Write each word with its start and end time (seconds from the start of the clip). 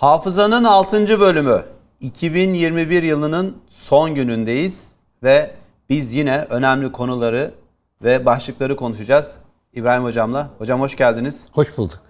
Hafızanın 0.00 0.64
6. 0.64 1.20
bölümü 1.20 1.64
2021 2.00 3.02
yılının 3.02 3.56
son 3.68 4.14
günündeyiz 4.14 4.92
ve 5.22 5.50
biz 5.88 6.14
yine 6.14 6.46
önemli 6.50 6.92
konuları 6.92 7.54
ve 8.02 8.26
başlıkları 8.26 8.76
konuşacağız 8.76 9.36
İbrahim 9.72 10.04
Hocam'la. 10.04 10.50
Hocam 10.58 10.80
hoş 10.80 10.96
geldiniz. 10.96 11.46
Hoş 11.52 11.78
bulduk. 11.78 12.00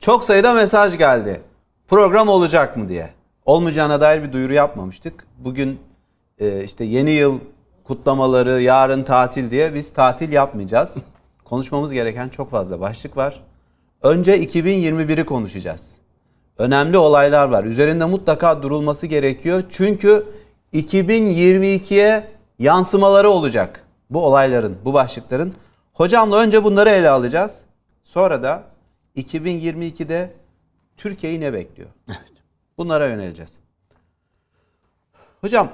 Çok 0.00 0.24
sayıda 0.24 0.52
mesaj 0.52 0.98
geldi. 0.98 1.40
Program 1.88 2.28
olacak 2.28 2.76
mı 2.76 2.88
diye. 2.88 3.10
Olmayacağına 3.44 4.00
dair 4.00 4.22
bir 4.22 4.32
duyuru 4.32 4.52
yapmamıştık. 4.52 5.26
Bugün 5.38 5.80
e, 6.38 6.64
işte 6.64 6.84
yeni 6.84 7.10
yıl 7.10 7.38
kutlamaları, 7.84 8.62
yarın 8.62 9.02
tatil 9.02 9.50
diye 9.50 9.74
biz 9.74 9.92
tatil 9.92 10.32
yapmayacağız. 10.32 10.96
Konuşmamız 11.44 11.92
gereken 11.92 12.28
çok 12.28 12.50
fazla 12.50 12.80
başlık 12.80 13.16
var. 13.16 13.42
Önce 14.02 14.44
2021'i 14.44 15.24
konuşacağız. 15.24 16.01
Önemli 16.58 16.98
olaylar 16.98 17.48
var. 17.48 17.64
Üzerinde 17.64 18.04
mutlaka 18.04 18.62
durulması 18.62 19.06
gerekiyor. 19.06 19.62
Çünkü 19.70 20.26
2022'ye 20.72 22.28
yansımaları 22.58 23.30
olacak. 23.30 23.84
Bu 24.10 24.26
olayların, 24.26 24.78
bu 24.84 24.94
başlıkların. 24.94 25.54
Hocamla 25.92 26.36
önce 26.36 26.64
bunları 26.64 26.90
ele 26.90 27.10
alacağız. 27.10 27.64
Sonra 28.04 28.42
da 28.42 28.64
2022'de 29.16 30.30
Türkiye'yi 30.96 31.40
ne 31.40 31.52
bekliyor? 31.52 31.88
Evet. 32.08 32.32
Bunlara 32.78 33.06
yöneleceğiz. 33.06 33.58
Hocam 35.40 35.72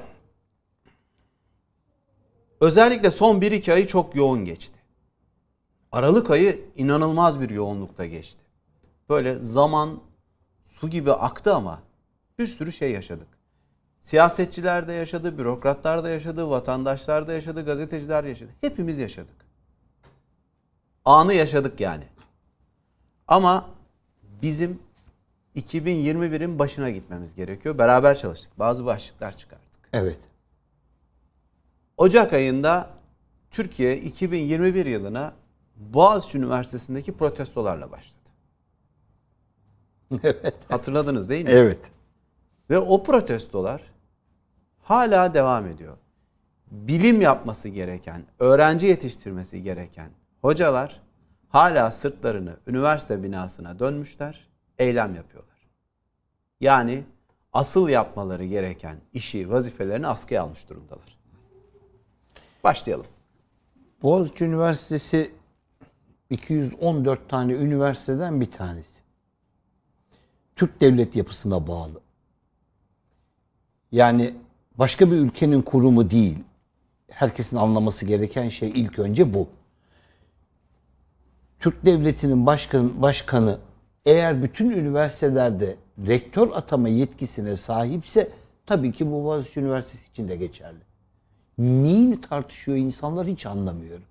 özellikle 2.61 3.11
son 3.11 3.41
1-2 3.41 3.73
ayı 3.73 3.87
çok 3.87 4.15
yoğun 4.15 4.45
geçti. 4.45 4.79
Aralık 5.93 6.31
ayı 6.31 6.61
inanılmaz 6.77 7.41
bir 7.41 7.51
yoğunlukta 7.51 8.07
geçti. 8.07 8.43
Böyle 9.09 9.35
zaman 9.35 10.01
su 10.81 10.91
gibi 10.91 11.13
aktı 11.13 11.55
ama 11.55 11.83
bir 12.39 12.47
sürü 12.47 12.73
şey 12.73 12.93
yaşadık. 12.93 13.29
Siyasetçiler 14.01 14.89
de 14.89 14.93
yaşadı, 14.93 15.39
bürokratlar 15.39 16.05
da 16.05 16.09
yaşadı, 16.09 16.51
vatandaşlar 16.51 17.29
da 17.29 17.33
yaşadı, 17.33 17.65
gazeteciler 17.65 18.25
yaşadı. 18.25 18.51
Hepimiz 18.61 18.99
yaşadık. 18.99 19.37
Anı 21.05 21.35
yaşadık 21.35 21.81
yani. 21.81 22.05
Ama 23.29 23.69
bizim 24.43 24.79
2021'in 25.57 26.59
başına 26.59 26.91
gitmemiz 26.91 27.35
gerekiyor. 27.35 27.79
Beraber 27.79 28.19
çalıştık. 28.19 28.59
Bazı 28.59 28.85
başlıklar 28.85 29.37
çıkarttık. 29.37 29.81
Evet. 29.93 30.21
Ocak 31.97 32.33
ayında 32.33 32.91
Türkiye 33.51 33.97
2021 33.97 34.87
yılına 34.87 35.33
Boğaziçi 35.77 36.39
Üniversitesi'ndeki 36.39 37.13
protestolarla 37.13 37.91
başladı. 37.91 38.18
Evet. 40.23 40.55
Hatırladınız 40.69 41.29
değil 41.29 41.45
mi? 41.45 41.51
Evet. 41.51 41.91
Ve 42.71 42.79
o 42.79 43.03
protestolar 43.03 43.83
hala 44.83 45.35
devam 45.35 45.67
ediyor. 45.67 45.97
Bilim 46.71 47.21
yapması 47.21 47.69
gereken, 47.69 48.23
öğrenci 48.39 48.87
yetiştirmesi 48.87 49.63
gereken 49.63 50.11
hocalar 50.43 51.03
hala 51.49 51.91
sırtlarını 51.91 52.57
üniversite 52.67 53.23
binasına 53.23 53.79
dönmüşler, 53.79 54.49
eylem 54.79 55.15
yapıyorlar. 55.15 55.71
Yani 56.61 57.05
asıl 57.53 57.89
yapmaları 57.89 58.45
gereken 58.45 58.97
işi, 59.13 59.51
vazifelerini 59.51 60.07
askıya 60.07 60.43
almış 60.43 60.69
durumdalar. 60.69 61.19
Başlayalım. 62.65 63.07
Boğaziçi 64.03 64.45
Üniversitesi 64.45 65.31
214 66.31 67.29
tane 67.29 67.53
üniversiteden 67.53 68.41
bir 68.41 68.51
tanesi. 68.51 69.08
Türk 70.59 70.81
devlet 70.81 71.17
yapısına 71.17 71.67
bağlı. 71.67 72.01
Yani 73.93 74.35
başka 74.79 75.11
bir 75.11 75.17
ülkenin 75.17 75.63
kurumu 75.63 76.11
değil. 76.11 76.39
Herkesin 77.11 77.57
anlaması 77.57 78.07
gereken 78.07 78.49
şey 78.49 78.69
ilk 78.75 78.99
önce 78.99 79.35
bu. 79.35 79.49
Türk 81.61 81.87
devletinin 81.87 82.47
başkanı, 82.47 83.03
başkanı 83.03 83.59
eğer 84.07 84.43
bütün 84.43 84.71
üniversitelerde 84.71 85.77
rektör 86.07 86.51
atama 86.55 86.89
yetkisine 86.89 87.57
sahipse 87.57 88.33
tabii 88.67 88.93
ki 88.93 89.07
bu 89.07 89.25
Boğaziçi 89.25 89.61
Üniversitesi 89.61 90.11
için 90.11 90.29
de 90.29 90.37
geçerli. 90.37 90.83
Neyini 91.59 92.21
tartışıyor 92.21 92.77
insanlar 92.77 93.27
hiç 93.27 93.47
anlamıyorum. 93.47 94.08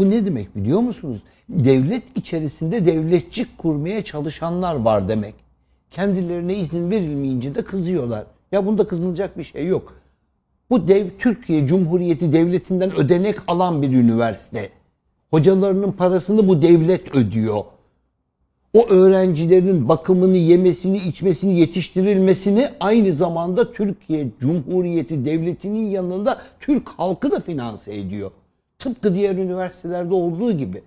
Bu 0.00 0.10
ne 0.10 0.24
demek 0.24 0.56
biliyor 0.56 0.80
musunuz? 0.80 1.18
Devlet 1.48 2.02
içerisinde 2.14 2.84
devletçik 2.84 3.58
kurmaya 3.58 4.04
çalışanlar 4.04 4.74
var 4.74 5.08
demek. 5.08 5.34
Kendilerine 5.90 6.54
izin 6.54 6.90
verilmeyince 6.90 7.54
de 7.54 7.64
kızıyorlar. 7.64 8.26
Ya 8.52 8.66
bunda 8.66 8.86
kızılacak 8.86 9.38
bir 9.38 9.44
şey 9.44 9.66
yok. 9.66 9.94
Bu 10.70 10.88
dev 10.88 11.06
Türkiye 11.18 11.66
Cumhuriyeti 11.66 12.32
Devleti'nden 12.32 12.96
ödenek 12.96 13.36
alan 13.46 13.82
bir 13.82 13.92
üniversite. 13.92 14.68
Hocalarının 15.30 15.92
parasını 15.92 16.48
bu 16.48 16.62
devlet 16.62 17.14
ödüyor. 17.14 17.64
O 18.74 18.88
öğrencilerin 18.88 19.88
bakımını, 19.88 20.36
yemesini, 20.36 20.98
içmesini, 20.98 21.60
yetiştirilmesini 21.60 22.68
aynı 22.80 23.12
zamanda 23.12 23.72
Türkiye 23.72 24.26
Cumhuriyeti 24.40 25.24
Devleti'nin 25.24 25.90
yanında 25.90 26.42
Türk 26.60 26.88
halkı 26.88 27.30
da 27.32 27.40
finanse 27.40 27.96
ediyor. 27.96 28.30
Tıpkı 28.80 29.14
diğer 29.14 29.36
üniversitelerde 29.36 30.14
olduğu 30.14 30.52
gibi. 30.52 30.82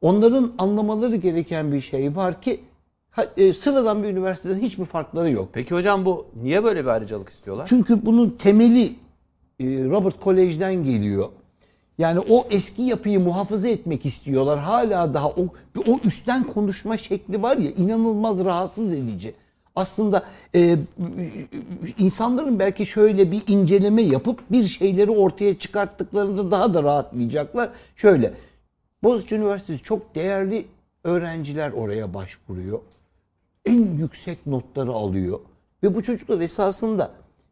Onların 0.00 0.52
anlamaları 0.58 1.16
gereken 1.16 1.72
bir 1.72 1.80
şey 1.80 2.16
var 2.16 2.42
ki 2.42 2.60
e, 3.36 3.52
sıradan 3.52 4.02
bir 4.02 4.08
üniversiteden 4.08 4.58
hiçbir 4.58 4.84
farkları 4.84 5.30
yok. 5.30 5.48
Peki 5.52 5.74
hocam 5.74 6.04
bu 6.04 6.26
niye 6.42 6.64
böyle 6.64 6.84
bir 6.84 6.88
ayrıcalık 6.88 7.28
istiyorlar? 7.28 7.66
Çünkü 7.68 8.06
bunun 8.06 8.30
temeli 8.30 8.86
e, 9.60 9.64
Robert 9.64 10.20
Kolej'den 10.20 10.74
geliyor. 10.74 11.28
Yani 11.98 12.20
o 12.28 12.46
eski 12.50 12.82
yapıyı 12.82 13.20
muhafaza 13.20 13.68
etmek 13.68 14.06
istiyorlar. 14.06 14.58
Hala 14.58 15.14
daha 15.14 15.28
o 15.28 15.46
o 15.86 15.98
üstten 16.04 16.44
konuşma 16.44 16.96
şekli 16.96 17.42
var 17.42 17.56
ya 17.56 17.70
inanılmaz 17.70 18.44
rahatsız 18.44 18.92
edici. 18.92 19.34
Aslında 19.74 20.22
e, 20.54 20.78
insanların 21.98 22.58
belki 22.58 22.86
şöyle 22.86 23.32
bir 23.32 23.42
inceleme 23.46 24.02
yapıp 24.02 24.40
bir 24.50 24.68
şeyleri 24.68 25.10
ortaya 25.10 25.58
çıkarttıklarında 25.58 26.50
daha 26.50 26.74
da 26.74 26.82
rahatlayacaklar. 26.82 27.70
Şöyle 27.96 28.34
Boğaziçi 29.02 29.34
Üniversitesi 29.34 29.82
çok 29.82 30.14
değerli 30.14 30.66
öğrenciler 31.04 31.72
oraya 31.72 32.14
başvuruyor. 32.14 32.80
En 33.64 33.96
yüksek 33.96 34.46
notları 34.46 34.90
alıyor. 34.90 35.40
Ve 35.82 35.94
bu 35.94 36.02
çocuklar 36.02 36.40
esasında 36.40 37.10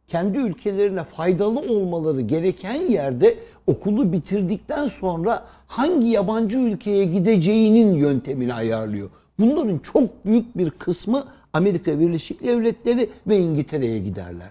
kendi 0.08 0.38
ülkelerine 0.38 1.04
faydalı 1.04 1.60
olmaları 1.60 2.20
gereken 2.20 2.74
yerde 2.74 3.38
okulu 3.66 4.12
bitirdikten 4.12 4.86
sonra 4.86 5.46
hangi 5.66 6.08
yabancı 6.08 6.58
ülkeye 6.58 7.04
gideceğinin 7.04 7.94
yöntemini 7.94 8.54
ayarlıyor. 8.54 9.10
Bunların 9.38 9.78
çok 9.78 10.24
büyük 10.24 10.58
bir 10.58 10.70
kısmı 10.70 11.24
Amerika 11.52 12.00
Birleşik 12.00 12.44
Devletleri 12.44 13.10
ve 13.26 13.38
İngiltere'ye 13.38 13.98
giderler. 13.98 14.50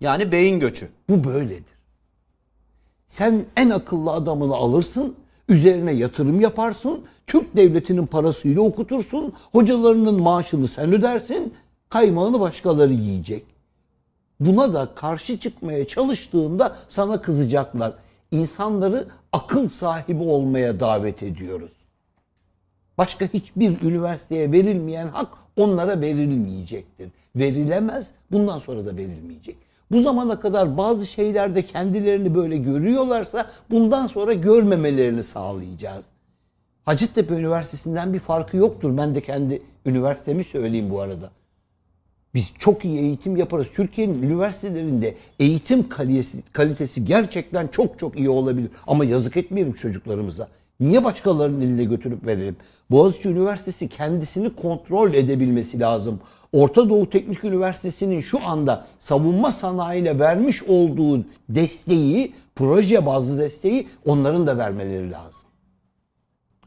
Yani 0.00 0.32
beyin 0.32 0.60
göçü. 0.60 0.88
Bu 1.08 1.24
böyledir. 1.24 1.74
Sen 3.06 3.44
en 3.56 3.70
akıllı 3.70 4.10
adamını 4.10 4.54
alırsın, 4.54 5.14
üzerine 5.48 5.92
yatırım 5.92 6.40
yaparsın, 6.40 7.00
Türk 7.26 7.56
devletinin 7.56 8.06
parasıyla 8.06 8.62
okutursun, 8.62 9.32
hocalarının 9.52 10.22
maaşını 10.22 10.68
sen 10.68 10.92
ödersin, 10.92 11.54
kaymağını 11.88 12.40
başkaları 12.40 12.92
yiyecek. 12.92 13.44
Buna 14.40 14.74
da 14.74 14.94
karşı 14.94 15.38
çıkmaya 15.38 15.88
çalıştığında 15.88 16.76
sana 16.88 17.22
kızacaklar. 17.22 17.94
İnsanları 18.30 19.06
akıl 19.32 19.68
sahibi 19.68 20.22
olmaya 20.22 20.80
davet 20.80 21.22
ediyoruz. 21.22 21.72
Başka 22.98 23.26
hiçbir 23.26 23.82
üniversiteye 23.82 24.52
verilmeyen 24.52 25.08
hak 25.08 25.28
onlara 25.56 26.00
verilmeyecektir. 26.00 27.08
Verilemez, 27.36 28.12
bundan 28.32 28.58
sonra 28.58 28.86
da 28.86 28.96
verilmeyecek. 28.96 29.56
Bu 29.90 30.00
zamana 30.00 30.40
kadar 30.40 30.76
bazı 30.76 31.06
şeylerde 31.06 31.62
kendilerini 31.62 32.34
böyle 32.34 32.56
görüyorlarsa 32.56 33.50
bundan 33.70 34.06
sonra 34.06 34.32
görmemelerini 34.32 35.24
sağlayacağız. 35.24 36.06
Hacettepe 36.84 37.34
Üniversitesi'nden 37.34 38.12
bir 38.12 38.18
farkı 38.18 38.56
yoktur. 38.56 38.96
Ben 38.96 39.14
de 39.14 39.20
kendi 39.20 39.62
üniversitemi 39.86 40.44
söyleyeyim 40.44 40.90
bu 40.90 41.00
arada. 41.00 41.30
Biz 42.34 42.52
çok 42.58 42.84
iyi 42.84 42.98
eğitim 42.98 43.36
yaparız. 43.36 43.66
Türkiye'nin 43.74 44.22
üniversitelerinde 44.22 45.14
eğitim 45.38 45.88
kalitesi, 45.88 46.42
kalitesi 46.52 47.04
gerçekten 47.04 47.68
çok 47.68 47.98
çok 47.98 48.18
iyi 48.18 48.30
olabilir. 48.30 48.70
Ama 48.86 49.04
yazık 49.04 49.36
etmeyelim 49.36 49.72
çocuklarımıza. 49.72 50.48
Niye 50.84 51.04
başkalarının 51.04 51.60
eline 51.60 51.84
götürüp 51.84 52.26
verelim? 52.26 52.56
Boğaziçi 52.90 53.28
Üniversitesi 53.28 53.88
kendisini 53.88 54.56
kontrol 54.56 55.14
edebilmesi 55.14 55.80
lazım. 55.80 56.20
Orta 56.52 56.88
Doğu 56.88 57.10
Teknik 57.10 57.44
Üniversitesi'nin 57.44 58.20
şu 58.20 58.46
anda 58.46 58.86
savunma 58.98 59.52
sanayine 59.52 60.18
vermiş 60.18 60.62
olduğu 60.62 61.24
desteği, 61.48 62.34
proje 62.54 63.06
bazlı 63.06 63.38
desteği 63.38 63.88
onların 64.06 64.46
da 64.46 64.58
vermeleri 64.58 65.10
lazım. 65.10 65.46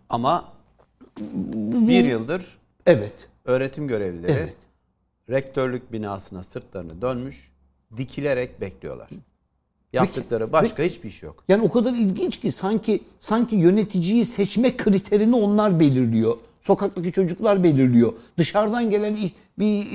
Ama 0.10 0.46
bir 1.88 2.06
yıldır 2.06 2.58
evet 2.86 3.14
öğretim 3.46 3.88
görevlileri 3.88 4.32
evet. 4.32 4.56
rektörlük 5.30 5.92
binasına 5.92 6.44
sırtlarını 6.44 7.02
dönmüş, 7.02 7.52
dikilerek 7.98 8.62
bekliyorlar. 8.62 9.10
Yaptıkları 9.94 10.52
başka 10.52 10.84
hiçbir 10.84 11.10
iş 11.10 11.24
yok. 11.24 11.44
Yani 11.48 11.64
o 11.64 11.72
kadar 11.72 11.94
ilginç 11.94 12.40
ki 12.40 12.52
sanki 12.52 13.04
sanki 13.20 13.56
yöneticiyi 13.56 14.26
seçme 14.26 14.78
kriterini 14.78 15.36
onlar 15.36 15.80
belirliyor. 15.80 16.38
Sokaktaki 16.62 17.12
çocuklar 17.12 17.64
belirliyor. 17.64 18.14
Dışarıdan 18.38 18.90
gelen 18.90 19.18
bir 19.60 19.88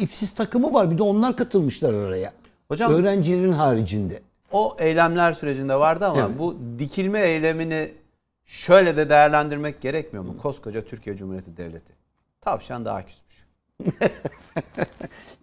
ipsiz 0.00 0.34
takımı 0.34 0.74
var. 0.74 0.90
Bir 0.90 0.98
de 0.98 1.02
onlar 1.02 1.36
katılmışlar 1.36 1.94
araya. 1.94 2.32
Hocam- 2.68 2.92
öğrencilerin 2.92 3.52
haricinde. 3.52 4.22
O 4.52 4.76
eylemler 4.78 5.32
sürecinde 5.32 5.74
vardı 5.74 6.06
ama 6.06 6.20
Evet. 6.20 6.38
bu 6.38 6.56
dikilme 6.78 7.20
eylemini 7.20 7.88
şöyle 8.44 8.96
de 8.96 9.08
değerlendirmek 9.10 9.80
gerekmiyor 9.80 10.24
mu? 10.24 10.36
Koskoca 10.42 10.84
Türkiye 10.84 11.16
Cumhuriyeti 11.16 11.56
Devleti. 11.56 11.92
Tavşan 12.40 12.84
daha 12.84 13.02
küsmüş. 13.02 13.44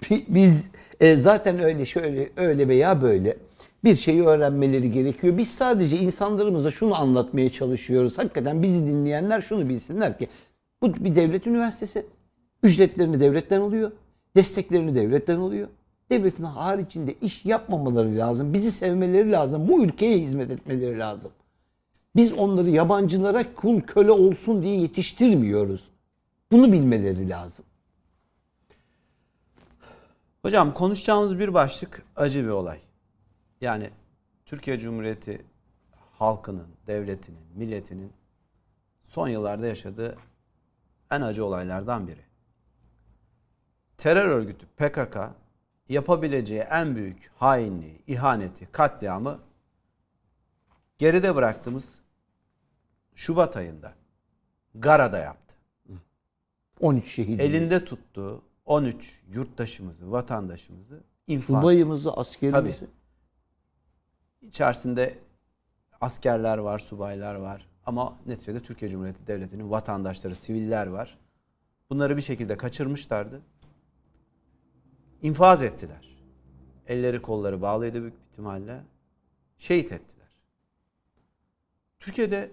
Biz 0.27 0.69
e, 0.99 1.15
zaten 1.15 1.59
öyle 1.59 1.85
şöyle 1.85 2.29
öyle 2.37 2.67
veya 2.67 3.01
böyle 3.01 3.37
bir 3.83 3.95
şeyi 3.95 4.23
öğrenmeleri 4.23 4.91
gerekiyor. 4.91 5.37
Biz 5.37 5.51
sadece 5.51 5.97
insanlarımıza 5.97 6.71
şunu 6.71 6.95
anlatmaya 6.95 7.51
çalışıyoruz. 7.51 8.17
Hakikaten 8.17 8.63
bizi 8.63 8.87
dinleyenler 8.87 9.41
şunu 9.41 9.69
bilsinler 9.69 10.17
ki 10.17 10.27
bu 10.81 10.95
bir 10.95 11.15
devlet 11.15 11.47
üniversitesi. 11.47 12.05
Ücretlerini 12.63 13.19
devletten 13.19 13.61
alıyor. 13.61 13.91
Desteklerini 14.35 14.95
devletten 14.95 15.37
alıyor. 15.37 15.67
Devletin 16.09 16.43
haricinde 16.43 17.15
iş 17.21 17.45
yapmamaları 17.45 18.17
lazım. 18.17 18.53
Bizi 18.53 18.71
sevmeleri 18.71 19.31
lazım. 19.31 19.67
Bu 19.67 19.83
ülkeye 19.83 20.17
hizmet 20.17 20.51
etmeleri 20.51 20.99
lazım. 20.99 21.31
Biz 22.15 22.33
onları 22.33 22.69
yabancılara 22.69 23.53
kul 23.55 23.81
köle 23.81 24.11
olsun 24.11 24.63
diye 24.63 24.79
yetiştirmiyoruz. 24.79 25.89
Bunu 26.51 26.71
bilmeleri 26.71 27.29
lazım. 27.29 27.65
Hocam 30.41 30.73
konuşacağımız 30.73 31.39
bir 31.39 31.53
başlık 31.53 32.03
acı 32.15 32.43
bir 32.43 32.49
olay. 32.49 32.79
Yani 33.61 33.89
Türkiye 34.45 34.79
Cumhuriyeti 34.79 35.45
halkının, 36.11 36.67
devletinin, 36.87 37.41
milletinin 37.55 38.13
son 39.03 39.27
yıllarda 39.27 39.67
yaşadığı 39.67 40.17
en 41.11 41.21
acı 41.21 41.45
olaylardan 41.45 42.07
biri. 42.07 42.21
Terör 43.97 44.27
örgütü 44.27 44.65
PKK 44.65 45.17
yapabileceği 45.89 46.61
en 46.61 46.95
büyük 46.95 47.31
hainliği, 47.35 48.03
ihaneti, 48.07 48.71
katliamı 48.71 49.39
geride 50.97 51.35
bıraktığımız 51.35 52.01
Şubat 53.15 53.57
ayında 53.57 53.93
Gara'da 54.75 55.17
yaptı. 55.19 55.55
13 56.79 57.07
şehit. 57.11 57.41
Elinde 57.41 57.85
tuttuğu 57.85 58.43
13 58.65 59.21
yurttaşımızı, 59.33 60.11
vatandaşımızı 60.11 61.03
infaz 61.27 61.61
Subayımızı, 61.61 62.13
askerimizi. 62.13 62.79
Tabii. 62.79 62.89
İçerisinde 64.41 65.19
askerler 66.01 66.57
var, 66.57 66.79
subaylar 66.79 67.35
var. 67.35 67.67
Ama 67.85 68.17
neticede 68.25 68.59
Türkiye 68.59 68.91
Cumhuriyeti 68.91 69.27
Devleti'nin 69.27 69.71
vatandaşları, 69.71 70.35
siviller 70.35 70.87
var. 70.87 71.17
Bunları 71.89 72.17
bir 72.17 72.21
şekilde 72.21 72.57
kaçırmışlardı. 72.57 73.41
İnfaz 75.21 75.63
ettiler. 75.63 76.17
Elleri 76.87 77.21
kolları 77.21 77.61
bağlıydı 77.61 78.01
büyük 78.01 78.15
ihtimalle. 78.31 78.81
Şehit 79.57 79.91
ettiler. 79.91 80.27
Türkiye'de 81.99 82.51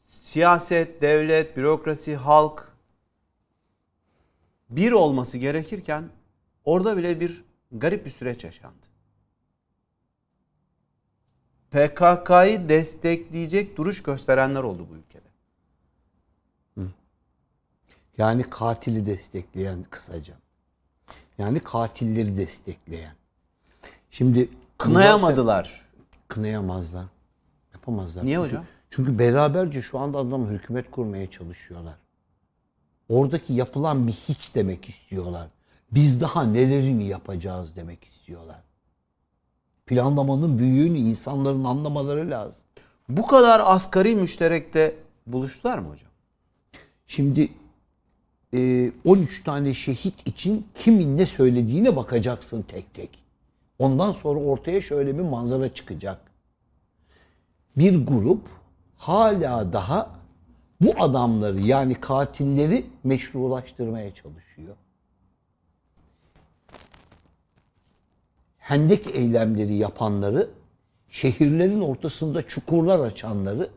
siyaset, 0.00 1.02
devlet, 1.02 1.56
bürokrasi, 1.56 2.16
halk 2.16 2.72
bir 4.70 4.92
olması 4.92 5.38
gerekirken 5.38 6.10
orada 6.64 6.96
bile 6.96 7.20
bir 7.20 7.44
garip 7.72 8.04
bir 8.04 8.10
süreç 8.10 8.44
yaşandı. 8.44 8.86
PKK'yı 11.70 12.68
destekleyecek 12.68 13.76
duruş 13.76 14.02
gösterenler 14.02 14.62
oldu 14.62 14.86
bu 14.90 14.94
ülkede. 14.94 15.26
Yani 18.18 18.42
katili 18.50 19.06
destekleyen 19.06 19.84
kısaca. 19.90 20.34
Yani 21.38 21.60
katilleri 21.60 22.36
destekleyen. 22.36 23.14
Şimdi 24.10 24.48
Kınayamadılar. 24.78 25.86
kınayamazlar. 26.28 27.04
Yapamazlar. 27.74 28.24
Niye 28.26 28.36
Çünkü- 28.36 28.48
hocam? 28.48 28.64
Çünkü 28.90 29.18
beraberce 29.18 29.82
şu 29.82 29.98
anda 29.98 30.18
adam 30.18 30.46
hükümet 30.46 30.90
kurmaya 30.90 31.30
çalışıyorlar. 31.30 31.94
Oradaki 33.08 33.52
yapılan 33.52 34.06
bir 34.06 34.12
hiç 34.12 34.54
demek 34.54 34.88
istiyorlar. 34.88 35.48
Biz 35.92 36.20
daha 36.20 36.44
nelerini 36.44 37.04
yapacağız 37.06 37.76
demek 37.76 38.04
istiyorlar. 38.04 38.60
Planlamanın 39.86 40.58
büyüğünü 40.58 40.98
insanların 40.98 41.64
anlamaları 41.64 42.30
lazım. 42.30 42.60
Bu 43.08 43.26
kadar 43.26 43.62
asgari 43.64 44.14
müşterekte 44.14 44.94
buluştular 45.26 45.78
mı 45.78 45.88
hocam? 45.88 46.10
Şimdi 47.06 47.48
e, 48.54 48.92
13 49.04 49.44
tane 49.44 49.74
şehit 49.74 50.26
için 50.26 50.66
kimin 50.74 51.16
ne 51.16 51.26
söylediğine 51.26 51.96
bakacaksın 51.96 52.62
tek 52.62 52.94
tek. 52.94 53.10
Ondan 53.78 54.12
sonra 54.12 54.40
ortaya 54.40 54.80
şöyle 54.80 55.18
bir 55.18 55.22
manzara 55.22 55.74
çıkacak. 55.74 56.20
Bir 57.76 58.06
grup 58.06 58.42
hala 58.96 59.72
daha 59.72 60.10
bu 60.80 60.94
adamları 60.98 61.60
yani 61.60 61.94
katilleri 61.94 62.86
meşrulaştırmaya 63.04 64.14
çalışıyor. 64.14 64.76
Hendek 68.66 69.06
eylemleri 69.06 69.74
yapanları, 69.74 70.50
şehirlerin 71.08 71.80
ortasında 71.80 72.42
çukurlar 72.42 73.00
açanları 73.00 73.68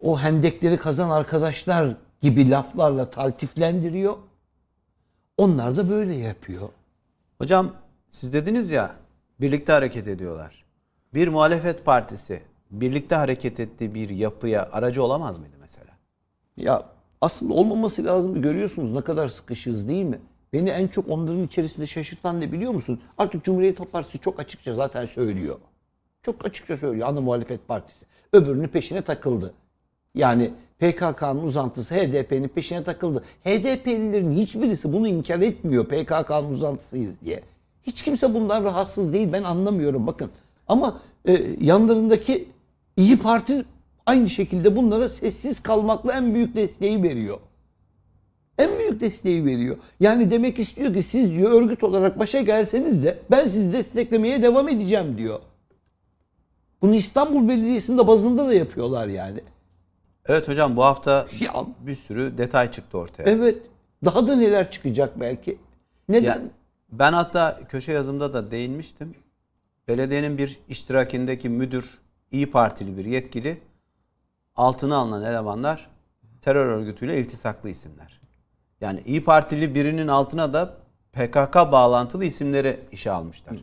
o 0.00 0.18
hendekleri 0.18 0.76
kazan 0.76 1.10
arkadaşlar 1.10 1.96
gibi 2.20 2.50
laflarla 2.50 3.10
taltiflendiriyor. 3.10 4.16
Onlar 5.36 5.76
da 5.76 5.90
böyle 5.90 6.14
yapıyor. 6.14 6.68
Hocam 7.38 7.72
siz 8.10 8.32
dediniz 8.32 8.70
ya 8.70 8.94
birlikte 9.40 9.72
hareket 9.72 10.08
ediyorlar. 10.08 10.64
Bir 11.14 11.28
muhalefet 11.28 11.84
partisi 11.84 12.42
birlikte 12.70 13.14
hareket 13.14 13.60
ettiği 13.60 13.94
bir 13.94 14.10
yapıya 14.10 14.68
aracı 14.72 15.02
olamaz 15.02 15.38
mıydı 15.38 15.56
mesela? 15.60 15.92
Ya 16.56 16.82
aslında 17.20 17.54
olmaması 17.54 18.04
lazım. 18.04 18.42
Görüyorsunuz 18.42 18.92
ne 18.92 19.00
kadar 19.00 19.28
sıkışığız 19.28 19.88
değil 19.88 20.04
mi? 20.04 20.20
Beni 20.52 20.70
en 20.70 20.88
çok 20.88 21.08
onların 21.08 21.42
içerisinde 21.42 21.86
şaşırtan 21.86 22.40
ne 22.40 22.52
biliyor 22.52 22.72
musun? 22.72 23.00
Artık 23.18 23.44
Cumhuriyet 23.44 23.80
Halk 23.80 23.92
Partisi 23.92 24.18
çok 24.18 24.40
açıkça 24.40 24.74
zaten 24.74 25.06
söylüyor. 25.06 25.58
Çok 26.22 26.46
açıkça 26.46 26.76
söylüyor 26.76 27.08
ana 27.08 27.20
muhalefet 27.20 27.68
partisi. 27.68 28.06
Öbürünün 28.32 28.68
peşine 28.68 29.02
takıldı. 29.02 29.54
Yani 30.14 30.50
PKK'nın 30.78 31.42
uzantısı 31.42 31.94
HDP'nin 31.94 32.48
peşine 32.48 32.84
takıldı. 32.84 33.24
HDP'lilerin 33.44 34.32
hiçbirisi 34.32 34.92
bunu 34.92 35.08
inkar 35.08 35.40
etmiyor 35.40 35.84
PKK'nın 35.86 36.50
uzantısıyız 36.50 37.20
diye. 37.20 37.42
Hiç 37.82 38.02
kimse 38.02 38.34
bundan 38.34 38.64
rahatsız 38.64 39.12
değil 39.12 39.32
ben 39.32 39.42
anlamıyorum 39.42 40.06
bakın. 40.06 40.30
Ama 40.68 41.00
e, 41.24 41.32
yanlarındaki 41.60 42.48
İyi 42.96 43.18
Parti 43.18 43.64
aynı 44.06 44.30
şekilde 44.30 44.76
bunlara 44.76 45.08
sessiz 45.08 45.60
kalmakla 45.60 46.12
en 46.12 46.34
büyük 46.34 46.56
desteği 46.56 47.02
veriyor. 47.02 47.38
En 48.62 48.78
büyük 48.78 49.00
desteği 49.00 49.44
veriyor. 49.44 49.76
Yani 50.00 50.30
demek 50.30 50.58
istiyor 50.58 50.94
ki 50.94 51.02
siz 51.02 51.30
diyor 51.30 51.62
örgüt 51.62 51.84
olarak 51.84 52.18
başa 52.18 52.40
gelseniz 52.40 53.04
de 53.04 53.18
ben 53.30 53.48
sizi 53.48 53.72
desteklemeye 53.72 54.42
devam 54.42 54.68
edeceğim 54.68 55.18
diyor. 55.18 55.40
Bunu 56.82 56.94
İstanbul 56.94 57.48
Belediyesi'nde 57.48 58.06
bazında 58.06 58.48
da 58.48 58.54
yapıyorlar 58.54 59.06
yani. 59.06 59.40
Evet 60.26 60.48
hocam 60.48 60.76
bu 60.76 60.84
hafta 60.84 61.26
Ya- 61.40 61.66
bir 61.80 61.94
sürü 61.94 62.38
detay 62.38 62.70
çıktı 62.70 62.98
ortaya. 62.98 63.22
Evet. 63.24 63.58
Daha 64.04 64.26
da 64.28 64.36
neler 64.36 64.70
çıkacak 64.70 65.20
belki. 65.20 65.58
Neden? 66.08 66.26
Ya, 66.26 66.40
ben 66.92 67.12
hatta 67.12 67.60
köşe 67.68 67.92
yazımda 67.92 68.34
da 68.34 68.50
değinmiştim. 68.50 69.14
Belediyenin 69.88 70.38
bir 70.38 70.58
iştirakindeki 70.68 71.48
müdür, 71.48 71.98
İyi 72.30 72.50
Partili 72.50 72.96
bir 72.96 73.04
yetkili, 73.04 73.58
altına 74.56 74.96
alınan 74.96 75.22
elemanlar 75.22 75.90
terör 76.40 76.66
örgütüyle 76.66 77.18
iltisaklı 77.20 77.70
isimler. 77.70 78.20
Yani 78.82 79.00
İyi 79.06 79.24
Partili 79.24 79.74
birinin 79.74 80.08
altına 80.08 80.52
da 80.52 80.74
PKK 81.12 81.54
bağlantılı 81.54 82.24
isimleri 82.24 82.80
işe 82.92 83.10
almışlar. 83.10 83.56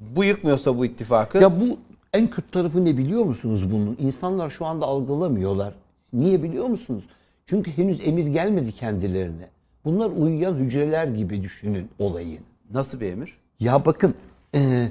Bu 0.00 0.24
yıkmıyorsa 0.24 0.78
bu 0.78 0.84
ittifakı 0.84 1.38
Ya 1.38 1.60
bu 1.60 1.78
en 2.12 2.30
kötü 2.30 2.50
tarafı 2.50 2.84
ne 2.84 2.96
biliyor 2.96 3.24
musunuz 3.24 3.72
bunun? 3.72 3.96
İnsanlar 4.00 4.50
şu 4.50 4.66
anda 4.66 4.86
algılamıyorlar. 4.86 5.74
Niye 6.12 6.42
biliyor 6.42 6.66
musunuz? 6.66 7.04
Çünkü 7.46 7.76
henüz 7.76 8.08
emir 8.08 8.26
gelmedi 8.26 8.72
kendilerine. 8.72 9.48
Bunlar 9.84 10.10
uyuyan 10.10 10.54
hücreler 10.54 11.06
gibi 11.06 11.42
düşünün 11.42 11.88
olayı. 11.98 12.38
nasıl 12.74 13.00
bir 13.00 13.12
emir? 13.12 13.36
Ya 13.60 13.84
bakın 13.84 14.14
e, 14.54 14.88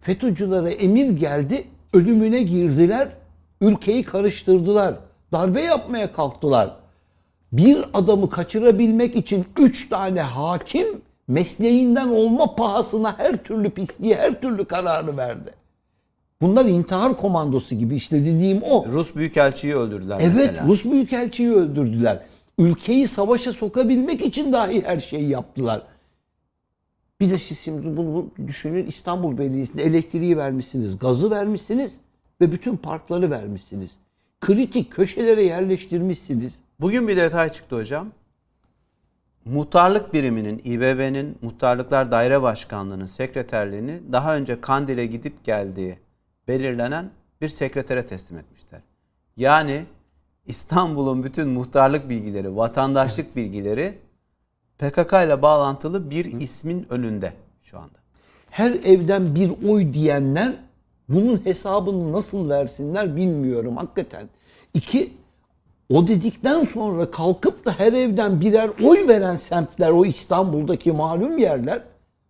FETÖ'cülere 0.00 0.72
emir 0.72 1.10
geldi, 1.10 1.64
ölümüne 1.92 2.42
girdiler, 2.42 3.08
ülkeyi 3.60 4.04
karıştırdılar, 4.04 4.94
darbe 5.32 5.60
yapmaya 5.60 6.12
kalktılar. 6.12 6.76
Bir 7.52 7.84
adamı 7.94 8.30
kaçırabilmek 8.30 9.16
için 9.16 9.44
üç 9.58 9.88
tane 9.88 10.20
hakim 10.20 10.86
mesleğinden 11.28 12.08
olma 12.08 12.54
pahasına 12.54 13.18
her 13.18 13.36
türlü 13.36 13.70
pisliği, 13.70 14.16
her 14.16 14.40
türlü 14.40 14.64
kararı 14.64 15.16
verdi. 15.16 15.50
Bunlar 16.40 16.64
intihar 16.64 17.16
komandosu 17.16 17.74
gibi 17.74 17.96
işte 17.96 18.24
dediğim 18.24 18.62
o. 18.62 18.86
Rus 18.86 19.14
büyükelçiyi 19.14 19.76
öldürdüler 19.76 20.18
Evet 20.20 20.34
mesela. 20.36 20.66
Rus 20.66 20.84
büyükelçiyi 20.84 21.52
öldürdüler. 21.52 22.22
Ülkeyi 22.58 23.06
savaşa 23.06 23.52
sokabilmek 23.52 24.20
için 24.20 24.52
dahi 24.52 24.82
her 24.84 25.00
şeyi 25.00 25.28
yaptılar. 25.28 25.82
Bir 27.20 27.30
de 27.30 27.38
siz 27.38 27.58
şimdi 27.58 27.86
bunu, 27.86 27.96
bunu 27.96 28.48
düşünün 28.48 28.86
İstanbul 28.86 29.38
Belediyesi'ne 29.38 29.82
elektriği 29.82 30.36
vermişsiniz, 30.36 30.98
gazı 30.98 31.30
vermişsiniz 31.30 31.96
ve 32.40 32.52
bütün 32.52 32.76
parkları 32.76 33.30
vermişsiniz. 33.30 33.90
Kritik 34.40 34.92
köşelere 34.92 35.42
yerleştirmişsiniz. 35.42 36.52
Bugün 36.80 37.08
bir 37.08 37.16
detay 37.16 37.52
çıktı 37.52 37.76
hocam. 37.76 38.12
Muhtarlık 39.44 40.14
biriminin, 40.14 40.58
İBB'nin 40.64 41.38
Muhtarlıklar 41.42 42.12
Daire 42.12 42.42
Başkanlığı'nın 42.42 43.06
sekreterliğini 43.06 44.00
daha 44.12 44.36
önce 44.36 44.60
Kandil'e 44.60 45.06
gidip 45.06 45.44
geldiği 45.44 45.98
belirlenen 46.48 47.10
bir 47.40 47.48
sekretere 47.48 48.06
teslim 48.06 48.38
etmişler. 48.38 48.80
Yani 49.36 49.84
İstanbul'un 50.46 51.24
bütün 51.24 51.48
muhtarlık 51.48 52.08
bilgileri, 52.08 52.56
vatandaşlık 52.56 53.36
bilgileri 53.36 53.98
PKK 54.78 55.12
ile 55.12 55.42
bağlantılı 55.42 56.10
bir 56.10 56.24
ismin 56.24 56.86
önünde 56.90 57.32
şu 57.62 57.78
anda. 57.78 57.98
Her 58.50 58.70
evden 58.70 59.34
bir 59.34 59.50
oy 59.68 59.92
diyenler 59.92 60.52
bunun 61.08 61.44
hesabını 61.44 62.12
nasıl 62.12 62.48
versinler 62.48 63.16
bilmiyorum 63.16 63.76
hakikaten. 63.76 64.28
İki, 64.74 65.12
o 65.90 66.08
dedikten 66.08 66.64
sonra 66.64 67.10
kalkıp 67.10 67.64
da 67.64 67.78
her 67.78 67.92
evden 67.92 68.40
birer 68.40 68.70
oy 68.84 69.08
veren 69.08 69.36
semtler, 69.36 69.90
o 69.90 70.04
İstanbul'daki 70.04 70.92
malum 70.92 71.38
yerler, 71.38 71.82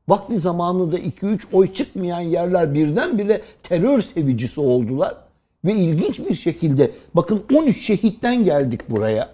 vakti 0.08 0.38
zamanında 0.38 0.98
2-3 0.98 1.40
oy 1.52 1.72
çıkmayan 1.72 2.20
yerler 2.20 2.75
birdenbire 2.75 3.42
terör 3.62 4.02
sevicisi 4.02 4.60
oldular. 4.60 5.14
Ve 5.64 5.72
ilginç 5.72 6.18
bir 6.18 6.34
şekilde, 6.34 6.90
bakın 7.14 7.44
13 7.54 7.86
şehitten 7.86 8.44
geldik 8.44 8.90
buraya. 8.90 9.30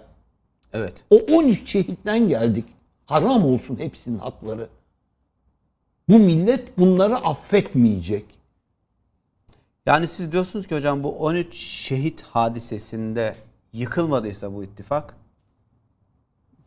Evet. 0.73 0.93
O 1.09 1.15
13 1.15 1.69
şehitten 1.69 2.27
geldik. 2.27 2.65
Haram 3.05 3.45
olsun 3.45 3.77
hepsinin 3.79 4.19
hakları. 4.19 4.67
Bu 6.09 6.19
millet 6.19 6.77
bunları 6.77 7.15
affetmeyecek. 7.15 8.25
Yani 9.85 10.07
siz 10.07 10.31
diyorsunuz 10.31 10.67
ki 10.67 10.75
hocam 10.75 11.03
bu 11.03 11.09
13 11.09 11.55
şehit 11.55 12.21
hadisesinde 12.21 13.35
yıkılmadıysa 13.73 14.53
bu 14.53 14.63
ittifak 14.63 15.15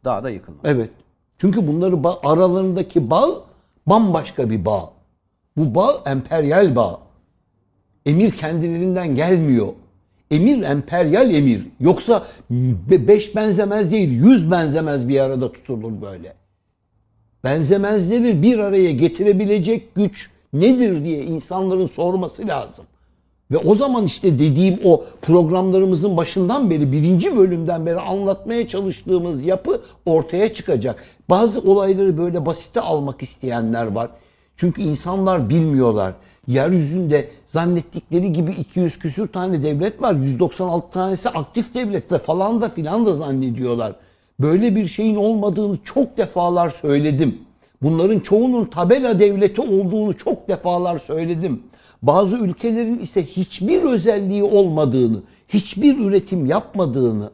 daha 0.05 0.25
da 0.25 0.31
yıkılmaz. 0.31 0.61
Evet. 0.65 0.91
Çünkü 1.39 1.67
bunları 1.67 1.97
aralarındaki 2.25 3.11
bağ 3.11 3.29
bambaşka 3.87 4.51
bir 4.51 4.65
bağ. 4.65 4.91
Bu 5.57 5.75
bağ 5.75 6.03
emperyal 6.07 6.77
bağ. 6.77 7.01
Emir 8.07 8.31
kendilerinden 8.31 9.15
gelmiyor. 9.15 9.69
Emir 10.31 10.63
emperyal 10.63 11.31
emir. 11.31 11.67
Yoksa 11.81 12.27
be- 12.51 13.09
beş 13.09 13.37
benzemez 13.37 13.93
değil, 13.93 14.11
yüz 14.11 14.51
benzemez 14.51 15.09
bir 15.09 15.21
arada 15.21 15.53
tutulur 15.53 16.03
böyle. 16.03 16.35
Benzemezleri 17.45 18.43
bir 18.43 18.59
araya 18.59 18.91
getirebilecek 18.93 19.95
güç 19.95 20.31
nedir 20.53 21.05
diye 21.05 21.25
insanların 21.25 21.87
sorması 21.87 22.47
lazım. 22.49 22.85
Ve 23.51 23.57
o 23.57 23.75
zaman 23.75 24.05
işte 24.05 24.39
dediğim 24.39 24.81
o 24.85 25.05
programlarımızın 25.23 26.17
başından 26.17 26.71
beri 26.71 26.93
birinci 26.93 27.37
bölümden 27.37 27.87
beri 27.87 28.01
anlatmaya 28.01 28.69
çalıştığımız 28.69 29.43
yapı 29.43 29.81
ortaya 30.07 30.53
çıkacak. 30.53 31.05
Bazı 31.31 31.61
olayları 31.61 32.19
böyle 32.19 32.47
basite 32.47 32.81
almak 32.81 33.23
isteyenler 33.23 33.87
var. 33.87 34.11
Çünkü 34.57 34.83
insanlar 34.83 35.49
bilmiyorlar. 35.49 36.15
Yeryüzünde 36.47 37.29
zannettikleri 37.47 38.33
gibi 38.33 38.53
200 38.53 38.99
küsür 38.99 39.29
tane 39.29 39.63
devlet 39.63 40.03
var. 40.03 40.15
196 40.15 40.91
tanesi 40.93 41.29
aktif 41.29 41.75
devlette 41.75 42.19
falan 42.19 42.63
da 42.63 42.69
filan 42.69 43.07
da 43.07 43.15
zannediyorlar. 43.15 43.97
Böyle 44.41 44.77
bir 44.77 44.89
şeyin 44.89 45.17
olmadığını 45.17 45.79
çok 45.85 46.19
defalar 46.19 46.71
söyledim. 46.71 47.46
Bunların 47.83 48.21
çoğunun 48.21 48.65
tabela 48.65 49.19
devleti 49.19 49.61
olduğunu 49.61 50.17
çok 50.17 50.49
defalar 50.49 50.99
söyledim. 50.99 51.63
Bazı 52.03 52.39
ülkelerin 52.39 52.99
ise 52.99 53.27
hiçbir 53.27 53.83
özelliği 53.83 54.45
olmadığını, 54.45 55.23
hiçbir 55.49 55.99
üretim 55.99 56.47
yapmadığını, 56.47 57.31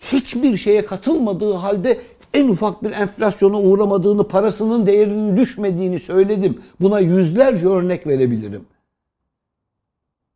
hiçbir 0.00 0.56
şeye 0.56 0.84
katılmadığı 0.84 1.52
halde 1.52 1.98
en 2.34 2.48
ufak 2.48 2.82
bir 2.82 2.90
enflasyona 2.90 3.60
uğramadığını, 3.60 4.28
parasının 4.28 4.86
değerinin 4.86 5.36
düşmediğini 5.36 5.98
söyledim. 5.98 6.58
Buna 6.80 7.00
yüzlerce 7.00 7.68
örnek 7.68 8.06
verebilirim. 8.06 8.64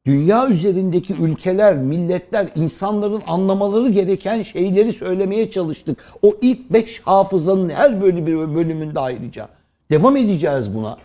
Dünya 0.07 0.49
üzerindeki 0.49 1.15
ülkeler, 1.15 1.77
milletler, 1.77 2.49
insanların 2.55 3.23
anlamaları 3.27 3.89
gereken 3.89 4.43
şeyleri 4.43 4.93
söylemeye 4.93 5.51
çalıştık. 5.51 6.05
O 6.23 6.37
ilk 6.41 6.71
beş 6.71 7.01
hafızanın 7.01 7.69
her 7.69 8.03
böyle 8.03 8.27
bir 8.27 8.55
bölümünde 8.55 9.01
ayrıca. 9.01 9.49
Devam 9.91 10.17
edeceğiz 10.17 10.75
buna. 10.75 10.97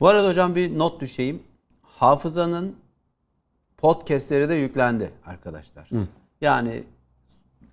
Bu 0.00 0.08
arada 0.08 0.28
hocam 0.28 0.54
bir 0.54 0.78
not 0.78 1.00
düşeyim. 1.00 1.42
Hafızanın 1.82 2.76
podcastleri 3.78 4.48
de 4.48 4.54
yüklendi 4.54 5.10
arkadaşlar. 5.26 5.90
Yani 6.40 6.84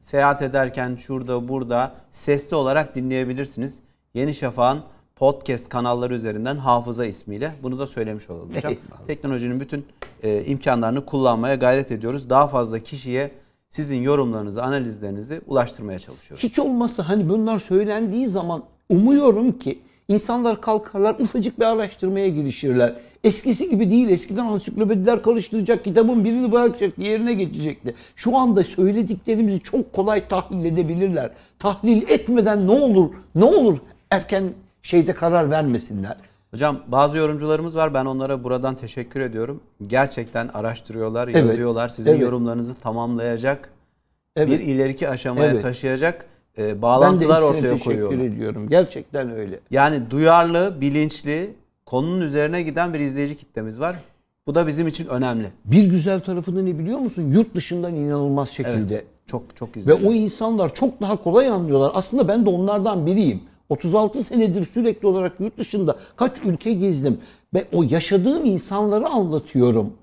seyahat 0.02 0.42
ederken 0.42 0.96
şurada 0.96 1.48
burada 1.48 1.96
sesli 2.12 2.56
olarak 2.56 2.96
dinleyebilirsiniz. 2.96 3.80
Yeni 4.14 4.34
Şafak'ın 4.34 4.84
podcast 5.20 5.70
kanalları 5.70 6.16
üzerinden 6.16 6.58
Hafıza 6.58 7.06
ismiyle. 7.06 7.52
Bunu 7.64 7.80
da 7.80 7.88
söylemiş 7.88 8.30
olalım 8.30 8.50
hocam. 8.50 8.72
Eyvallah. 8.72 9.08
Teknolojinin 9.08 9.60
bütün 9.60 9.86
e, 10.24 10.44
imkanlarını 10.46 11.06
kullanmaya 11.06 11.56
gayret 11.56 11.92
ediyoruz. 11.92 12.30
Daha 12.30 12.48
fazla 12.48 12.80
kişiye 12.80 13.32
sizin 13.70 14.02
yorumlarınızı, 14.02 14.64
analizlerinizi 14.64 15.42
ulaştırmaya 15.48 16.00
çalışıyoruz. 16.00 16.44
Hiç 16.44 16.60
olmazsa 16.60 17.10
hani 17.10 17.30
bunlar 17.30 17.60
söylendiği 17.60 18.28
zaman 18.28 18.64
umuyorum 18.90 19.52
ki 19.52 19.80
insanlar 20.08 20.62
kalkarlar 20.62 21.16
ufacık 21.20 21.60
bir 21.60 21.66
araştırmaya 21.66 22.28
girişirler. 22.28 22.96
Eskisi 23.24 23.70
gibi 23.70 23.90
değil. 23.90 24.10
Eskiden 24.10 24.46
ansiklopediler 24.46 25.24
karıştıracak, 25.24 25.84
kitabın 25.84 26.26
birini 26.26 26.52
bırakacak, 26.52 26.98
diğerine 26.98 27.34
geçecekti. 27.34 27.96
Şu 28.16 28.38
anda 28.38 28.64
söylediklerimizi 28.64 29.60
çok 29.60 29.94
kolay 29.94 30.28
tahlil 30.28 30.66
edebilirler. 30.66 31.32
Tahlil 31.60 32.10
etmeden 32.10 32.68
ne 32.68 32.72
olur, 32.72 33.14
ne 33.36 33.44
olur 33.44 33.78
erken 34.12 34.44
şeyde 34.88 35.14
karar 35.14 35.52
vermesinler. 35.52 36.16
Hocam 36.52 36.80
bazı 36.88 37.18
yorumcularımız 37.18 37.76
var. 37.76 37.94
Ben 37.94 38.06
onlara 38.06 38.44
buradan 38.44 38.76
teşekkür 38.76 39.20
ediyorum. 39.22 39.62
Gerçekten 39.88 40.48
araştırıyorlar, 40.48 41.28
Evet. 41.28 41.36
yazıyorlar. 41.36 41.90
Sizin 41.90 42.12
Evet. 42.12 42.22
yorumlarınızı 42.22 42.76
tamamlayacak, 42.76 43.70
Evet. 44.36 44.50
bir 44.50 44.60
ileriki 44.60 45.10
aşamaya 45.10 45.52
Evet. 45.52 45.62
taşıyacak 45.62 46.26
e, 46.58 46.62
Ben 46.62 46.70
de 46.78 46.82
bağlantılar 46.82 47.44
hepsine 47.44 47.58
ortaya 47.58 47.62
teşekkür 47.74 47.84
koyuyorlar. 47.84 48.26
ediyorum. 48.26 48.70
Gerçekten 48.70 49.32
öyle. 49.32 49.60
Yani 49.72 50.12
duyarlı, 50.12 50.82
bilinçli, 50.82 51.54
konunun 51.86 52.22
üzerine 52.22 52.62
giden 52.62 52.94
bir 52.94 53.00
izleyici 53.00 53.38
kitlemiz 53.38 53.80
var. 53.80 53.96
Bu 54.48 54.56
da 54.56 54.68
bizim 54.68 54.88
için 54.88 55.08
önemli. 55.08 55.52
Bir 55.66 55.84
güzel 55.84 56.20
tarafı 56.20 56.56
da 56.56 56.62
ne 56.62 56.80
biliyor 56.80 57.00
musun? 57.00 57.32
Yurt 57.32 57.56
dışından 57.56 57.96
inanılmaz 57.96 58.50
şekilde 58.50 59.04
Çok 59.28 59.56
çok 59.56 59.76
Ve 59.76 59.80
izleniyor. 59.80 60.10
o 60.10 60.14
insanlar 60.14 60.74
çok 60.74 61.02
daha 61.02 61.16
kolay 61.16 61.48
anlıyorlar. 61.48 61.92
Aslında 61.94 62.28
ben 62.28 62.46
de 62.46 62.50
onlardan 62.50 63.06
biriyim. 63.06 63.42
36 63.70 64.24
senedir 64.24 64.66
sürekli 64.66 65.08
olarak 65.08 65.40
yurt 65.40 65.58
dışında 65.58 65.98
kaç 66.16 66.32
ülke 66.46 66.74
gezdim 66.74 67.20
ve 67.54 67.68
o 67.74 67.84
yaşadığım 67.84 68.46
insanları 68.46 69.08
anlatıyorum. 69.08 69.94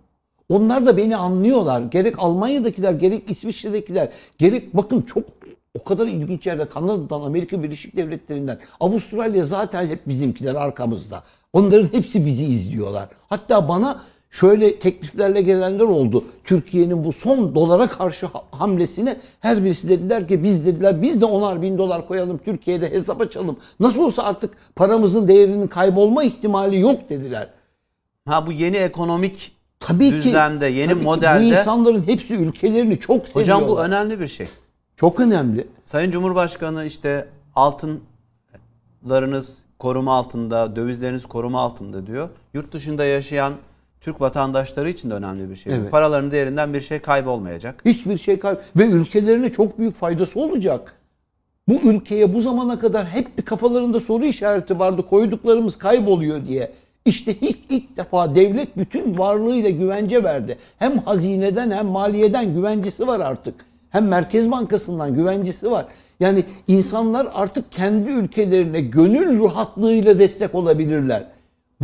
Onlar 0.49 0.87
da 0.87 0.97
beni 0.97 1.17
anlıyorlar. 1.17 1.83
Gerek 1.83 2.15
Almanya'dakiler, 2.19 2.93
gerek 2.93 3.31
İsviçre'dekiler, 3.31 4.09
gerek 4.39 4.77
bakın 4.77 5.03
çok 5.03 5.25
o 5.81 5.85
kadar 5.85 6.07
ilginç 6.07 6.47
yerler 6.47 6.69
Kanada'dan, 6.69 7.21
Amerika 7.21 7.63
Birleşik 7.63 7.97
Devletleri'nden, 7.97 8.59
Avustralya 8.81 9.45
zaten 9.45 9.87
hep 9.87 10.09
bizimkiler 10.09 10.55
arkamızda. 10.55 11.23
Onların 11.53 11.89
hepsi 11.93 12.27
bizi 12.27 12.45
izliyorlar. 12.45 13.09
Hatta 13.29 13.69
bana 13.69 14.03
şöyle 14.35 14.79
tekliflerle 14.79 15.43
gelenler 15.43 15.85
oldu. 15.85 16.25
Türkiye'nin 16.45 17.05
bu 17.05 17.13
son 17.13 17.55
dolara 17.55 17.87
karşı 17.87 18.27
ha- 18.27 18.45
hamlesine 18.51 19.17
her 19.41 19.65
birisi 19.65 19.89
dediler 19.89 20.29
ki 20.29 20.43
biz 20.43 20.67
dediler 20.67 21.03
biz 21.03 21.21
de 21.21 21.25
onar 21.25 21.63
bin 21.63 21.79
dolar 21.79 22.07
koyalım 22.07 22.39
Türkiye'de 22.39 22.91
hesap 22.91 23.21
açalım. 23.21 23.57
Nasıl 23.81 24.03
olsa 24.03 24.23
artık 24.23 24.51
paramızın 24.77 25.29
değerinin 25.29 25.67
kaybolma 25.67 26.25
ihtimali 26.25 26.81
yok 26.81 27.09
dediler. 27.09 27.49
Ha 28.29 28.47
bu 28.47 28.53
yeni 28.53 28.77
ekonomik 28.77 29.53
Tabii 29.81 30.11
düzlemde, 30.11 30.73
ki 30.73 30.79
yeni 30.79 30.89
tabii 30.89 30.99
ki 31.01 31.05
modelde 31.05 31.41
bu 31.41 31.45
insanların 31.45 32.07
hepsi 32.07 32.35
ülkelerini 32.35 33.01
çok 33.01 33.29
seviyorlar. 33.29 33.57
hocam 33.57 33.69
bu 33.69 33.81
önemli 33.81 34.21
bir 34.21 34.29
şey. 34.29 34.47
çok 34.97 35.21
önemli. 35.21 35.67
Sayın 35.87 36.11
Cumhurbaşkanı 36.11 36.85
işte 36.85 37.29
altınlarınız 37.57 39.59
koruma 39.79 40.15
altında, 40.15 40.77
dövizleriniz 40.77 41.27
koruma 41.27 41.61
altında 41.61 42.07
diyor. 42.07 42.29
Yurt 42.55 42.73
dışında 42.73 43.05
yaşayan 43.05 43.53
Türk 44.05 44.21
vatandaşları 44.21 44.91
için 44.91 45.11
de 45.11 45.15
önemli 45.15 45.51
bir 45.51 45.57
şey. 45.57 45.75
Evet. 45.75 45.91
Paraların 45.91 46.31
değerinden 46.31 46.75
bir 46.75 46.81
şey 46.81 46.99
kaybolmayacak. 46.99 47.83
Hiçbir 47.85 48.19
şey 48.19 48.39
kay 48.39 48.57
ve 48.77 48.87
ülkelerine 48.87 49.53
çok 49.53 49.79
büyük 49.79 49.97
faydası 49.97 50.41
olacak. 50.41 50.93
Bu 51.69 51.75
ülkeye 51.75 52.35
bu 52.35 52.41
zamana 52.41 52.79
kadar 52.79 53.07
hep 53.07 53.39
bir 53.39 53.43
kafalarında 53.43 54.01
soru 54.01 54.25
işareti 54.25 54.79
vardı. 54.79 55.07
Koyduklarımız 55.07 55.79
kayboluyor 55.79 56.47
diye. 56.47 56.73
İşte 57.05 57.35
ilk, 57.41 57.59
ilk 57.71 57.97
defa 57.97 58.35
devlet 58.35 58.77
bütün 58.77 59.19
varlığıyla 59.19 59.71
güvence 59.71 60.25
verdi. 60.25 60.59
Hem 60.79 60.99
hazineden 60.99 61.71
hem 61.71 61.87
maliyeden 61.87 62.55
güvencesi 62.55 63.07
var 63.07 63.21
artık. 63.21 63.55
Hem 63.91 64.09
Merkez 64.09 64.51
Bankası'ndan 64.51 65.15
güvencesi 65.15 65.71
var. 65.71 65.87
Yani 66.21 66.45
insanlar 66.69 67.29
artık 67.35 67.73
kendi 67.73 68.11
ülkelerine 68.11 68.81
gönül 68.81 69.43
rahatlığıyla 69.45 70.19
destek 70.19 70.55
olabilirler. 70.55 71.34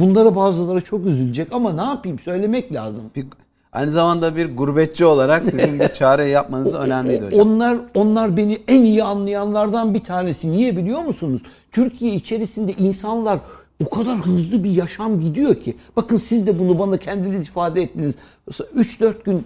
Bunlara 0.01 0.37
bazıları 0.37 0.81
çok 0.81 1.07
üzülecek 1.07 1.49
ama 1.53 1.73
ne 1.73 1.83
yapayım 1.83 2.19
söylemek 2.19 2.73
lazım. 2.73 3.05
Bir, 3.17 3.27
aynı 3.73 3.93
zamanda 3.93 4.37
bir 4.37 4.57
gurbetçi 4.57 5.05
olarak 5.05 5.45
sizin 5.45 5.81
bir 5.81 5.89
çare 5.89 6.25
yapmanız 6.25 6.73
da 6.73 6.79
önemliydi 6.85 7.25
hocam. 7.25 7.49
Onlar 7.49 7.79
onlar 7.95 8.37
beni 8.37 8.59
en 8.69 8.83
iyi 8.83 9.05
anlayanlardan 9.05 9.95
bir 9.95 10.05
tanesi. 10.05 10.53
Niye 10.53 10.77
biliyor 10.77 11.01
musunuz? 11.01 11.43
Türkiye 11.73 12.15
içerisinde 12.15 12.73
insanlar 12.73 13.41
o 13.87 13.91
kadar 13.91 14.17
hızlı 14.17 14.65
bir 14.65 14.71
yaşam 14.71 15.21
gidiyor 15.21 15.55
ki. 15.55 15.77
Bakın 15.97 16.17
siz 16.17 16.47
de 16.47 16.59
bunu 16.59 16.79
bana 16.79 16.97
kendiniz 16.97 17.47
ifade 17.47 17.83
ettiniz. 17.83 18.15
3-4 18.49 19.25
gün 19.25 19.45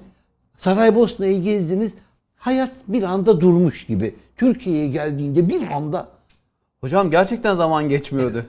Saraybosna'yı 0.59 1.43
gezdiniz. 1.43 1.95
Hayat 2.37 2.71
bir 2.89 3.03
anda 3.03 3.41
durmuş 3.41 3.87
gibi. 3.87 4.15
Türkiye'ye 4.37 4.89
geldiğinde 4.89 5.49
bir 5.49 5.71
anda 5.71 6.09
Hocam 6.85 7.11
gerçekten 7.11 7.55
zaman 7.55 7.89
geçmiyordu. 7.89 8.45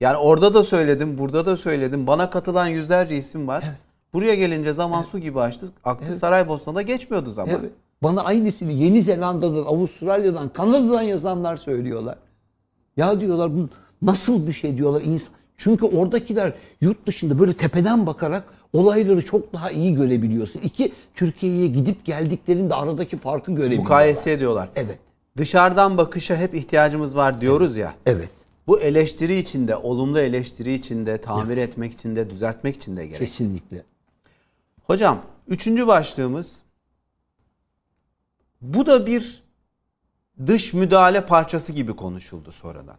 Yani 0.00 0.16
orada 0.16 0.54
da 0.54 0.62
söyledim, 0.64 1.18
burada 1.18 1.46
da 1.46 1.56
söyledim. 1.56 2.06
Bana 2.06 2.30
katılan 2.30 2.66
yüzlerce 2.66 3.16
isim 3.16 3.48
var. 3.48 3.64
Buraya 4.12 4.34
gelince 4.34 4.72
zaman 4.72 5.02
su 5.02 5.18
gibi 5.18 5.40
açtı. 5.40 5.66
Aktı 5.84 6.14
Saraybosna'da 6.14 6.82
geçmiyordu 6.82 7.30
zaman. 7.30 7.54
Evet. 7.60 7.72
Bana 8.02 8.22
aynısını 8.22 8.72
Yeni 8.72 9.02
Zelanda'dan, 9.02 9.62
Avustralya'dan, 9.62 10.48
Kanada'dan 10.48 11.02
yazanlar 11.02 11.56
söylüyorlar. 11.56 12.16
Ya 12.96 13.20
diyorlar 13.20 13.56
bu 13.56 13.68
nasıl 14.02 14.46
bir 14.46 14.52
şey 14.52 14.76
diyorlar 14.76 15.02
insan. 15.04 15.34
Çünkü 15.56 15.86
oradakiler 15.86 16.52
yurt 16.80 17.06
dışında 17.06 17.38
böyle 17.38 17.52
tepeden 17.52 18.06
bakarak 18.06 18.44
olayları 18.72 19.24
çok 19.24 19.52
daha 19.52 19.70
iyi 19.70 19.94
görebiliyorsun. 19.94 20.60
İki, 20.60 20.92
Türkiye'ye 21.14 21.66
gidip 21.66 22.04
geldiklerinde 22.04 22.74
aradaki 22.74 23.18
farkı 23.18 23.52
görebiliyorlar. 23.52 23.82
Mukayese 23.82 24.32
ediyorlar. 24.32 24.68
Evet. 24.76 24.98
Dışarıdan 25.36 25.98
bakışa 25.98 26.36
hep 26.36 26.54
ihtiyacımız 26.54 27.16
var 27.16 27.40
diyoruz 27.40 27.76
ya. 27.76 27.94
Evet. 28.06 28.30
Bu 28.66 28.80
eleştiri 28.80 29.34
içinde, 29.34 29.76
olumlu 29.76 30.18
eleştiri 30.18 30.72
içinde, 30.72 31.20
tamir 31.20 31.56
etmek 31.56 31.92
için 31.92 32.16
de, 32.16 32.30
düzeltmek 32.30 32.76
için 32.76 32.96
de 32.96 33.06
gerek. 33.06 33.20
Kesinlikle. 33.20 33.84
Hocam, 34.82 35.22
üçüncü 35.48 35.86
başlığımız 35.86 36.62
bu 38.60 38.86
da 38.86 39.06
bir 39.06 39.42
dış 40.46 40.74
müdahale 40.74 41.26
parçası 41.26 41.72
gibi 41.72 41.96
konuşuldu 41.96 42.52
sonradan. 42.52 42.96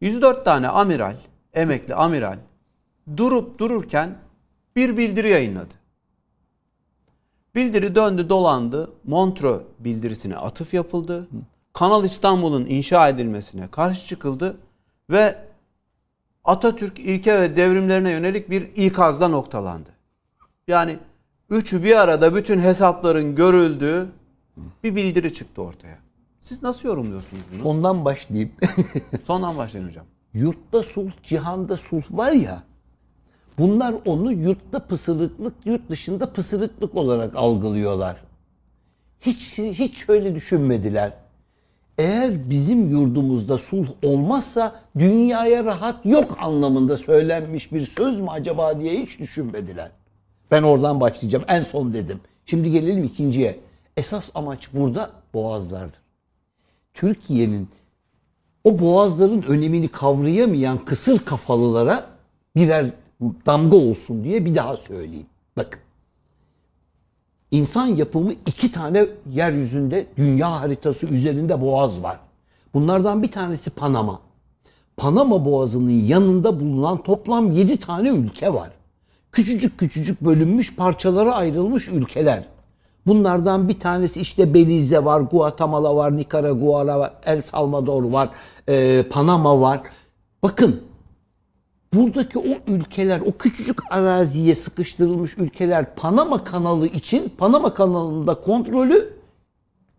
104 0.00 0.44
tane 0.44 0.68
amiral, 0.68 1.16
emekli 1.54 1.94
amiral 1.94 2.38
durup 3.16 3.58
dururken 3.58 4.18
bir 4.76 4.96
bildiri 4.96 5.30
yayınladı. 5.30 5.74
Bildiri 7.54 7.94
döndü 7.94 8.28
dolandı. 8.28 8.92
Montreux 9.04 9.62
bildirisine 9.78 10.36
atıf 10.36 10.74
yapıldı. 10.74 11.28
Kanal 11.72 12.04
İstanbul'un 12.04 12.66
inşa 12.66 13.08
edilmesine 13.08 13.68
karşı 13.70 14.06
çıkıldı 14.06 14.56
ve 15.10 15.48
Atatürk 16.44 16.98
ilke 16.98 17.40
ve 17.40 17.56
devrimlerine 17.56 18.10
yönelik 18.10 18.50
bir 18.50 18.62
ikazda 18.76 19.28
noktalandı. 19.28 19.90
Yani 20.68 20.98
üçü 21.50 21.84
bir 21.84 21.96
arada 21.96 22.34
bütün 22.34 22.58
hesapların 22.58 23.34
görüldüğü 23.34 24.08
bir 24.84 24.96
bildiri 24.96 25.32
çıktı 25.32 25.62
ortaya. 25.62 25.98
Siz 26.40 26.62
nasıl 26.62 26.88
yorumluyorsunuz 26.88 27.42
bunu? 27.52 27.68
Ondan 27.68 28.04
başlayayım. 28.04 28.50
Sondan 29.26 29.56
başlayın 29.56 29.86
hocam. 29.86 30.06
yurtta 30.34 30.82
sulh, 30.82 31.10
cihanda 31.22 31.76
sulh 31.76 32.04
var 32.10 32.32
ya. 32.32 32.62
Bunlar 33.58 33.94
onu 34.04 34.32
yurtta 34.32 34.86
pısırıklık, 34.86 35.54
yurt 35.64 35.90
dışında 35.90 36.32
pısırıklık 36.32 36.94
olarak 36.94 37.36
algılıyorlar. 37.36 38.16
Hiç 39.20 39.58
hiç 39.58 40.06
şöyle 40.06 40.34
düşünmediler. 40.34 41.12
Eğer 41.98 42.50
bizim 42.50 42.90
yurdumuzda 42.90 43.58
sulh 43.58 43.88
olmazsa 44.02 44.80
dünyaya 44.98 45.64
rahat 45.64 46.06
yok 46.06 46.36
anlamında 46.40 46.96
söylenmiş 46.96 47.72
bir 47.72 47.86
söz 47.86 48.20
mü 48.20 48.28
acaba 48.30 48.80
diye 48.80 49.02
hiç 49.02 49.18
düşünmediler. 49.18 49.90
Ben 50.50 50.62
oradan 50.62 51.00
başlayacağım. 51.00 51.44
En 51.48 51.62
son 51.62 51.94
dedim. 51.94 52.20
Şimdi 52.46 52.70
gelelim 52.70 53.04
ikinciye. 53.04 53.60
Esas 53.96 54.30
amaç 54.34 54.72
burada 54.72 55.10
boğazlardır. 55.34 56.00
Türkiye'nin 56.94 57.68
o 58.64 58.78
boğazların 58.78 59.42
önemini 59.42 59.88
kavrayamayan 59.88 60.84
kısır 60.84 61.18
kafalılara 61.18 62.06
birer 62.56 62.86
damga 63.46 63.76
olsun 63.76 64.24
diye 64.24 64.44
bir 64.44 64.54
daha 64.54 64.76
söyleyeyim. 64.76 65.26
Bakın. 65.56 65.80
İnsan 67.50 67.86
yapımı 67.86 68.32
iki 68.46 68.72
tane 68.72 69.06
yeryüzünde 69.30 70.06
dünya 70.16 70.60
haritası 70.60 71.06
üzerinde 71.06 71.60
boğaz 71.60 72.02
var. 72.02 72.18
Bunlardan 72.74 73.22
bir 73.22 73.30
tanesi 73.30 73.70
Panama. 73.70 74.20
Panama 74.96 75.44
boğazının 75.44 75.90
yanında 75.90 76.60
bulunan 76.60 77.02
toplam 77.02 77.50
yedi 77.50 77.76
tane 77.76 78.08
ülke 78.08 78.54
var. 78.54 78.70
Küçücük 79.32 79.78
küçücük 79.78 80.20
bölünmüş 80.20 80.76
parçalara 80.76 81.34
ayrılmış 81.34 81.88
ülkeler. 81.88 82.44
Bunlardan 83.06 83.68
bir 83.68 83.80
tanesi 83.80 84.20
işte 84.20 84.54
Belize 84.54 85.04
var, 85.04 85.20
Guatemala 85.20 85.96
var, 85.96 86.16
Nikaragua 86.16 86.98
var, 86.98 87.12
El 87.26 87.42
Salvador 87.42 88.02
var, 88.02 88.28
e, 88.68 89.02
Panama 89.10 89.60
var. 89.60 89.80
Bakın 90.42 90.82
buradaki 91.94 92.38
o 92.38 92.72
ülkeler, 92.72 93.20
o 93.20 93.32
küçücük 93.38 93.78
araziye 93.92 94.54
sıkıştırılmış 94.54 95.38
ülkeler 95.38 95.94
Panama 95.94 96.44
kanalı 96.44 96.86
için 96.86 97.32
Panama 97.38 97.74
kanalında 97.74 98.34
kontrolü 98.34 99.12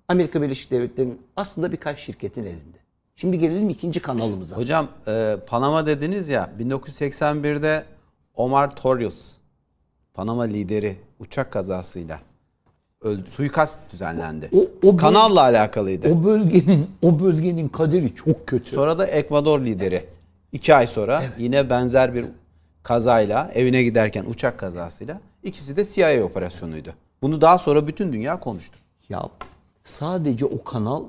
Amerika 0.08 0.42
Birleşik 0.42 0.72
Devletleri'nin 0.72 1.22
aslında 1.36 1.72
birkaç 1.72 2.00
şirketin 2.00 2.44
elinde. 2.46 2.78
Şimdi 3.16 3.40
gelelim 3.40 3.70
ikinci 3.70 4.00
kanalımıza. 4.00 4.58
Hocam 4.58 4.88
e, 5.08 5.38
Panama 5.48 5.86
dediniz 5.86 6.30
ya 6.30 6.50
1981'de 6.60 7.86
Omar 8.36 8.76
Torres 8.76 9.32
Panama 10.14 10.44
lideri 10.44 10.98
uçak 11.20 11.52
kazasıyla 11.52 12.20
öldü. 13.02 13.24
Suikast 13.30 13.78
düzenlendi. 13.94 14.50
O- 14.54 14.88
o 14.88 14.94
böl- 14.94 14.98
Kanalla 14.98 15.42
alakalıydı. 15.42 16.14
O 16.14 16.24
bölgenin 16.24 16.88
o 17.02 17.20
bölgenin 17.20 17.68
kaderi 17.68 18.16
çok 18.16 18.48
kötü. 18.48 18.72
Sonra 18.72 18.98
da 18.98 19.06
Ekvador 19.08 19.60
lideri. 19.66 20.06
İki 20.52 20.76
ay 20.76 20.88
sonra 20.88 21.24
yine 21.38 21.70
benzer 21.70 22.16
bir 22.16 22.26
kazayla 22.84 23.52
evine 23.54 23.84
giderken 23.84 24.26
uçak 24.26 24.58
kazasıyla 24.58 25.22
ikisi 25.44 25.76
de 25.76 25.86
CIA 25.86 26.24
operasyonuydu. 26.24 26.94
Bunu 27.22 27.42
daha 27.42 27.58
sonra 27.58 27.88
bütün 27.88 28.14
dünya 28.14 28.40
konuştu. 28.40 28.80
Ya 29.10 29.24
sadece 29.84 30.46
o 30.46 30.64
kanal 30.64 31.04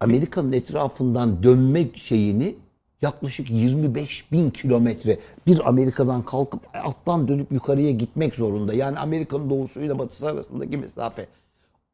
Amerika'nın 0.00 0.52
etrafından 0.52 1.42
dönme 1.42 1.86
şeyini 1.94 2.54
yaklaşık 3.02 3.50
25 3.50 4.32
bin 4.32 4.50
kilometre 4.50 5.18
bir 5.46 5.68
Amerika'dan 5.68 6.22
kalkıp 6.22 6.60
alttan 6.84 7.28
dönüp 7.28 7.52
yukarıya 7.52 7.90
gitmek 7.90 8.34
zorunda. 8.34 8.74
Yani 8.74 8.98
Amerika'nın 8.98 9.50
doğusuyla 9.50 9.98
batısı 9.98 10.28
arasındaki 10.28 10.76
mesafe. 10.76 11.26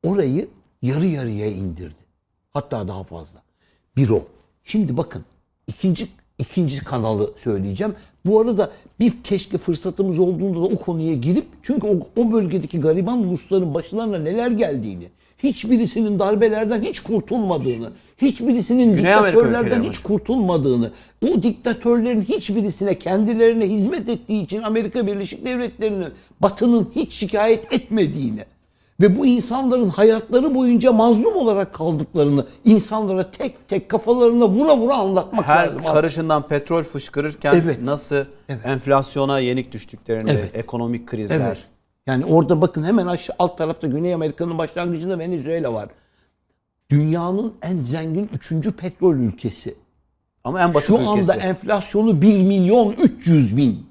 Orayı 0.03 0.49
yarı 0.83 1.07
yarıya 1.07 1.47
indirdi. 1.47 2.05
Hatta 2.51 2.89
daha 2.89 3.05
fazla. 3.05 3.43
Bir 3.97 4.09
o. 4.09 4.23
Şimdi 4.65 4.97
bakın 4.97 5.25
ikinci 5.69 6.09
ikinci 6.39 6.85
kanalı 6.85 7.31
söyleyeceğim. 7.37 7.95
Bu 8.27 8.41
arada 8.41 8.71
bir 9.01 9.13
keşke 9.25 9.59
fırsatımız 9.59 10.19
olduğunda 10.19 10.57
da 10.57 10.75
o 10.75 10.79
konuya 10.79 11.15
girip 11.15 11.47
çünkü 11.63 11.87
o, 11.87 12.23
o 12.23 12.33
bölgedeki 12.33 12.81
gariban 12.81 13.19
ulusların 13.19 13.75
başlarına 13.75 14.19
neler 14.19 14.51
geldiğini, 14.51 15.05
hiçbirisinin 15.43 16.19
darbelerden 16.19 16.83
hiç 16.83 17.01
kurtulmadığını, 17.01 17.91
hiçbirisinin 18.23 18.95
Güney 18.95 19.13
diktatörlerden 19.13 19.83
hiç 19.83 19.99
kurtulmadığını, 19.99 20.91
o 21.29 21.43
diktatörlerin 21.43 22.21
hiçbirisine 22.21 22.99
kendilerine 22.99 23.67
hizmet 23.71 24.09
ettiği 24.09 24.45
için 24.45 24.63
Amerika 24.63 25.07
Birleşik 25.07 25.47
Devletleri'nin 25.47 26.13
Batı'nın 26.41 26.91
hiç 26.95 27.13
şikayet 27.13 27.73
etmediğini 27.73 28.45
ve 29.01 29.17
bu 29.17 29.27
insanların 29.27 29.89
hayatları 29.89 30.55
boyunca 30.55 30.93
mazlum 30.93 31.37
olarak 31.37 31.75
kaldıklarını 31.75 32.47
insanlara 32.65 33.31
tek 33.31 33.69
tek 33.69 33.89
kafalarına 33.89 34.49
vura 34.49 34.77
vura 34.77 34.95
anlatmak 34.95 35.47
Her 35.47 35.67
lazım. 35.67 35.83
karışından 35.85 36.47
petrol 36.49 36.83
fışkırırken 36.83 37.55
Evet. 37.65 37.83
nasıl 37.83 38.25
enflasyona 38.65 39.39
yenik 39.39 39.73
düştüklerini, 39.73 40.31
Evet. 40.31 40.51
ekonomik 40.57 41.07
krizler. 41.07 41.41
Evet. 41.41 41.59
Yani 42.07 42.25
orada 42.25 42.61
bakın 42.61 42.85
hemen 42.85 43.07
aşağı 43.07 43.37
alt 43.39 43.59
tarafta 43.59 43.87
Güney 43.87 44.15
Amerika'nın 44.15 44.59
başlangıcında 44.59 45.19
Venezuela 45.19 45.73
var. 45.75 45.89
Dünyanın 46.91 47.53
en 47.63 47.85
zengin 47.85 48.31
üçüncü 48.35 48.73
petrol 48.73 49.15
ülkesi. 49.15 49.75
Ama 50.45 50.61
en 50.63 50.75
basit 50.75 50.87
Şu 50.87 50.95
ülkesi. 50.95 51.09
anda 51.09 51.35
enflasyonu 51.35 52.23
1 52.23 52.43
milyon 52.43 52.91
300 52.93 53.57
bin. 53.57 53.88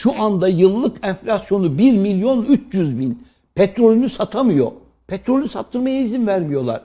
Şu 0.00 0.22
anda 0.22 0.48
yıllık 0.48 1.06
enflasyonu 1.06 1.78
1 1.78 1.92
milyon 1.92 2.44
300 2.44 2.98
bin. 2.98 3.22
Petrolünü 3.54 4.08
satamıyor. 4.08 4.72
Petrolü 5.06 5.48
sattırmaya 5.48 6.00
izin 6.00 6.26
vermiyorlar. 6.26 6.82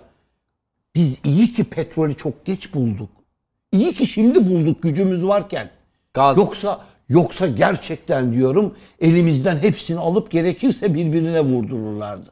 Biz 0.95 1.19
iyi 1.23 1.53
ki 1.53 1.63
petrolü 1.63 2.15
çok 2.15 2.45
geç 2.45 2.73
bulduk. 2.73 3.09
İyi 3.71 3.93
ki 3.93 4.07
şimdi 4.07 4.47
bulduk 4.47 4.81
gücümüz 4.81 5.27
varken. 5.27 5.69
Gaz. 6.13 6.37
Yoksa 6.37 6.85
yoksa 7.09 7.47
gerçekten 7.47 8.33
diyorum 8.33 8.75
elimizden 8.99 9.57
hepsini 9.57 9.99
alıp 9.99 10.31
gerekirse 10.31 10.93
birbirine 10.93 11.41
vurdururlardı. 11.41 12.29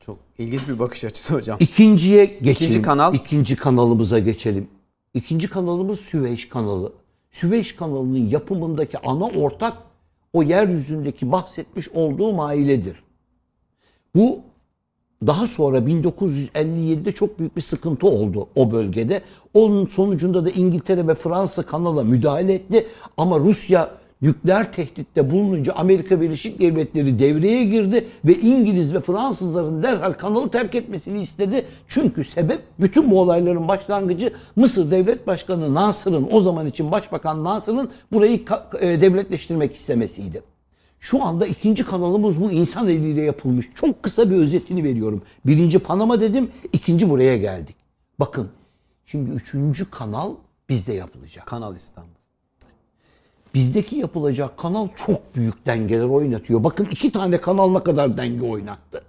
Çok 0.00 0.18
ilginç 0.38 0.68
bir 0.68 0.78
bakış 0.78 1.04
açısı 1.04 1.34
hocam. 1.34 1.56
İkinciye 1.60 2.24
geçelim. 2.24 2.82
kanal? 2.82 3.14
İkinci 3.14 3.56
kanalımıza 3.56 4.18
geçelim. 4.18 4.68
İkinci 5.14 5.48
kanalımız 5.48 6.00
Süveyş 6.00 6.48
kanalı. 6.48 7.01
Süveyş 7.32 7.76
kanalının 7.76 8.28
yapımındaki 8.28 8.98
ana 8.98 9.24
ortak 9.24 9.76
o 10.32 10.42
yeryüzündeki 10.42 11.32
bahsetmiş 11.32 11.88
olduğum 11.88 12.42
ailedir. 12.42 13.02
Bu 14.14 14.40
daha 15.26 15.46
sonra 15.46 15.78
1957'de 15.78 17.12
çok 17.12 17.38
büyük 17.38 17.56
bir 17.56 17.60
sıkıntı 17.62 18.06
oldu 18.06 18.48
o 18.54 18.72
bölgede. 18.72 19.22
Onun 19.54 19.86
sonucunda 19.86 20.44
da 20.44 20.50
İngiltere 20.50 21.08
ve 21.08 21.14
Fransa 21.14 21.62
kanala 21.62 22.04
müdahale 22.04 22.54
etti. 22.54 22.86
Ama 23.16 23.38
Rusya 23.38 23.90
nükleer 24.22 24.72
tehditte 24.72 25.30
bulununca 25.30 25.72
Amerika 25.72 26.20
Birleşik 26.20 26.60
Devletleri 26.60 27.18
devreye 27.18 27.64
girdi 27.64 28.08
ve 28.24 28.34
İngiliz 28.34 28.94
ve 28.94 29.00
Fransızların 29.00 29.82
derhal 29.82 30.12
kanalı 30.12 30.50
terk 30.50 30.74
etmesini 30.74 31.20
istedi. 31.20 31.66
Çünkü 31.88 32.24
sebep 32.24 32.62
bütün 32.80 33.10
bu 33.10 33.20
olayların 33.20 33.68
başlangıcı 33.68 34.32
Mısır 34.56 34.90
Devlet 34.90 35.26
Başkanı 35.26 35.74
Nasır'ın 35.74 36.28
o 36.32 36.40
zaman 36.40 36.66
için 36.66 36.92
Başbakan 36.92 37.44
Nasır'ın 37.44 37.90
burayı 38.12 38.44
e, 38.80 39.00
devletleştirmek 39.00 39.74
istemesiydi. 39.74 40.42
Şu 41.00 41.24
anda 41.24 41.46
ikinci 41.46 41.84
kanalımız 41.84 42.40
bu 42.40 42.52
insan 42.52 42.88
eliyle 42.88 43.22
yapılmış. 43.22 43.70
Çok 43.74 44.02
kısa 44.02 44.30
bir 44.30 44.36
özetini 44.36 44.84
veriyorum. 44.84 45.22
Birinci 45.46 45.78
Panama 45.78 46.20
dedim, 46.20 46.50
ikinci 46.72 47.10
buraya 47.10 47.36
geldik. 47.36 47.76
Bakın, 48.20 48.48
şimdi 49.06 49.30
üçüncü 49.30 49.90
kanal 49.90 50.34
bizde 50.68 50.92
yapılacak. 50.92 51.46
Kanal 51.46 51.76
İstanbul. 51.76 52.11
Bizdeki 53.54 53.96
yapılacak 53.96 54.58
kanal 54.58 54.88
çok 54.96 55.36
büyük 55.36 55.66
dengeler 55.66 56.04
oynatıyor. 56.04 56.64
Bakın 56.64 56.88
iki 56.90 57.12
tane 57.12 57.40
kanal 57.40 57.70
ne 57.72 57.82
kadar 57.82 58.16
denge 58.16 58.46
oynattı. 58.46 59.02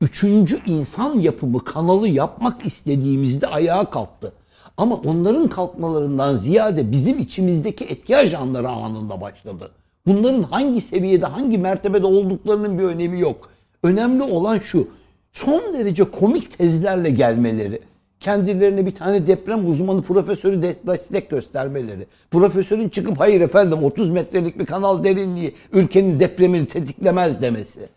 Üçüncü 0.00 0.58
insan 0.66 1.18
yapımı 1.20 1.64
kanalı 1.64 2.08
yapmak 2.08 2.66
istediğimizde 2.66 3.46
ayağa 3.46 3.90
kalktı. 3.90 4.32
Ama 4.76 4.94
onların 4.94 5.48
kalkmalarından 5.48 6.36
ziyade 6.36 6.92
bizim 6.92 7.18
içimizdeki 7.18 7.84
etki 7.84 8.16
ajanları 8.16 8.68
anında 8.68 9.20
başladı. 9.20 9.70
Bunların 10.06 10.42
hangi 10.42 10.80
seviyede, 10.80 11.26
hangi 11.26 11.58
mertebede 11.58 12.06
olduklarının 12.06 12.78
bir 12.78 12.84
önemi 12.84 13.20
yok. 13.20 13.50
Önemli 13.82 14.22
olan 14.22 14.58
şu, 14.58 14.88
son 15.32 15.72
derece 15.72 16.04
komik 16.04 16.58
tezlerle 16.58 17.10
gelmeleri 17.10 17.80
kendilerine 18.24 18.86
bir 18.86 18.94
tane 18.94 19.26
deprem 19.26 19.68
uzmanı 19.68 20.02
profesörü 20.02 20.62
de- 20.62 20.76
destek 20.86 21.30
göstermeleri. 21.30 22.06
Profesörün 22.30 22.88
çıkıp 22.88 23.20
hayır 23.20 23.40
efendim 23.40 23.84
30 23.84 24.10
metrelik 24.10 24.58
bir 24.58 24.66
kanal 24.66 25.04
derinliği 25.04 25.54
ülkenin 25.72 26.20
depremini 26.20 26.66
tetiklemez 26.66 27.42
demesi. 27.42 27.88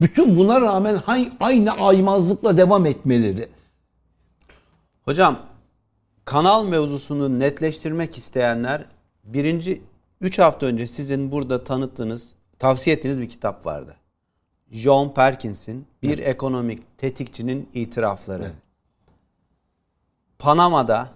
Bütün 0.00 0.36
buna 0.38 0.60
rağmen 0.60 1.00
aynı 1.40 1.72
aymazlıkla 1.72 2.56
devam 2.56 2.86
etmeleri. 2.86 3.48
Hocam 5.04 5.38
kanal 6.24 6.66
mevzusunu 6.66 7.38
netleştirmek 7.38 8.16
isteyenler 8.18 8.84
birinci 9.24 9.82
3 10.20 10.38
hafta 10.38 10.66
önce 10.66 10.86
sizin 10.86 11.32
burada 11.32 11.64
tanıttığınız, 11.64 12.32
tavsiye 12.58 12.96
ettiğiniz 12.96 13.20
bir 13.20 13.28
kitap 13.28 13.66
vardı. 13.66 13.96
John 14.70 15.14
Perkins'in 15.14 15.86
Bir 16.02 16.18
Ekonomik 16.18 16.98
Tetikçinin 16.98 17.68
İtirafları. 17.74 18.50
Panama'da 20.44 21.08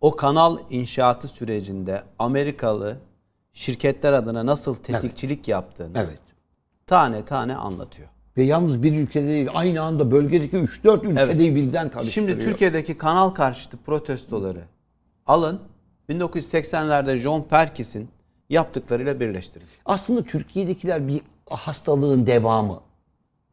o 0.00 0.16
kanal 0.16 0.58
inşaatı 0.70 1.28
sürecinde 1.28 2.02
Amerikalı 2.18 2.96
şirketler 3.52 4.12
adına 4.12 4.46
nasıl 4.46 4.74
tetikçilik 4.74 5.48
yaptığını 5.48 5.98
Evet. 5.98 6.18
tane 6.86 7.24
tane 7.24 7.56
anlatıyor. 7.56 8.08
Ve 8.36 8.42
yalnız 8.42 8.82
bir 8.82 8.92
ülkede 8.92 9.26
değil 9.26 9.48
aynı 9.54 9.82
anda 9.82 10.10
bölgedeki 10.10 10.56
3-4 10.56 11.06
ülkedeyi 11.06 11.54
birden 11.54 11.90
karıştırıyor. 11.90 12.28
Şimdi 12.28 12.50
Türkiye'deki 12.50 12.98
kanal 12.98 13.30
karşıtı 13.30 13.76
protestoları 13.76 14.64
alın 15.26 15.60
1980'lerde 16.08 17.16
John 17.16 17.42
Perkins'in 17.42 18.08
yaptıklarıyla 18.50 19.20
birleştirin. 19.20 19.66
Aslında 19.84 20.22
Türkiye'dekiler 20.22 21.08
bir 21.08 21.20
hastalığın 21.50 22.26
devamı. 22.26 22.80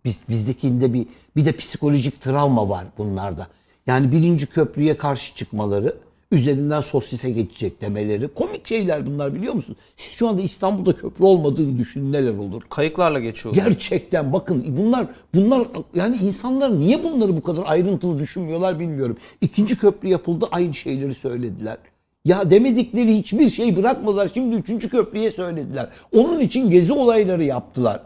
Biz 0.06 0.20
bizdekinde 0.30 0.94
bir 0.94 1.08
bir 1.36 1.46
de 1.46 1.52
psikolojik 1.52 2.22
travma 2.22 2.70
var 2.70 2.86
bunlarda. 2.98 3.48
Yani 3.88 4.12
birinci 4.12 4.48
köprüye 4.48 4.98
karşı 4.98 5.36
çıkmaları, 5.36 5.96
üzerinden 6.32 6.82
sosyete 6.82 7.32
geçecek 7.32 7.82
demeleri. 7.82 8.28
Komik 8.28 8.68
şeyler 8.68 9.06
bunlar 9.06 9.36
biliyor 9.36 9.54
musun? 9.54 9.76
Siz 9.98 10.14
şu 10.14 10.28
anda 10.28 10.42
İstanbul'da 10.42 10.96
köprü 10.96 11.24
olmadığını 11.24 11.78
düşünün 11.78 12.14
neler 12.14 12.38
olur. 12.38 12.62
Kayıklarla 12.70 13.20
geçiyor. 13.20 13.56
Gerçekten 13.56 14.34
bakın 14.34 14.66
bunlar 14.78 15.08
bunlar 15.36 15.68
yani 15.96 16.18
insanlar 16.18 16.80
niye 16.80 17.04
bunları 17.04 17.38
bu 17.38 17.44
kadar 17.44 17.64
ayrıntılı 17.66 18.20
düşünmüyorlar 18.20 18.80
bilmiyorum. 18.80 19.18
İkinci 19.42 19.78
köprü 19.78 20.08
yapıldı 20.08 20.48
aynı 20.52 20.74
şeyleri 20.74 21.16
söylediler. 21.16 21.78
Ya 22.26 22.52
demedikleri 22.52 23.18
hiçbir 23.18 23.50
şey 23.50 23.76
bırakmadılar. 23.76 24.32
Şimdi 24.34 24.56
üçüncü 24.56 24.90
köprüye 24.90 25.32
söylediler. 25.32 25.90
Onun 26.16 26.40
için 26.40 26.70
gezi 26.70 26.94
olayları 26.94 27.44
yaptılar. 27.44 28.02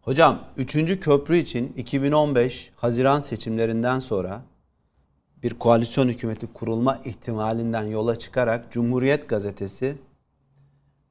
Hocam 0.00 0.38
3. 0.56 1.00
köprü 1.00 1.36
için 1.38 1.72
2015 1.76 2.70
Haziran 2.76 3.20
seçimlerinden 3.20 3.98
sonra 3.98 4.42
bir 5.42 5.54
koalisyon 5.54 6.08
hükümeti 6.08 6.46
kurulma 6.46 6.98
ihtimalinden 7.04 7.86
yola 7.86 8.18
çıkarak 8.18 8.72
Cumhuriyet 8.72 9.28
gazetesi 9.28 9.94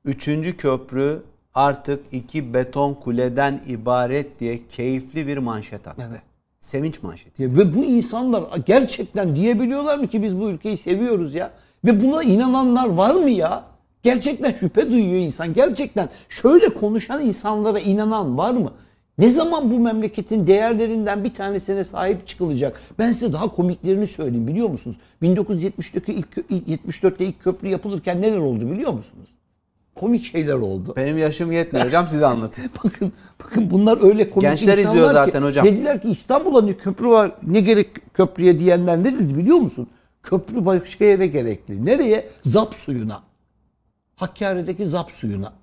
3. 0.06 0.58
köprü 0.58 1.24
artık 1.54 2.04
iki 2.12 2.54
beton 2.54 2.94
kuleden 2.94 3.62
ibaret 3.68 4.40
diye 4.40 4.68
keyifli 4.68 5.28
bir 5.28 5.38
manşet 5.38 5.88
attı. 5.88 6.08
Evet. 6.10 6.22
Sevinç 6.62 7.04
manşeti. 7.04 7.44
Ya 7.44 7.50
Ve 7.50 7.76
bu 7.76 7.84
insanlar 7.84 8.44
gerçekten 8.66 9.36
diyebiliyorlar 9.36 9.98
mı 9.98 10.08
ki 10.08 10.24
biz 10.24 10.40
bu 10.40 10.50
ülkeyi 10.50 10.78
seviyoruz 10.78 11.34
ya? 11.34 11.52
Ve 11.86 12.02
buna 12.02 12.24
inananlar 12.24 12.88
var 12.88 13.16
mı 13.16 13.30
ya? 13.30 13.64
Gerçekten 14.04 14.54
şüphe 14.60 14.92
duyuyor 14.92 15.22
insan. 15.22 15.54
Gerçekten 15.54 16.10
şöyle 16.30 16.70
konuşan 16.70 17.26
insanlara 17.26 17.80
inanan 17.80 18.38
var 18.38 18.54
mı? 18.54 18.72
Ne 19.20 19.30
zaman 19.30 19.72
bu 19.72 19.80
memleketin 19.80 20.48
değerlerinden 20.48 21.24
bir 21.24 21.34
tanesine 21.34 21.84
sahip 21.84 22.28
çıkılacak? 22.28 22.82
Ben 23.00 23.12
size 23.12 23.34
daha 23.34 23.48
komiklerini 23.48 24.08
söyleyeyim 24.08 24.48
biliyor 24.48 24.70
musunuz? 24.70 24.98
1974'te 25.22 26.14
ilk, 26.14 26.38
kö- 26.38 26.44
ilk 26.50 26.86
74'te 26.86 27.26
ilk 27.26 27.42
köprü 27.42 27.68
yapılırken 27.68 28.22
neler 28.22 28.38
oldu 28.38 28.72
biliyor 28.72 28.94
musunuz? 28.94 29.28
Komik 29.96 30.26
şeyler 30.26 30.54
oldu. 30.54 30.94
Benim 30.96 31.18
yaşım 31.18 31.52
yetmiyor 31.52 31.86
hocam 31.86 32.10
size 32.10 32.26
anlatayım. 32.26 32.72
Bakın 32.84 33.14
bakın 33.44 33.72
bunlar 33.72 34.04
öyle 34.04 34.30
komik 34.30 34.50
Gençler 34.50 34.78
insanlar 34.78 34.92
izliyor 34.92 35.10
ki, 35.10 35.14
zaten 35.14 35.42
hocam. 35.42 35.66
Dediler 35.66 36.02
ki 36.02 36.10
İstanbul'da 36.10 36.62
ne 36.62 36.74
köprü 36.74 37.08
var 37.08 37.32
ne 37.48 37.60
gerek 37.60 38.14
köprüye 38.14 38.60
diyenler 38.60 39.00
ne 39.00 39.20
dedi 39.20 39.38
biliyor 39.38 39.58
musun? 39.58 39.88
Köprü 40.24 40.66
başka 40.66 41.06
yere 41.06 41.28
gerekli. 41.28 41.86
Nereye? 41.86 42.30
Zap 42.46 42.76
suyuna. 42.76 43.22
Hakkari'deki 44.16 44.88
zap 44.88 45.12
suyuna. 45.12 45.54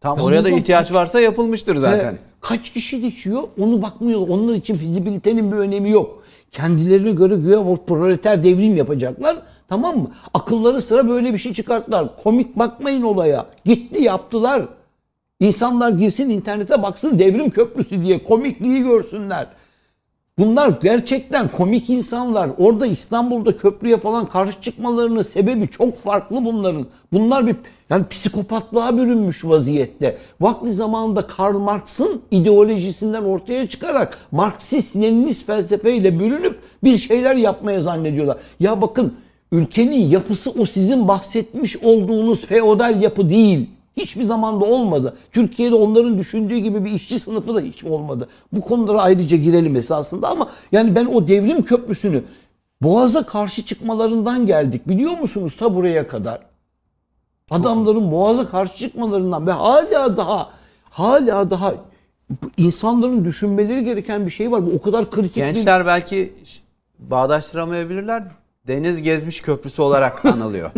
Tam 0.00 0.18
Ya 0.18 0.24
oraya 0.24 0.44
da 0.44 0.50
ihtiyaç 0.50 0.92
varsa 0.92 1.20
yapılmıştır 1.20 1.76
zaten. 1.76 2.14
Ve 2.14 2.18
kaç 2.48 2.72
kişi 2.72 3.00
geçiyor 3.00 3.42
onu 3.60 3.82
bakmıyorlar. 3.82 4.28
Onlar 4.28 4.54
için 4.54 4.74
fizibilitenin 4.74 5.52
bir 5.52 5.56
önemi 5.56 5.90
yok. 5.90 6.22
Kendilerine 6.52 7.10
göre 7.10 7.36
güya 7.36 7.76
proleter 7.86 8.44
devrim 8.44 8.76
yapacaklar. 8.76 9.36
Tamam 9.68 9.98
mı? 9.98 10.10
Akılları 10.34 10.82
sıra 10.82 11.08
böyle 11.08 11.32
bir 11.32 11.38
şey 11.38 11.52
çıkarttılar. 11.52 12.16
Komik 12.16 12.58
bakmayın 12.58 13.02
olaya. 13.02 13.46
Gitti 13.64 14.02
yaptılar. 14.02 14.62
İnsanlar 15.40 15.92
girsin 15.92 16.30
internete 16.30 16.82
baksın 16.82 17.18
devrim 17.18 17.50
köprüsü 17.50 18.02
diye 18.02 18.24
komikliği 18.24 18.82
görsünler. 18.82 19.46
Bunlar 20.38 20.72
gerçekten 20.82 21.48
komik 21.48 21.90
insanlar. 21.90 22.50
Orada 22.58 22.86
İstanbul'da 22.86 23.56
köprüye 23.56 23.96
falan 23.96 24.26
karşı 24.26 24.60
çıkmalarının 24.60 25.22
sebebi 25.22 25.68
çok 25.68 25.96
farklı 25.96 26.44
bunların. 26.44 26.86
Bunlar 27.12 27.46
bir 27.46 27.56
yani 27.90 28.08
psikopatlığa 28.08 28.96
bürünmüş 28.96 29.44
vaziyette. 29.44 30.18
Vakti 30.40 30.72
zamanında 30.72 31.26
Karl 31.26 31.58
Marx'ın 31.58 32.22
ideolojisinden 32.30 33.22
ortaya 33.22 33.68
çıkarak 33.68 34.18
Marksist, 34.30 34.96
Leninist 34.96 35.46
felsefeyle 35.46 36.20
bürünüp 36.20 36.58
bir 36.84 36.98
şeyler 36.98 37.36
yapmaya 37.36 37.82
zannediyorlar. 37.82 38.38
Ya 38.60 38.82
bakın 38.82 39.14
ülkenin 39.52 40.08
yapısı 40.08 40.50
o 40.50 40.66
sizin 40.66 41.08
bahsetmiş 41.08 41.76
olduğunuz 41.76 42.46
feodal 42.46 43.02
yapı 43.02 43.30
değil. 43.30 43.70
Hiçbir 43.96 44.22
zamanda 44.22 44.64
olmadı. 44.64 45.16
Türkiye'de 45.32 45.74
onların 45.74 46.18
düşündüğü 46.18 46.56
gibi 46.56 46.84
bir 46.84 46.90
işçi 46.90 47.20
sınıfı 47.20 47.54
da 47.54 47.60
hiç 47.60 47.84
olmadı. 47.84 48.28
Bu 48.52 48.60
konulara 48.60 49.02
ayrıca 49.02 49.36
girelim 49.36 49.76
esasında 49.76 50.28
ama 50.28 50.48
yani 50.72 50.94
ben 50.94 51.06
o 51.06 51.28
devrim 51.28 51.62
köprüsünü 51.62 52.22
Boğaz'a 52.82 53.26
karşı 53.26 53.64
çıkmalarından 53.64 54.46
geldik 54.46 54.88
biliyor 54.88 55.18
musunuz 55.18 55.56
ta 55.56 55.74
buraya 55.74 56.06
kadar. 56.06 56.40
Adamların 57.50 58.12
Boğaz'a 58.12 58.48
karşı 58.50 58.76
çıkmalarından 58.76 59.46
ve 59.46 59.52
hala 59.52 60.16
daha 60.16 60.50
hala 60.90 61.50
daha 61.50 61.74
insanların 62.56 63.24
düşünmeleri 63.24 63.84
gereken 63.84 64.26
bir 64.26 64.30
şey 64.30 64.52
var. 64.52 64.66
Bu 64.66 64.70
o 64.70 64.82
kadar 64.82 65.10
kritik 65.10 65.36
bir 65.36 65.40
Gençler 65.40 65.86
belki 65.86 66.32
ş- 66.44 66.60
bağdaştıramayabilirler. 66.98 68.24
Deniz 68.68 69.02
gezmiş 69.02 69.40
köprüsü 69.40 69.82
olarak 69.82 70.24
anılıyor. 70.26 70.70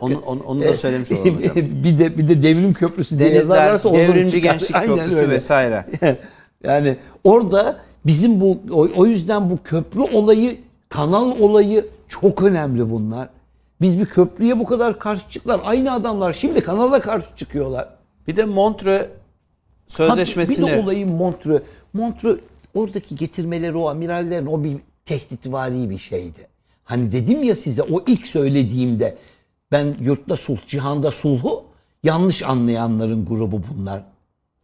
onu, 0.00 0.18
onu, 0.26 0.40
onu 0.46 0.62
da 0.62 0.74
söylemiş 0.74 1.12
olalım 1.12 1.38
hocam. 1.38 1.54
bir 1.56 1.98
de 1.98 2.18
bir 2.18 2.28
de 2.28 2.42
devrim 2.42 2.74
köprüsü 2.74 3.18
Denizler, 3.18 3.82
devrimci 3.84 4.40
gençlik 4.40 4.76
Aynen 4.76 4.96
köprüsü 4.96 5.16
öyle. 5.16 5.30
vesaire. 5.30 5.86
yani 6.64 6.96
orada 7.24 7.80
bizim 8.06 8.40
bu 8.40 8.60
o, 8.96 9.06
yüzden 9.06 9.50
bu 9.50 9.58
köprü 9.64 10.00
olayı, 10.00 10.58
kanal 10.88 11.40
olayı 11.40 11.86
çok 12.08 12.42
önemli 12.42 12.90
bunlar. 12.90 13.28
Biz 13.80 14.00
bir 14.00 14.06
köprüye 14.06 14.58
bu 14.58 14.64
kadar 14.64 14.98
karşı 14.98 15.30
çıktılar. 15.30 15.60
Aynı 15.64 15.92
adamlar 15.92 16.32
şimdi 16.32 16.60
kanala 16.60 17.00
karşı 17.00 17.26
çıkıyorlar. 17.36 17.88
Bir 18.28 18.36
de 18.36 18.44
Montre 18.44 19.08
sözleşmesini 19.88 20.66
Bir 20.66 20.72
de 20.72 20.80
olayı 20.82 21.06
Montreux. 21.06 21.62
Montreux 21.92 22.40
oradaki 22.74 23.16
getirmeleri 23.16 23.76
o 23.76 23.88
amirallerin 23.88 24.46
o 24.46 24.64
bir 24.64 24.76
tehditvari 25.04 25.90
bir 25.90 25.98
şeydi. 25.98 26.51
Hani 26.84 27.12
dedim 27.12 27.42
ya 27.42 27.56
size 27.56 27.82
o 27.82 28.04
ilk 28.06 28.28
söylediğimde 28.28 29.18
ben 29.72 29.96
yurtta 30.00 30.36
sulh, 30.36 30.66
cihanda 30.66 31.12
sulhu 31.12 31.64
yanlış 32.02 32.42
anlayanların 32.42 33.26
grubu 33.26 33.62
bunlar. 33.70 34.04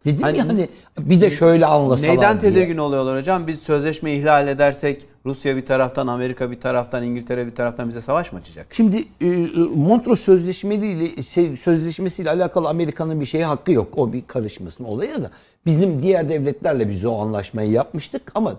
Dedim 0.05 0.23
Hani- 0.23 0.39
ya 0.39 0.49
hani 0.49 0.69
bir 0.99 1.21
de 1.21 1.31
şöyle 1.31 1.67
anlasalar 1.67 2.09
Neyden 2.17 2.41
diye. 2.41 2.53
tedirgin 2.53 2.79
oluyorlar 2.79 3.19
hocam? 3.19 3.47
Biz 3.47 3.61
sözleşme 3.61 4.13
ihlal 4.13 4.49
edersek 4.49 5.07
Rusya 5.27 5.57
bir 5.57 5.67
taraftan, 5.67 6.07
Amerika 6.07 6.51
bir 6.51 6.61
taraftan, 6.61 7.03
İngiltere 7.03 7.47
bir 7.47 7.55
taraftan 7.55 7.89
bize 7.89 8.01
savaş 8.01 8.33
mı 8.33 8.39
açacak? 8.39 8.67
Şimdi 8.71 8.97
e, 9.21 9.27
e, 9.27 9.47
Montreux 9.77 10.21
Sözleşmesiyle 10.21 11.23
şey, 11.23 11.57
sözleşmesiyle 11.57 12.31
alakalı 12.31 12.69
Amerika'nın 12.69 13.21
bir 13.21 13.27
şeye 13.27 13.45
hakkı 13.45 13.73
yok. 13.73 13.99
O 13.99 14.13
bir 14.13 14.23
karışmasın 14.27 14.85
olaya 14.85 15.23
da. 15.23 15.31
Bizim 15.67 16.03
diğer 16.03 16.29
devletlerle 16.29 16.89
biz 16.89 17.05
o 17.05 17.19
anlaşmayı 17.19 17.71
yapmıştık 17.71 18.33
ama 18.35 18.55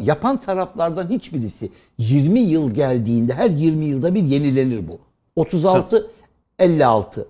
yapan 0.00 0.40
taraflardan 0.40 1.10
hiçbirisi 1.10 1.70
20 1.98 2.40
yıl 2.40 2.70
geldiğinde 2.70 3.34
her 3.34 3.50
20 3.50 3.84
yılda 3.84 4.14
bir 4.14 4.22
yenilenir 4.22 4.88
bu. 4.88 4.98
36 5.36 6.10
56 6.58 7.28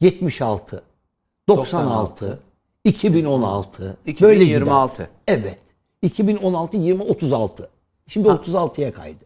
76 0.00 0.82
96 1.48 2.38
2016 2.84 3.96
böyle 4.20 4.44
gider. 4.44 4.56
2026. 4.56 5.10
Evet. 5.28 5.58
2016 6.02 6.76
20 6.76 7.02
36. 7.02 7.68
Şimdi 8.06 8.28
36'ya 8.28 8.92
kaydı. 8.92 9.24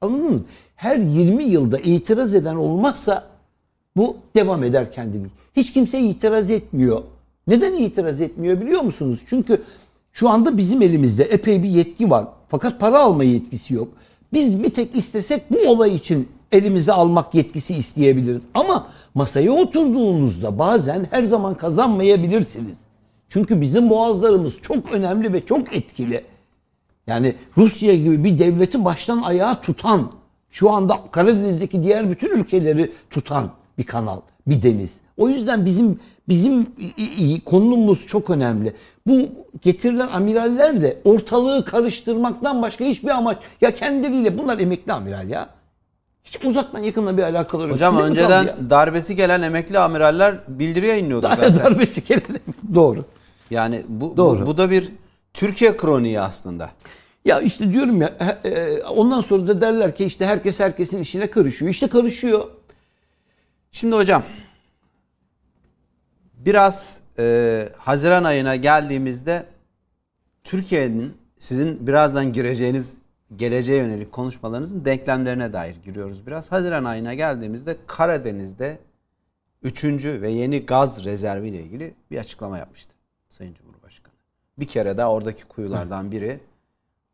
Anladın 0.00 0.32
mı? 0.32 0.44
Her 0.76 0.96
20 0.96 1.44
yılda 1.44 1.78
itiraz 1.78 2.34
eden 2.34 2.56
olmazsa 2.56 3.24
bu 3.96 4.16
devam 4.36 4.64
eder 4.64 4.92
kendini. 4.92 5.26
Hiç 5.56 5.72
kimse 5.72 6.00
itiraz 6.00 6.50
etmiyor. 6.50 7.02
Neden 7.46 7.72
itiraz 7.72 8.20
etmiyor 8.20 8.60
biliyor 8.60 8.80
musunuz? 8.80 9.20
Çünkü 9.26 9.62
şu 10.12 10.28
anda 10.28 10.56
bizim 10.56 10.82
elimizde 10.82 11.24
epey 11.24 11.62
bir 11.62 11.68
yetki 11.68 12.10
var. 12.10 12.26
Fakat 12.48 12.80
para 12.80 12.98
alma 12.98 13.24
yetkisi 13.24 13.74
yok. 13.74 13.88
Biz 14.32 14.62
bir 14.62 14.70
tek 14.70 14.96
istesek 14.96 15.42
bu 15.50 15.68
olay 15.68 15.94
için 15.94 16.28
elimize 16.52 16.92
almak 16.92 17.34
yetkisi 17.34 17.74
isteyebiliriz. 17.74 18.42
Ama 18.54 18.86
masaya 19.14 19.52
oturduğunuzda 19.52 20.58
bazen 20.58 21.06
her 21.10 21.24
zaman 21.24 21.54
kazanmayabilirsiniz. 21.54 22.78
Çünkü 23.28 23.60
bizim 23.60 23.90
boğazlarımız 23.90 24.54
çok 24.62 24.92
önemli 24.92 25.32
ve 25.32 25.46
çok 25.46 25.76
etkili. 25.76 26.24
Yani 27.06 27.34
Rusya 27.56 27.96
gibi 27.96 28.24
bir 28.24 28.38
devleti 28.38 28.84
baştan 28.84 29.22
ayağa 29.22 29.60
tutan, 29.60 30.12
şu 30.50 30.70
anda 30.70 31.00
Karadeniz'deki 31.10 31.82
diğer 31.82 32.10
bütün 32.10 32.30
ülkeleri 32.30 32.92
tutan 33.10 33.50
bir 33.78 33.84
kanal, 33.84 34.20
bir 34.46 34.62
deniz. 34.62 35.00
O 35.16 35.28
yüzden 35.28 35.66
bizim 35.66 36.00
bizim 36.28 36.66
konumuz 37.44 38.06
çok 38.06 38.30
önemli. 38.30 38.72
Bu 39.06 39.28
getirilen 39.62 40.08
amiraller 40.08 40.80
de 40.80 40.98
ortalığı 41.04 41.64
karıştırmaktan 41.64 42.62
başka 42.62 42.84
hiçbir 42.84 43.08
amaç 43.08 43.38
ya 43.60 43.74
kendileriyle 43.74 44.38
bunlar 44.38 44.58
emekli 44.58 44.92
amiral 44.92 45.30
ya. 45.30 45.48
Hiç 46.24 46.44
uzaktan 46.44 46.78
yakından 46.78 47.18
bir 47.18 47.22
alakaları 47.22 47.68
yok. 47.68 47.76
Hocam 47.76 47.94
Size 47.94 48.06
önceden 48.06 48.70
darbesi 48.70 49.16
gelen 49.16 49.42
emekli 49.42 49.78
amiraller 49.78 50.38
bildiri 50.48 50.86
yayınlıyordu 50.86 51.26
zaten. 51.36 51.56
darbesi 51.56 52.04
gelene. 52.04 52.38
Doğru. 52.74 53.04
Yani 53.50 53.82
bu, 53.88 54.12
bu, 54.12 54.16
Doğru. 54.16 54.46
bu 54.46 54.58
da 54.58 54.70
bir 54.70 54.92
Türkiye 55.34 55.76
kroniği 55.76 56.20
aslında. 56.20 56.70
Ya 57.24 57.40
işte 57.40 57.72
diyorum 57.72 58.00
ya 58.00 58.08
e, 58.44 58.82
ondan 58.82 59.20
sonra 59.20 59.46
da 59.46 59.60
derler 59.60 59.94
ki 59.94 60.04
işte 60.04 60.26
herkes 60.26 60.60
herkesin 60.60 61.02
işine 61.02 61.30
karışıyor. 61.30 61.70
İşte 61.70 61.86
karışıyor. 61.86 62.44
Şimdi 63.72 63.96
hocam 63.96 64.22
biraz 66.34 67.00
e, 67.18 67.68
Haziran 67.78 68.24
ayına 68.24 68.56
geldiğimizde 68.56 69.46
Türkiye'nin 70.44 71.14
sizin 71.38 71.86
birazdan 71.86 72.32
gireceğiniz 72.32 72.98
geleceğe 73.36 73.78
yönelik 73.78 74.12
konuşmalarınızın 74.12 74.84
denklemlerine 74.84 75.52
dair 75.52 75.76
giriyoruz 75.84 76.26
biraz. 76.26 76.52
Haziran 76.52 76.84
ayına 76.84 77.14
geldiğimizde 77.14 77.76
Karadeniz'de 77.86 78.78
3. 79.62 79.84
ve 80.04 80.30
yeni 80.30 80.66
gaz 80.66 81.04
rezervi 81.04 81.48
ile 81.48 81.62
ilgili 81.62 81.94
bir 82.10 82.18
açıklama 82.18 82.58
yapmıştı. 82.58 82.95
Bir 84.58 84.66
kere 84.66 84.96
daha 84.96 85.12
oradaki 85.12 85.44
kuyulardan 85.44 86.12
biri 86.12 86.40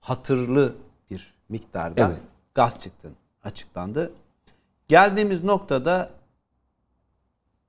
hatırlı 0.01 0.75
bir 1.11 1.35
miktarda 1.49 2.07
Evet. 2.09 2.21
gaz 2.55 2.81
çıktı 2.81 3.11
açıklandı. 3.45 4.13
Geldiğimiz 4.89 5.45
noktada 5.45 6.11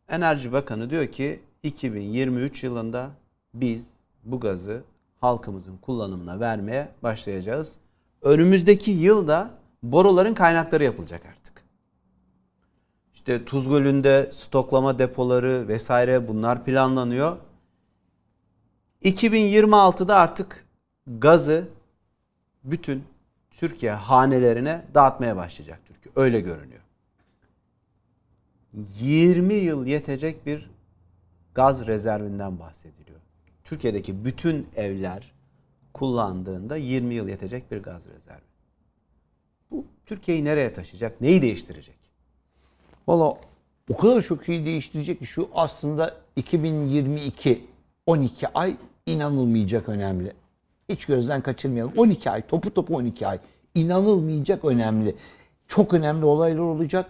Enerji 0.09 0.51
Bakanı 0.51 0.89
diyor 0.89 1.07
ki 1.07 1.39
2023 1.63 2.63
yılında 2.63 3.11
biz 3.53 3.99
bu 4.23 4.39
gazı 4.39 4.83
halkımızın 5.21 5.77
kullanımına 5.77 6.39
vermeye 6.39 6.89
başlayacağız. 7.03 7.77
Önümüzdeki 8.21 8.91
yılda 8.91 9.49
boruların 9.83 10.33
kaynakları 10.33 10.83
yapılacak 10.83 11.21
artık. 11.25 11.63
İşte 13.13 13.45
Tuz 13.45 13.69
Gölü'nde 13.69 14.29
stoklama 14.33 14.99
depoları 14.99 15.67
vesaire 15.67 16.27
bunlar 16.27 16.65
planlanıyor. 16.65 17.37
2026'da 19.03 20.15
artık 20.15 20.65
gazı 21.07 21.67
bütün 22.63 23.03
Türkiye 23.51 23.91
hanelerine 23.91 24.85
dağıtmaya 24.93 25.35
başlayacak 25.35 25.79
Türkiye. 25.87 26.13
Öyle 26.15 26.39
görünüyor. 26.39 26.81
20 28.99 29.53
yıl 29.53 29.85
yetecek 29.85 30.45
bir 30.45 30.69
gaz 31.55 31.87
rezervinden 31.87 32.59
bahsediliyor. 32.59 33.19
Türkiye'deki 33.63 34.25
bütün 34.25 34.67
evler 34.75 35.33
kullandığında 35.93 36.75
20 36.75 37.13
yıl 37.13 37.27
yetecek 37.27 37.71
bir 37.71 37.77
gaz 37.77 38.07
rezervi. 38.07 38.41
Bu 39.71 39.85
Türkiye'yi 40.05 40.45
nereye 40.45 40.73
taşıyacak? 40.73 41.21
Neyi 41.21 41.41
değiştirecek? 41.41 41.97
Valla 43.07 43.37
o 43.89 43.97
kadar 43.97 44.21
çok 44.21 44.49
iyi 44.49 44.65
değiştirecek 44.65 45.19
ki 45.19 45.25
şu 45.25 45.49
aslında 45.53 46.17
2022 46.35 47.65
12 48.05 48.47
ay 48.47 48.77
inanılmayacak 49.05 49.89
önemli. 49.89 50.33
Hiç 50.89 51.05
gözden 51.05 51.41
kaçırmayalım. 51.41 51.93
12 51.97 52.29
ay 52.31 52.41
topu 52.41 52.73
topu 52.73 52.95
12 52.95 53.27
ay 53.27 53.39
inanılmayacak 53.75 54.65
önemli. 54.65 55.15
Çok 55.67 55.93
önemli 55.93 56.25
olaylar 56.25 56.59
olacak. 56.59 57.05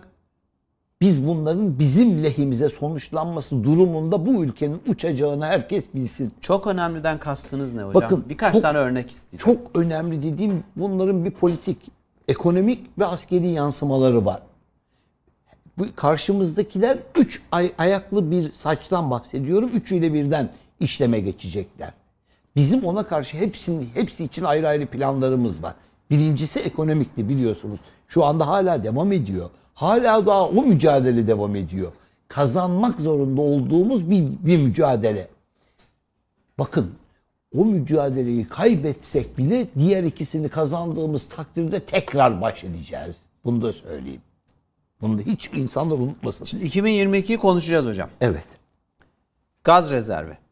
Biz 1.01 1.27
bunların 1.27 1.79
bizim 1.79 2.23
lehimize 2.23 2.69
sonuçlanması 2.69 3.63
durumunda 3.63 4.25
bu 4.25 4.43
ülkenin 4.43 4.81
uçacağını 4.87 5.45
herkes 5.45 5.83
bilsin. 5.95 6.33
Çok 6.41 6.67
önemliden 6.67 7.19
kastınız 7.19 7.73
ne 7.73 7.81
hocam? 7.83 8.01
Bakın, 8.01 8.25
Birkaç 8.29 8.53
çok- 8.53 8.61
tane 8.61 8.77
örnek 8.77 9.11
isteyeceğim. 9.11 9.59
Çok 9.59 9.77
önemli 9.77 10.21
dediğim 10.21 10.63
bunların 10.75 11.25
bir 11.25 11.31
politik, 11.31 11.77
ekonomik 12.27 12.99
ve 12.99 13.05
askeri 13.05 13.47
yansımaları 13.47 14.25
var. 14.25 14.39
Bu 15.77 15.85
karşımızdakiler 15.95 16.97
üç 17.17 17.41
ay, 17.51 17.71
ayaklı 17.77 18.31
bir 18.31 18.51
saçtan 18.51 19.11
bahsediyorum. 19.11 19.69
Üçüyle 19.73 20.13
birden 20.13 20.49
işleme 20.83 21.19
geçecekler. 21.19 21.93
Bizim 22.55 22.83
ona 22.83 23.03
karşı 23.03 23.37
hepsinin 23.37 23.89
hepsi 23.93 24.23
için 24.23 24.43
ayrı 24.43 24.67
ayrı 24.67 24.85
planlarımız 24.85 25.63
var. 25.63 25.75
Birincisi 26.09 26.59
ekonomikti 26.59 27.29
biliyorsunuz. 27.29 27.79
Şu 28.07 28.25
anda 28.25 28.47
hala 28.47 28.83
devam 28.83 29.11
ediyor. 29.11 29.49
Hala 29.73 30.25
daha 30.25 30.47
o 30.47 30.63
mücadele 30.63 31.27
devam 31.27 31.55
ediyor. 31.55 31.91
Kazanmak 32.27 32.99
zorunda 32.99 33.41
olduğumuz 33.41 34.09
bir, 34.09 34.23
bir 34.23 34.57
mücadele. 34.57 35.27
Bakın 36.57 36.91
o 37.57 37.65
mücadeleyi 37.65 38.47
kaybetsek 38.47 39.37
bile 39.37 39.67
diğer 39.77 40.03
ikisini 40.03 40.49
kazandığımız 40.49 41.25
takdirde 41.25 41.79
tekrar 41.79 42.41
baş 42.41 42.63
edeceğiz. 42.63 43.15
Bunu 43.45 43.61
da 43.61 43.73
söyleyeyim. 43.73 44.21
Bunu 45.01 45.17
da 45.17 45.21
hiç 45.21 45.49
insanlar 45.53 45.95
unutmasın. 45.95 46.45
2022'yi 46.45 47.37
konuşacağız 47.37 47.85
hocam. 47.85 48.09
Evet. 48.21 48.45
Gaz 49.63 49.91
rezervi. 49.91 50.42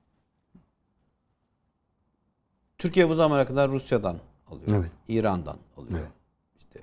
Türkiye 2.81 3.09
bu 3.09 3.15
zamana 3.15 3.47
kadar 3.47 3.71
Rusya'dan 3.71 4.17
alıyor. 4.51 4.79
Evet. 4.79 4.91
İran'dan 5.07 5.57
alıyor. 5.77 6.07
İşte 6.59 6.79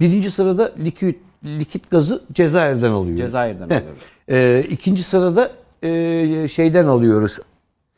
Birinci 0.00 0.30
sırada 0.30 0.72
likit, 0.78 1.18
likit 1.44 1.90
gazı 1.90 2.22
Cezayir'den 2.32 2.90
alıyoruz. 2.90 3.18
Cezayir'den 3.18 3.70
Heh. 3.70 3.76
alıyoruz. 3.76 4.02
Ee, 4.28 4.66
ikinci 4.70 5.02
sırada 5.02 5.50
e, 5.82 6.48
şeyden 6.48 6.86
alıyoruz. 6.86 7.38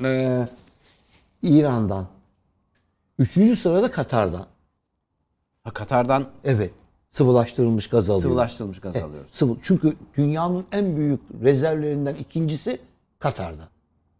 Ee, 0.04 0.48
İran'dan. 1.42 2.06
Üçüncü 3.18 3.56
sırada 3.56 3.90
Katar'dan. 3.90 4.46
Ha, 5.64 5.70
Katar'dan 5.70 6.26
Evet. 6.44 6.70
Sıvılaştırılmış 7.10 7.86
gaz 7.88 8.10
alıyor. 8.10 8.22
sıvılaştırılmış 8.22 8.80
gaz 8.80 8.96
Evet, 8.96 9.04
alıyoruz. 9.06 9.30
sıvı. 9.32 9.56
Çünkü 9.62 9.96
dünyanın 10.16 10.64
en 10.72 10.96
büyük 10.96 11.20
rezervlerinden 11.42 12.14
ikincisi 12.14 12.80
Katar'da. 13.18 13.68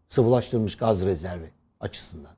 Sıvılaştırılmış 0.09 0.77
gaz 0.77 1.05
rezervi 1.05 1.51
açısından. 1.79 2.31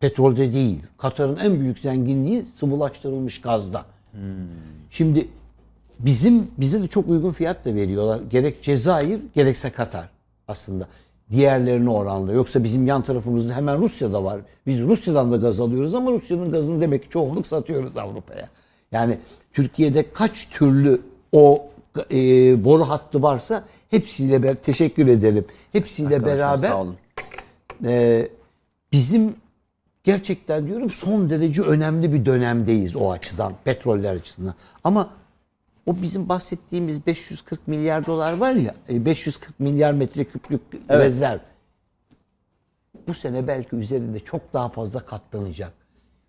Petrolde 0.00 0.52
değil. 0.52 0.78
Katar'ın 0.98 1.36
en 1.36 1.60
büyük 1.60 1.78
zenginliği 1.78 2.42
sıvılaştırılmış 2.42 3.40
gazda. 3.40 3.84
Şimdi 4.90 5.28
bizim 5.98 6.46
bize 6.58 6.82
de 6.82 6.88
çok 6.88 7.08
uygun 7.08 7.30
fiyat 7.30 7.64
da 7.64 7.74
veriyorlar. 7.74 8.20
Gerek 8.30 8.62
Cezayir 8.62 9.20
gerekse 9.34 9.70
Katar 9.70 10.08
aslında. 10.48 10.86
Diğerlerine 11.30 11.90
oranla. 11.90 12.32
Yoksa 12.32 12.64
bizim 12.64 12.86
yan 12.86 13.02
tarafımızda 13.02 13.54
hemen 13.56 13.78
Rusya'da 13.82 14.24
var. 14.24 14.40
Biz 14.66 14.80
Rusya'dan 14.80 15.32
da 15.32 15.36
gaz 15.36 15.60
alıyoruz 15.60 15.94
ama 15.94 16.10
Rusya'nın 16.12 16.52
gazını 16.52 16.80
demek 16.80 17.02
ki 17.02 17.08
çoğunluk 17.08 17.46
satıyoruz 17.46 17.96
Avrupa'ya. 17.96 18.48
Yani 18.92 19.18
Türkiye'de 19.52 20.12
kaç 20.12 20.48
türlü 20.50 21.00
o 21.32 21.66
e, 22.12 22.16
boru 22.64 22.82
hattı 22.88 23.22
varsa 23.22 23.64
hepsiyle 23.90 24.42
ber 24.42 24.54
teşekkür 24.54 25.06
ederim. 25.06 25.44
Hepsiyle 25.72 26.16
Arkadaşlar, 26.16 26.38
beraber 26.38 26.68
sağ 26.68 26.80
olun. 26.80 26.96
e, 27.84 28.28
bizim 28.92 29.34
gerçekten 30.04 30.66
diyorum 30.66 30.90
son 30.90 31.30
derece 31.30 31.62
önemli 31.62 32.12
bir 32.12 32.26
dönemdeyiz 32.26 32.96
o 32.96 33.10
açıdan, 33.10 33.52
petroller 33.64 34.14
açısından. 34.14 34.54
Ama 34.84 35.10
o 35.86 36.02
bizim 36.02 36.28
bahsettiğimiz 36.28 37.06
540 37.06 37.68
milyar 37.68 38.06
dolar 38.06 38.32
var 38.32 38.54
ya, 38.54 38.74
e, 38.88 39.04
540 39.04 39.60
milyar 39.60 39.92
metreküplük 39.92 40.60
Evet. 40.88 41.06
rezerv. 41.06 41.38
Bu 43.08 43.14
sene 43.14 43.46
belki 43.46 43.76
üzerinde 43.76 44.20
çok 44.20 44.52
daha 44.52 44.68
fazla 44.68 45.00
katlanacak. 45.00 45.72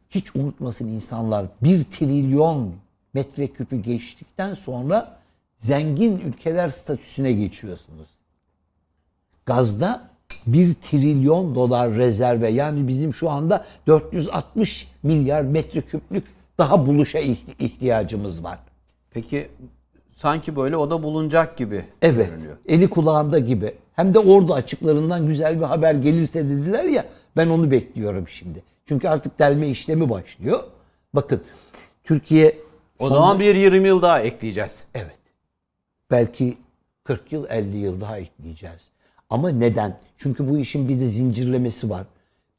Hiç 0.10 0.36
unutmasın 0.36 0.88
insanlar 0.88 1.46
1 1.64 1.84
trilyon 1.84 2.76
metreküpü 3.14 3.82
geçtikten 3.82 4.54
sonra 4.54 5.20
zengin 5.58 6.20
ülkeler 6.20 6.70
statüsüne 6.70 7.32
geçiyorsunuz 7.32 8.08
gazda 9.46 10.11
1 10.48 10.74
trilyon 10.74 11.56
dolar 11.56 11.92
rezerve 11.96 12.50
yani 12.50 12.88
bizim 12.88 13.14
şu 13.14 13.30
anda 13.30 13.66
460 13.88 14.88
milyar 15.04 15.42
metreküplük 15.42 16.24
daha 16.58 16.86
buluşa 16.88 17.20
ih- 17.20 17.56
ihtiyacımız 17.60 18.44
var. 18.44 18.60
Peki 19.12 19.48
sanki 20.16 20.56
böyle 20.56 20.78
o 20.78 20.92
da 20.92 21.04
bulunacak 21.04 21.58
gibi 21.58 21.86
Evet. 22.02 22.30
görünüyor. 22.30 22.58
Eli 22.68 22.90
kulağında 22.90 23.40
gibi. 23.40 23.76
Hem 23.94 24.14
de 24.14 24.20
ordu 24.20 24.54
açıklarından 24.54 25.28
güzel 25.28 25.60
bir 25.60 25.66
haber 25.66 25.94
gelirse 25.94 26.46
dediler 26.50 26.84
ya 26.84 27.06
ben 27.38 27.48
onu 27.48 27.72
bekliyorum 27.72 28.28
şimdi. 28.28 28.64
Çünkü 28.86 29.08
artık 29.08 29.40
delme 29.40 29.68
işlemi 29.68 30.10
başlıyor. 30.10 30.60
Bakın 31.14 31.42
Türkiye 32.04 32.58
O 33.00 33.08
son- 33.10 33.16
zaman 33.16 33.40
bir 33.40 33.56
20 33.56 33.88
yıl 33.88 34.02
daha 34.02 34.20
ekleyeceğiz. 34.22 34.88
Evet. 34.96 35.18
Belki 36.12 36.58
40 37.04 37.32
yıl 37.32 37.46
50 37.50 37.78
yıl 37.78 38.02
daha 38.02 38.18
ekleyeceğiz. 38.18 38.90
Ama 39.30 39.50
neden? 39.50 39.98
Çünkü 40.22 40.50
bu 40.50 40.58
işin 40.58 40.90
bir 40.90 41.00
de 41.00 41.08
zincirlemesi 41.08 41.90
var. 41.90 42.06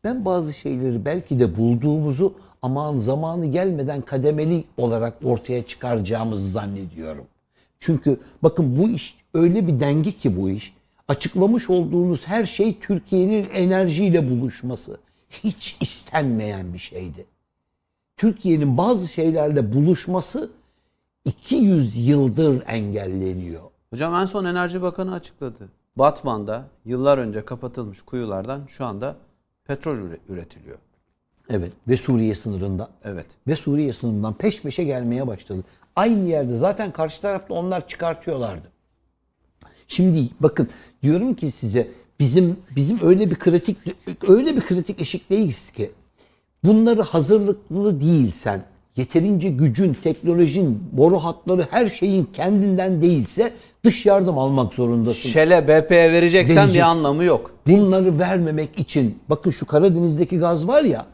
Ben 0.04 0.24
bazı 0.24 0.52
şeyleri 0.52 1.04
belki 1.04 1.40
de 1.40 1.56
bulduğumuzu 1.56 2.34
aman 2.62 2.98
zamanı 2.98 3.46
gelmeden 3.46 4.02
kademeli 4.02 4.64
olarak 4.76 5.18
ortaya 5.24 5.66
çıkaracağımızı 5.66 6.50
zannediyorum. 6.50 7.24
Çünkü 7.80 8.20
bakın 8.42 8.78
bu 8.78 8.90
iş 8.90 9.16
öyle 9.34 9.66
bir 9.66 9.80
denge 9.80 10.12
ki 10.12 10.36
bu 10.36 10.50
iş. 10.50 10.74
Açıklamış 11.08 11.70
olduğunuz 11.70 12.26
her 12.26 12.46
şey 12.46 12.78
Türkiye'nin 12.78 13.48
enerjiyle 13.50 14.30
buluşması. 14.30 14.98
Hiç 15.30 15.76
istenmeyen 15.80 16.74
bir 16.74 16.78
şeydi. 16.78 17.26
Türkiye'nin 18.16 18.78
bazı 18.78 19.08
şeylerle 19.08 19.72
buluşması 19.72 20.50
200 21.24 22.08
yıldır 22.08 22.62
engelleniyor. 22.66 23.62
Hocam 23.90 24.14
en 24.14 24.26
son 24.26 24.44
Enerji 24.44 24.82
Bakanı 24.82 25.14
açıkladı. 25.14 25.68
Batman'da 25.96 26.64
yıllar 26.84 27.18
önce 27.18 27.44
kapatılmış 27.44 28.02
kuyulardan 28.02 28.66
şu 28.68 28.84
anda 28.84 29.16
petrol 29.64 29.96
üre- 29.96 30.18
üretiliyor. 30.28 30.78
Evet 31.50 31.72
ve 31.88 31.96
Suriye 31.96 32.34
sınırında. 32.34 32.90
Evet. 33.04 33.26
Ve 33.46 33.56
Suriye 33.56 33.92
sınırından 33.92 34.34
peş 34.34 34.62
peşe 34.62 34.84
gelmeye 34.84 35.26
başladı. 35.26 35.64
Aynı 35.96 36.28
yerde 36.28 36.56
zaten 36.56 36.92
karşı 36.92 37.22
tarafta 37.22 37.54
onlar 37.54 37.88
çıkartıyorlardı. 37.88 38.68
Şimdi 39.88 40.28
bakın 40.40 40.68
diyorum 41.02 41.34
ki 41.34 41.50
size 41.50 41.88
bizim 42.20 42.56
bizim 42.76 42.98
öyle 43.02 43.30
bir 43.30 43.34
kritik 43.38 43.78
öyle 44.28 44.56
bir 44.56 44.60
kritik 44.60 45.00
eşikteyiz 45.00 45.70
ki 45.70 45.92
bunları 46.64 47.02
hazırlıklı 47.02 48.00
değilsen 48.00 48.64
yeterince 48.96 49.48
gücün, 49.48 49.96
teknolojin, 50.02 50.82
boru 50.92 51.18
hatları 51.18 51.66
her 51.70 51.90
şeyin 51.90 52.24
kendinden 52.24 53.02
değilse 53.02 53.52
dış 53.84 54.06
yardım 54.06 54.38
almak 54.38 54.74
zorundasın. 54.74 55.28
Şele 55.28 55.68
BP'ye 55.68 56.12
vereceksen 56.12 56.54
bir 56.54 56.60
Vereceksin. 56.60 56.80
anlamı 56.80 57.24
yok. 57.24 57.50
Bunları 57.66 58.18
vermemek 58.18 58.78
için 58.78 59.18
bakın 59.30 59.50
şu 59.50 59.66
Karadeniz'deki 59.66 60.38
gaz 60.38 60.68
var 60.68 60.82
ya 60.82 61.06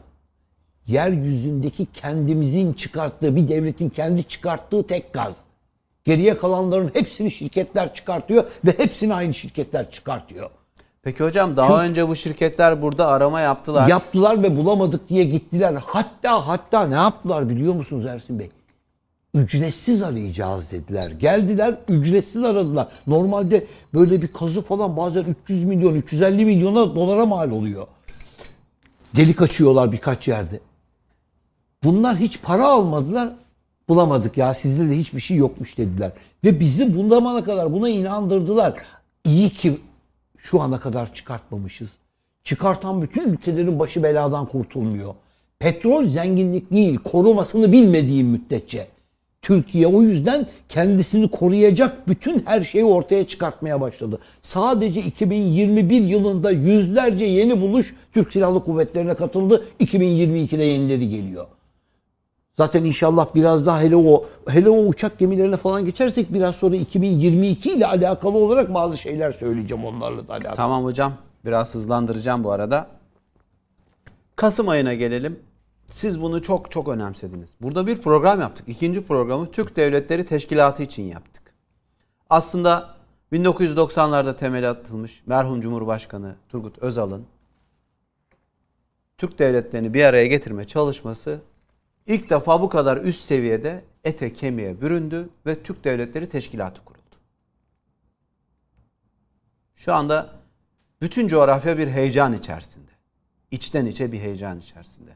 yeryüzündeki 0.87 1.85
kendimizin 1.93 2.73
çıkarttığı 2.73 3.35
bir 3.35 3.47
devletin 3.47 3.89
kendi 3.89 4.23
çıkarttığı 4.23 4.87
tek 4.87 5.13
gaz. 5.13 5.37
Geriye 6.05 6.37
kalanların 6.37 6.91
hepsini 6.93 7.31
şirketler 7.31 7.93
çıkartıyor 7.93 8.43
ve 8.65 8.73
hepsini 8.77 9.13
aynı 9.13 9.33
şirketler 9.33 9.91
çıkartıyor. 9.91 10.49
Peki 11.03 11.23
hocam 11.23 11.57
daha 11.57 11.85
önce 11.85 12.07
bu 12.07 12.15
şirketler 12.15 12.81
burada 12.81 13.07
arama 13.07 13.39
yaptılar. 13.39 13.87
Yaptılar 13.87 14.43
ve 14.43 14.57
bulamadık 14.57 15.09
diye 15.09 15.23
gittiler. 15.23 15.75
Hatta 15.85 16.47
hatta 16.47 16.87
ne 16.87 16.95
yaptılar 16.95 17.49
biliyor 17.49 17.73
musunuz 17.73 18.05
Ersin 18.05 18.39
Bey? 18.39 18.49
Ücretsiz 19.33 20.03
arayacağız 20.03 20.71
dediler. 20.71 21.11
Geldiler 21.11 21.75
ücretsiz 21.87 22.43
aradılar. 22.43 22.87
Normalde 23.07 23.65
böyle 23.93 24.21
bir 24.21 24.27
kazı 24.27 24.61
falan 24.61 24.97
bazen 24.97 25.23
300 25.23 25.63
milyon 25.63 25.95
350 25.95 26.45
milyona 26.45 26.95
dolara 26.95 27.25
mal 27.25 27.51
oluyor. 27.51 27.87
Delik 29.15 29.41
açıyorlar 29.41 29.91
birkaç 29.91 30.27
yerde. 30.27 30.59
Bunlar 31.83 32.17
hiç 32.17 32.41
para 32.41 32.67
almadılar. 32.67 33.29
Bulamadık 33.89 34.37
ya 34.37 34.53
sizde 34.53 34.89
de 34.89 34.97
hiçbir 34.97 35.19
şey 35.19 35.37
yokmuş 35.37 35.77
dediler. 35.77 36.11
Ve 36.43 36.59
bizi 36.59 36.97
bu 36.97 37.09
zamana 37.09 37.43
kadar 37.43 37.73
buna 37.73 37.89
inandırdılar. 37.89 38.73
İyi 39.25 39.49
ki 39.49 39.79
şu 40.43 40.61
ana 40.61 40.79
kadar 40.79 41.13
çıkartmamışız. 41.13 41.89
Çıkartan 42.43 43.01
bütün 43.01 43.33
ülkelerin 43.33 43.79
başı 43.79 44.03
beladan 44.03 44.45
kurtulmuyor. 44.45 45.13
Petrol 45.59 46.05
zenginlik 46.05 46.71
değil, 46.71 46.97
korumasını 46.97 47.71
bilmediğim 47.71 48.27
müddetçe. 48.27 48.87
Türkiye 49.41 49.87
o 49.87 50.01
yüzden 50.01 50.47
kendisini 50.69 51.27
koruyacak 51.27 52.07
bütün 52.07 52.45
her 52.45 52.63
şeyi 52.63 52.85
ortaya 52.85 53.27
çıkartmaya 53.27 53.81
başladı. 53.81 54.19
Sadece 54.41 55.01
2021 55.01 56.01
yılında 56.01 56.51
yüzlerce 56.51 57.25
yeni 57.25 57.61
buluş 57.61 57.95
Türk 58.13 58.33
Silahlı 58.33 58.63
Kuvvetleri'ne 58.63 59.13
katıldı. 59.13 59.65
2022'de 59.79 60.63
yenileri 60.63 61.09
geliyor. 61.09 61.47
Zaten 62.59 62.83
inşallah 62.83 63.35
biraz 63.35 63.65
daha 63.65 63.81
hele 63.81 63.95
o 63.95 64.25
hele 64.47 64.69
o 64.69 64.77
uçak 64.87 65.19
gemilerine 65.19 65.57
falan 65.57 65.85
geçersek 65.85 66.33
biraz 66.33 66.55
sonra 66.55 66.75
2022 66.75 67.71
ile 67.71 67.87
alakalı 67.87 68.37
olarak 68.37 68.73
bazı 68.73 68.97
şeyler 68.97 69.31
söyleyeceğim 69.31 69.85
onlarla 69.85 70.27
da 70.27 70.33
alakalı. 70.33 70.55
Tamam 70.55 70.83
hocam. 70.83 71.13
Biraz 71.45 71.75
hızlandıracağım 71.75 72.43
bu 72.43 72.51
arada. 72.51 72.87
Kasım 74.35 74.69
ayına 74.69 74.93
gelelim. 74.93 75.39
Siz 75.85 76.21
bunu 76.21 76.41
çok 76.41 76.71
çok 76.71 76.87
önemsediniz. 76.87 77.55
Burada 77.61 77.87
bir 77.87 77.97
program 77.97 78.41
yaptık. 78.41 78.69
İkinci 78.69 79.03
programı 79.03 79.51
Türk 79.51 79.75
Devletleri 79.75 80.25
Teşkilatı 80.25 80.83
için 80.83 81.03
yaptık. 81.03 81.53
Aslında 82.29 82.89
1990'larda 83.33 84.35
temeli 84.35 84.67
atılmış 84.67 85.23
merhum 85.25 85.61
Cumhurbaşkanı 85.61 86.35
Turgut 86.49 86.79
Özal'ın 86.79 87.25
Türk 89.17 89.39
devletlerini 89.39 89.93
bir 89.93 90.03
araya 90.03 90.27
getirme 90.27 90.63
çalışması 90.63 91.39
ilk 92.09 92.29
defa 92.29 92.61
bu 92.61 92.69
kadar 92.69 92.97
üst 92.97 93.23
seviyede 93.23 93.83
ete 94.03 94.33
kemiğe 94.33 94.81
büründü 94.81 95.29
ve 95.45 95.63
Türk 95.63 95.83
Devletleri 95.83 96.29
Teşkilatı 96.29 96.85
kuruldu. 96.85 97.15
Şu 99.75 99.93
anda 99.93 100.29
bütün 101.01 101.27
coğrafya 101.27 101.77
bir 101.77 101.87
heyecan 101.87 102.33
içerisinde. 102.33 102.91
İçten 103.51 103.85
içe 103.85 104.11
bir 104.11 104.19
heyecan 104.19 104.59
içerisinde. 104.59 105.11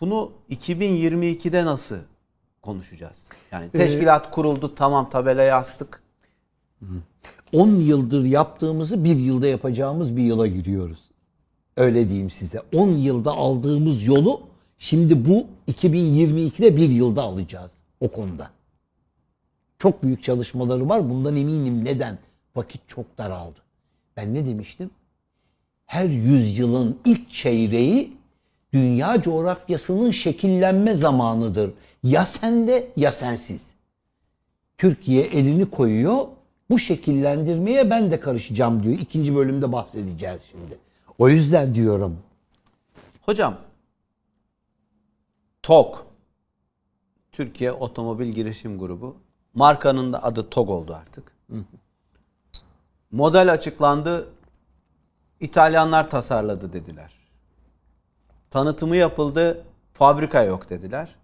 Bunu 0.00 0.32
2022'de 0.50 1.64
nasıl 1.64 1.98
konuşacağız? 2.62 3.26
Yani 3.52 3.70
teşkilat 3.70 4.30
kuruldu 4.30 4.74
tamam 4.74 5.10
tabelaya 5.10 5.56
astık. 5.56 6.02
10 7.52 7.68
yıldır 7.68 8.24
yaptığımızı 8.24 9.04
bir 9.04 9.16
yılda 9.16 9.46
yapacağımız 9.46 10.16
bir 10.16 10.22
yıla 10.22 10.46
giriyoruz. 10.46 10.98
Öyle 11.76 12.08
diyeyim 12.08 12.30
size. 12.30 12.62
10 12.74 12.88
yılda 12.88 13.32
aldığımız 13.32 14.06
yolu 14.06 14.55
şimdi 14.78 15.28
bu 15.28 15.46
2022'de 15.68 16.76
bir 16.76 16.90
yılda 16.90 17.22
alacağız 17.22 17.70
o 18.00 18.08
konuda. 18.08 18.50
Çok 19.78 20.02
büyük 20.02 20.22
çalışmaları 20.22 20.88
var. 20.88 21.10
Bundan 21.10 21.36
eminim. 21.36 21.84
Neden? 21.84 22.18
Vakit 22.56 22.80
çok 22.88 23.18
daraldı. 23.18 23.58
Ben 24.16 24.34
ne 24.34 24.46
demiştim? 24.46 24.90
Her 25.86 26.04
yüzyılın 26.08 26.98
ilk 27.04 27.30
çeyreği 27.30 28.16
dünya 28.72 29.22
coğrafyasının 29.22 30.10
şekillenme 30.10 30.94
zamanıdır. 30.94 31.70
Ya 32.02 32.26
sende 32.26 32.88
ya 32.96 33.12
sensiz. 33.12 33.74
Türkiye 34.78 35.22
elini 35.22 35.70
koyuyor. 35.70 36.26
Bu 36.70 36.78
şekillendirmeye 36.78 37.90
ben 37.90 38.10
de 38.10 38.20
karışacağım 38.20 38.82
diyor. 38.82 38.98
İkinci 38.98 39.36
bölümde 39.36 39.72
bahsedeceğiz 39.72 40.42
şimdi. 40.50 40.78
O 41.18 41.28
yüzden 41.28 41.74
diyorum. 41.74 42.18
Hocam 43.22 43.65
TOG 45.66 45.96
Türkiye 47.32 47.72
Otomobil 47.72 48.26
Girişim 48.32 48.78
Grubu 48.78 49.16
markanın 49.54 50.12
da 50.12 50.22
adı 50.22 50.50
TOG 50.50 50.70
oldu 50.70 50.94
artık. 50.94 51.32
Model 53.10 53.52
açıklandı. 53.52 54.28
İtalyanlar 55.40 56.10
tasarladı 56.10 56.72
dediler. 56.72 57.12
Tanıtımı 58.50 58.96
yapıldı. 58.96 59.64
Fabrika 59.92 60.42
yok 60.42 60.70
dediler. 60.70 61.16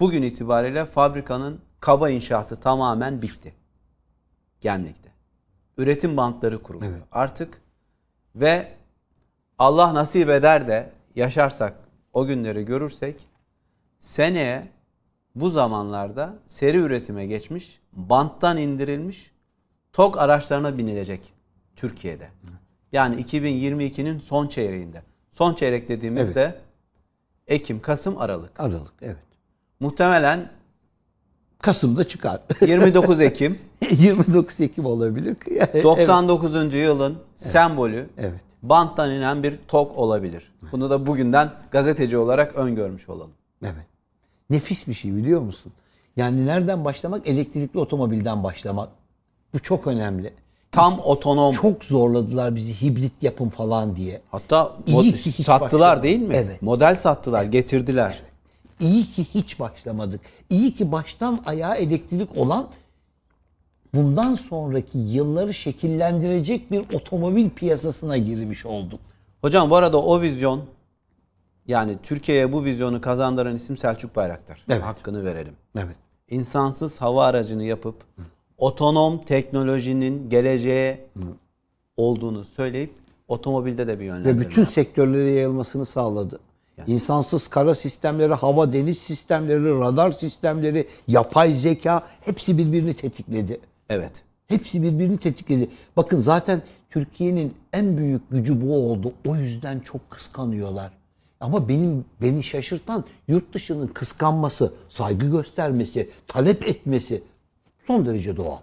Bugün 0.00 0.22
itibariyle 0.22 0.86
fabrikanın 0.86 1.60
kaba 1.80 2.10
inşaatı 2.10 2.60
tamamen 2.60 3.22
bitti. 3.22 3.54
Gemlik'te. 4.60 5.12
Üretim 5.76 6.16
bantları 6.16 6.62
kuruluyor. 6.62 7.00
Artık 7.12 7.62
ve 8.34 8.72
Allah 9.58 9.94
nasip 9.94 10.28
eder 10.28 10.68
de 10.68 10.92
yaşarsak 11.14 11.89
o 12.12 12.26
günleri 12.26 12.64
görürsek 12.64 13.26
seneye 13.98 14.68
bu 15.34 15.50
zamanlarda 15.50 16.34
seri 16.46 16.76
üretime 16.76 17.26
geçmiş, 17.26 17.80
banttan 17.92 18.58
indirilmiş 18.58 19.30
TOG 19.92 20.18
araçlarına 20.18 20.78
binilecek 20.78 21.32
Türkiye'de. 21.76 22.28
Yani 22.92 23.22
2022'nin 23.22 24.18
son 24.18 24.48
çeyreğinde. 24.48 25.02
Son 25.30 25.54
çeyrek 25.54 25.88
dediğimizde 25.88 26.60
Ekim, 27.46 27.82
Kasım, 27.82 28.18
Aralık. 28.18 28.60
Aralık 28.60 28.92
evet. 29.02 29.16
Muhtemelen 29.80 30.50
Kasım'da 31.58 32.08
çıkar. 32.08 32.40
29 32.60 33.20
Ekim 33.20 33.58
29 33.90 34.60
Ekim 34.60 34.86
olabilir. 34.86 35.36
Evet. 35.50 35.84
99. 35.84 36.74
yılın 36.74 37.18
sembolü 37.36 38.08
Evet. 38.18 38.49
Banttan 38.62 39.12
inen 39.12 39.42
bir 39.42 39.58
TOG 39.68 39.98
olabilir. 39.98 40.52
Bunu 40.72 40.90
da 40.90 41.06
bugünden 41.06 41.50
gazeteci 41.70 42.18
olarak 42.18 42.54
öngörmüş 42.54 43.08
olalım. 43.08 43.30
Evet. 43.64 43.86
Nefis 44.50 44.88
bir 44.88 44.94
şey 44.94 45.16
biliyor 45.16 45.40
musun? 45.40 45.72
Yani 46.16 46.46
nereden 46.46 46.84
başlamak? 46.84 47.26
Elektrikli 47.28 47.78
otomobilden 47.78 48.44
başlamak. 48.44 48.88
Bu 49.54 49.58
çok 49.58 49.86
önemli. 49.86 50.32
Tam 50.72 50.98
otonom. 51.04 51.52
Çok 51.52 51.84
zorladılar 51.84 52.56
bizi 52.56 52.82
hibrit 52.82 53.22
yapın 53.22 53.48
falan 53.48 53.96
diye. 53.96 54.20
Hatta 54.30 54.72
İyi 54.86 55.12
ki 55.12 55.30
hiç 55.30 55.46
sattılar 55.46 55.70
başlamadı. 55.80 56.02
değil 56.02 56.20
mi? 56.20 56.34
Evet. 56.36 56.62
Model 56.62 56.96
sattılar, 56.96 57.44
getirdiler. 57.44 58.22
İyi 58.80 59.04
ki 59.04 59.24
hiç 59.34 59.60
başlamadık. 59.60 60.20
İyi 60.50 60.74
ki 60.74 60.92
baştan 60.92 61.42
ayağa 61.46 61.74
elektrik 61.74 62.36
olan 62.36 62.68
bundan 63.94 64.34
sonraki 64.34 64.98
yılları 64.98 65.54
şekillendirecek 65.54 66.70
bir 66.70 66.94
otomobil 66.94 67.50
piyasasına 67.50 68.16
girmiş 68.16 68.66
olduk. 68.66 69.00
Hocam 69.40 69.70
bu 69.70 69.76
arada 69.76 70.02
o 70.02 70.20
vizyon 70.20 70.60
yani 71.66 71.96
Türkiye'ye 72.02 72.52
bu 72.52 72.64
vizyonu 72.64 73.00
kazandıran 73.00 73.56
isim 73.56 73.76
Selçuk 73.76 74.16
Bayraktar. 74.16 74.64
Evet. 74.68 74.82
Hakkını 74.82 75.24
verelim. 75.24 75.54
Evet. 75.76 75.96
İnsansız 76.30 77.00
hava 77.00 77.24
aracını 77.24 77.64
yapıp 77.64 77.94
otonom 78.58 79.24
teknolojinin 79.24 80.30
geleceğe 80.30 81.06
olduğunu 81.96 82.44
söyleyip 82.44 82.94
otomobilde 83.28 83.86
de 83.86 83.94
bir 83.94 83.98
Ve 83.98 84.04
yönlendirme. 84.04 84.40
bütün 84.40 84.64
sektörlere 84.64 85.30
yayılmasını 85.30 85.86
sağladı. 85.86 86.40
İnsansız 86.86 87.48
kara 87.48 87.74
sistemleri, 87.74 88.34
hava 88.34 88.72
deniz 88.72 88.98
sistemleri, 88.98 89.64
radar 89.64 90.12
sistemleri, 90.12 90.86
yapay 91.08 91.54
zeka 91.54 92.02
hepsi 92.20 92.58
birbirini 92.58 92.94
tetikledi. 92.94 93.60
Evet. 93.90 94.22
Hepsi 94.46 94.82
birbirini 94.82 95.18
tetikledi. 95.18 95.68
Bakın 95.96 96.18
zaten 96.18 96.62
Türkiye'nin 96.90 97.54
en 97.72 97.98
büyük 97.98 98.30
gücü 98.30 98.60
bu 98.60 98.74
oldu. 98.76 99.12
O 99.26 99.36
yüzden 99.36 99.80
çok 99.80 100.10
kıskanıyorlar. 100.10 100.90
Ama 101.40 101.68
benim 101.68 102.04
beni 102.22 102.42
şaşırtan 102.42 103.04
yurt 103.28 103.54
dışının 103.54 103.86
kıskanması, 103.86 104.72
saygı 104.88 105.30
göstermesi, 105.30 106.10
talep 106.26 106.68
etmesi 106.68 107.22
son 107.86 108.06
derece 108.06 108.36
doğal. 108.36 108.58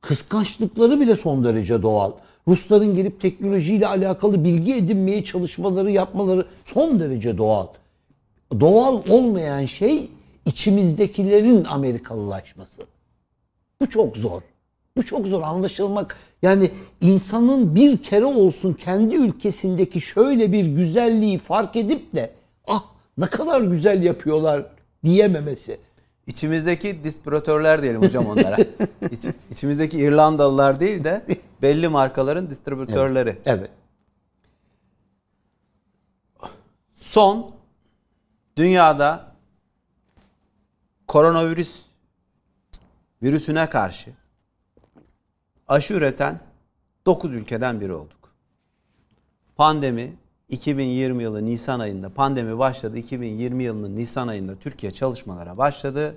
Kıskançlıkları 0.00 1.00
bile 1.00 1.16
son 1.16 1.44
derece 1.44 1.82
doğal. 1.82 2.12
Rusların 2.48 2.94
gelip 2.94 3.20
teknolojiyle 3.20 3.86
alakalı 3.86 4.44
bilgi 4.44 4.74
edinmeye 4.74 5.24
çalışmaları, 5.24 5.90
yapmaları 5.90 6.46
son 6.64 7.00
derece 7.00 7.38
doğal. 7.38 7.66
Doğal 8.60 9.02
olmayan 9.08 9.64
şey 9.64 10.10
içimizdekilerin 10.46 11.64
Amerikalılaşması. 11.64 12.82
Bu 13.80 13.88
çok 13.88 14.16
zor. 14.16 14.42
Bu 14.98 15.04
çok 15.04 15.26
zor 15.26 15.42
anlaşılmak. 15.42 16.16
Yani 16.42 16.70
insanın 17.00 17.74
bir 17.74 18.02
kere 18.02 18.24
olsun 18.24 18.72
kendi 18.72 19.14
ülkesindeki 19.14 20.00
şöyle 20.00 20.52
bir 20.52 20.66
güzelliği 20.66 21.38
fark 21.38 21.76
edip 21.76 22.14
de 22.14 22.34
ah 22.66 22.84
ne 23.18 23.26
kadar 23.26 23.60
güzel 23.60 24.02
yapıyorlar 24.02 24.66
diyememesi. 25.04 25.80
İçimizdeki 26.26 27.04
distribütörler 27.04 27.82
diyelim 27.82 28.02
hocam 28.02 28.26
onlara. 28.26 28.56
İç, 29.10 29.24
içimizdeki 29.50 29.98
İrlandalılar 29.98 30.80
değil 30.80 31.04
de 31.04 31.22
belli 31.62 31.88
markaların 31.88 32.50
distribütörleri. 32.50 33.38
Evet. 33.46 33.70
Son 36.94 37.50
dünyada 38.56 39.32
koronavirüs 41.06 41.82
virüsüne 43.22 43.70
karşı 43.70 44.10
aşı 45.68 45.94
üreten 45.94 46.40
9 47.06 47.34
ülkeden 47.34 47.80
biri 47.80 47.92
olduk. 47.92 48.32
Pandemi 49.56 50.12
2020 50.48 51.22
yılı 51.22 51.46
Nisan 51.46 51.80
ayında 51.80 52.08
pandemi 52.08 52.58
başladı. 52.58 52.98
2020 52.98 53.64
yılının 53.64 53.96
Nisan 53.96 54.28
ayında 54.28 54.56
Türkiye 54.56 54.92
çalışmalara 54.92 55.58
başladı 55.58 56.16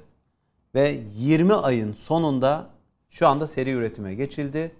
ve 0.75 0.99
20 1.17 1.53
ayın 1.53 1.93
sonunda 1.93 2.69
şu 3.09 3.27
anda 3.27 3.47
seri 3.47 3.71
üretime 3.71 4.15
geçildi. 4.15 4.71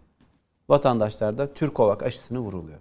Vatandaşlar 0.69 1.38
da 1.38 1.53
Türkovak 1.53 2.03
aşısını 2.03 2.39
vuruluyor. 2.39 2.80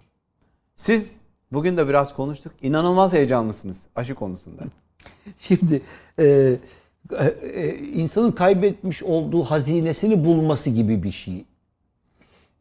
Siz 0.75 1.15
bugün 1.51 1.77
de 1.77 1.87
biraz 1.87 2.15
konuştuk. 2.15 2.53
İnanılmaz 2.61 3.13
heyecanlısınız 3.13 3.87
aşı 3.95 4.15
konusunda. 4.15 4.63
Şimdi 5.37 5.81
e, 6.19 6.55
e, 7.53 7.75
insanın 7.75 8.31
kaybetmiş 8.31 9.03
olduğu 9.03 9.43
hazinesini 9.43 10.23
bulması 10.23 10.69
gibi 10.69 11.03
bir 11.03 11.11
şey. 11.11 11.45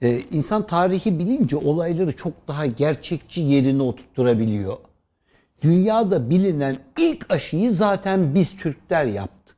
E, 0.02 0.20
insan 0.32 0.66
tarihi 0.66 1.18
bilince 1.18 1.56
olayları 1.56 2.16
çok 2.16 2.32
daha 2.48 2.66
gerçekçi 2.66 3.40
yerine 3.40 3.82
oturtturabiliyor. 3.82 4.76
Dünyada 5.62 6.30
bilinen 6.30 6.78
ilk 6.98 7.32
aşıyı 7.32 7.72
zaten 7.72 8.34
biz 8.34 8.56
Türkler 8.56 9.06
yaptık. 9.06 9.56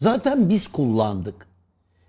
Zaten 0.00 0.48
biz 0.48 0.66
kullandık. 0.66 1.46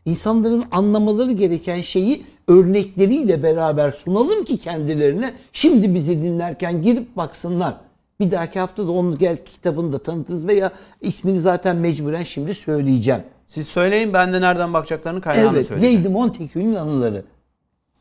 İnsanların 0.06 0.64
anlamaları 0.72 1.32
gereken 1.32 1.82
şeyi 1.82 2.24
örnekleriyle 2.48 3.44
beraber 3.44 3.92
sunalım 3.92 4.46
ki 4.46 4.58
kendilerine 4.58 5.34
şimdi 5.52 5.94
bizi 5.94 6.22
dinlerken 6.22 6.82
girip 6.82 7.18
baksınlar. 7.18 7.76
Bir 8.20 8.32
dahaki 8.32 8.60
hafta 8.60 8.88
da 8.88 8.92
onun 8.92 9.18
gel 9.18 9.38
kitabını 9.46 9.94
da 9.94 10.00
tanıtırız 10.00 10.48
veya 10.48 10.72
ismini 11.02 11.40
zaten 11.40 11.76
mecburen 11.76 12.24
şimdi 12.24 12.54
söyleyeceğim. 12.54 13.22
Siz 13.52 13.68
söyleyin 13.68 14.14
ben 14.14 14.34
de 14.34 14.42
nereden 14.42 14.74
bakacaklarını 14.74 15.22
kaynağını 15.22 15.58
Evet, 15.58 15.68
söyleyeyim. 15.68 16.00
Lady 16.00 16.08
Montagu'nun 16.14 16.76
anıları. 16.76 17.24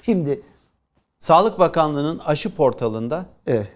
Şimdi 0.03 0.43
Sağlık 1.19 1.59
Bakanlığı'nın 1.59 2.19
aşı 2.19 2.55
portalında 2.55 3.27
evet, 3.47 3.69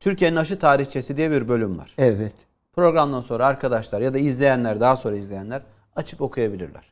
Türkiye'nin 0.00 0.36
aşı 0.36 0.58
tarihçesi 0.58 1.16
diye 1.16 1.30
bir 1.30 1.48
bölüm 1.48 1.78
var. 1.78 1.94
evet. 1.98 2.32
Programdan 2.72 3.20
sonra 3.20 3.46
arkadaşlar 3.46 4.00
ya 4.00 4.14
da 4.14 4.18
izleyenler 4.18 4.80
daha 4.80 4.96
sonra 4.96 5.16
izleyenler 5.16 5.62
açıp 5.96 6.20
okuyabilirler. 6.22 6.84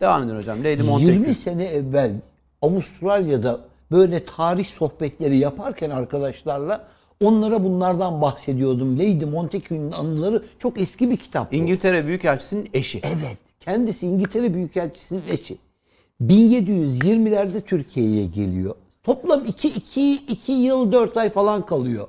Devam 0.00 0.22
edin 0.22 0.36
hocam. 0.36 0.58
Lady 0.58 0.82
Montagu. 0.82 1.10
20 1.10 1.34
sene 1.34 1.64
evvel 1.64 2.20
Avustralya'da 2.62 3.60
böyle 3.90 4.24
tarih 4.24 4.66
sohbetleri 4.66 5.36
yaparken 5.36 5.90
arkadaşlarla 5.90 6.88
onlara 7.22 7.64
bunlardan 7.64 8.20
bahsediyordum. 8.20 8.98
Lady 8.98 9.24
Montagu'nun 9.24 9.92
anıları 9.92 10.42
çok 10.58 10.80
eski 10.80 11.10
bir 11.10 11.16
kitap. 11.16 11.54
İngiltere 11.54 12.06
Büyükelçisi'nin 12.06 12.68
eşi. 12.74 13.00
Evet. 13.04 13.38
Kendisi 13.60 14.06
İngiltere 14.06 14.54
Büyükelçisi'nin 14.54 15.22
eşi. 15.28 15.56
1720'lerde 16.22 17.60
Türkiye'ye 17.60 18.26
geliyor. 18.26 18.74
Toplam 19.02 19.44
2, 19.46 19.68
2, 19.68 20.14
2 20.14 20.52
yıl 20.52 20.92
4 20.92 21.16
ay 21.16 21.30
falan 21.30 21.66
kalıyor. 21.66 22.08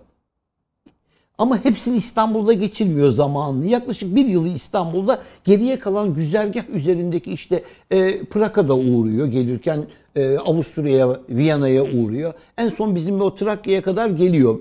Ama 1.37 1.65
hepsini 1.65 1.97
İstanbul'da 1.97 2.53
geçirmiyor 2.53 3.11
zamanını. 3.11 3.65
Yaklaşık 3.65 4.15
bir 4.15 4.25
yılı 4.25 4.47
İstanbul'da 4.47 5.21
geriye 5.43 5.79
kalan 5.79 6.13
güzergah 6.13 6.69
üzerindeki 6.69 7.31
işte 7.31 7.63
e, 7.91 8.23
Praga'da 8.23 8.75
uğruyor. 8.75 9.27
Gelirken 9.27 9.85
e, 10.15 10.37
Avusturya'ya, 10.37 11.17
Viyana'ya 11.29 11.83
uğruyor. 11.83 12.33
En 12.57 12.69
son 12.69 12.95
bizim 12.95 13.21
o 13.21 13.35
Trakya'ya 13.35 13.81
kadar 13.81 14.09
geliyor. 14.09 14.59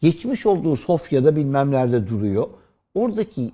Geçmiş 0.00 0.46
olduğu 0.46 0.76
Sofya'da 0.76 1.36
bilmem 1.36 1.70
nerede 1.70 2.08
duruyor. 2.08 2.46
Oradaki 2.94 3.50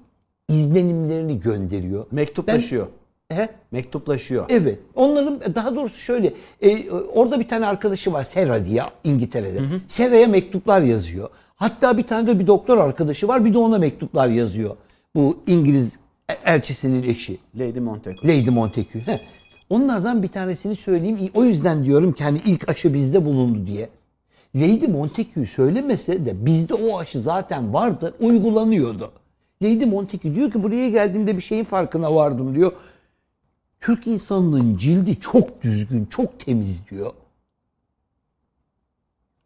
izlenimlerini 0.49 1.41
gönderiyor. 1.41 2.07
Mektuplaşıyor. 2.11 2.89
Ben, 3.31 3.37
he? 3.37 3.49
Mektuplaşıyor. 3.71 4.47
Evet. 4.49 4.79
Onların 4.95 5.41
daha 5.55 5.77
doğrusu 5.77 5.97
şöyle. 6.01 6.33
e, 6.61 6.91
orada 6.91 7.41
bir 7.41 7.49
tane 7.49 7.67
arkadaşı 7.67 8.13
var 8.13 8.25
Sera 8.25 8.65
diye 8.65 8.83
İngiltere'de. 9.05 9.61
Sera'ya 9.89 10.27
mektuplar 10.27 10.83
yazıyor. 10.83 11.29
Hatta 11.55 11.99
bir 11.99 12.03
tane 12.03 12.27
de 12.27 12.39
bir 12.39 12.47
doktor 12.47 12.79
arkadaşı 12.79 13.29
var. 13.29 13.45
Bir 13.45 13.55
de 13.55 13.59
ona 13.59 13.79
mektuplar 13.79 14.29
yazıyor. 14.29 14.77
Bu 15.15 15.39
İngiliz 15.47 15.99
elçisinin 16.45 17.03
eşi. 17.03 17.39
Lady 17.59 17.81
Montagu. 17.81 18.17
Lady 18.25 18.51
Montagu. 18.51 18.99
Heh. 19.07 19.19
Onlardan 19.71 20.23
bir 20.23 20.29
tanesini 20.29 20.77
söyleyeyim. 20.77 21.31
O 21.35 21.45
yüzden 21.45 21.85
diyorum 21.85 22.13
ki 22.13 22.25
hani 22.25 22.41
ilk 22.47 22.69
aşı 22.69 22.95
bizde 22.95 23.25
bulundu 23.25 23.67
diye. 23.67 23.89
Lady 24.55 24.87
Montagu 24.87 25.47
söylemese 25.47 26.27
de 26.27 26.47
bizde 26.47 26.75
o 26.75 26.99
aşı 26.99 27.21
zaten 27.21 27.75
vardı, 27.75 28.15
uygulanıyordu. 28.21 29.13
Lady 29.63 29.85
Montagu 29.85 30.35
diyor 30.35 30.53
ki 30.53 30.63
buraya 30.63 30.89
geldiğimde 30.89 31.37
bir 31.37 31.43
şeyin 31.43 31.65
farkına 31.65 32.15
vardım 32.15 32.55
diyor. 32.55 32.73
Türk 33.81 34.07
insanının 34.07 34.77
cildi 34.77 35.21
çok 35.21 35.63
düzgün, 35.63 36.07
çok 36.07 36.41
temiz 36.41 36.89
diyor. 36.91 37.13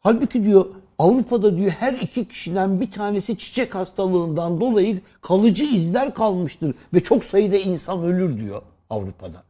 Halbuki 0.01 0.45
diyor 0.45 0.67
Avrupa'da 0.99 1.57
diyor 1.57 1.71
her 1.71 1.93
iki 1.93 2.29
kişiden 2.29 2.81
bir 2.81 2.91
tanesi 2.91 3.39
çiçek 3.39 3.75
hastalığından 3.75 4.61
dolayı 4.61 5.01
kalıcı 5.21 5.65
izler 5.65 6.15
kalmıştır 6.15 6.75
ve 6.95 7.03
çok 7.03 7.25
sayıda 7.25 7.57
insan 7.57 8.05
ölür 8.05 8.39
diyor 8.39 8.63
Avrupa'da. 8.91 9.48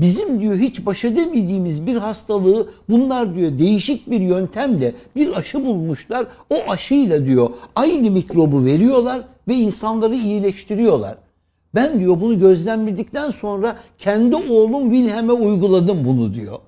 Bizim 0.00 0.40
diyor 0.40 0.56
hiç 0.56 0.86
baş 0.86 1.04
edemediğimiz 1.04 1.86
bir 1.86 1.96
hastalığı 1.96 2.68
bunlar 2.88 3.34
diyor 3.34 3.58
değişik 3.58 4.10
bir 4.10 4.20
yöntemle 4.20 4.94
bir 5.16 5.36
aşı 5.36 5.64
bulmuşlar. 5.64 6.26
O 6.50 6.70
aşıyla 6.70 7.26
diyor 7.26 7.50
aynı 7.74 8.10
mikrobu 8.10 8.64
veriyorlar 8.64 9.20
ve 9.48 9.54
insanları 9.54 10.14
iyileştiriyorlar. 10.14 11.18
Ben 11.74 12.00
diyor 12.00 12.20
bunu 12.20 12.38
gözlemledikten 12.38 13.30
sonra 13.30 13.76
kendi 13.98 14.36
oğlum 14.36 14.90
Wilhelm'e 14.90 15.32
uyguladım 15.32 16.04
bunu 16.04 16.34
diyor. 16.34 16.58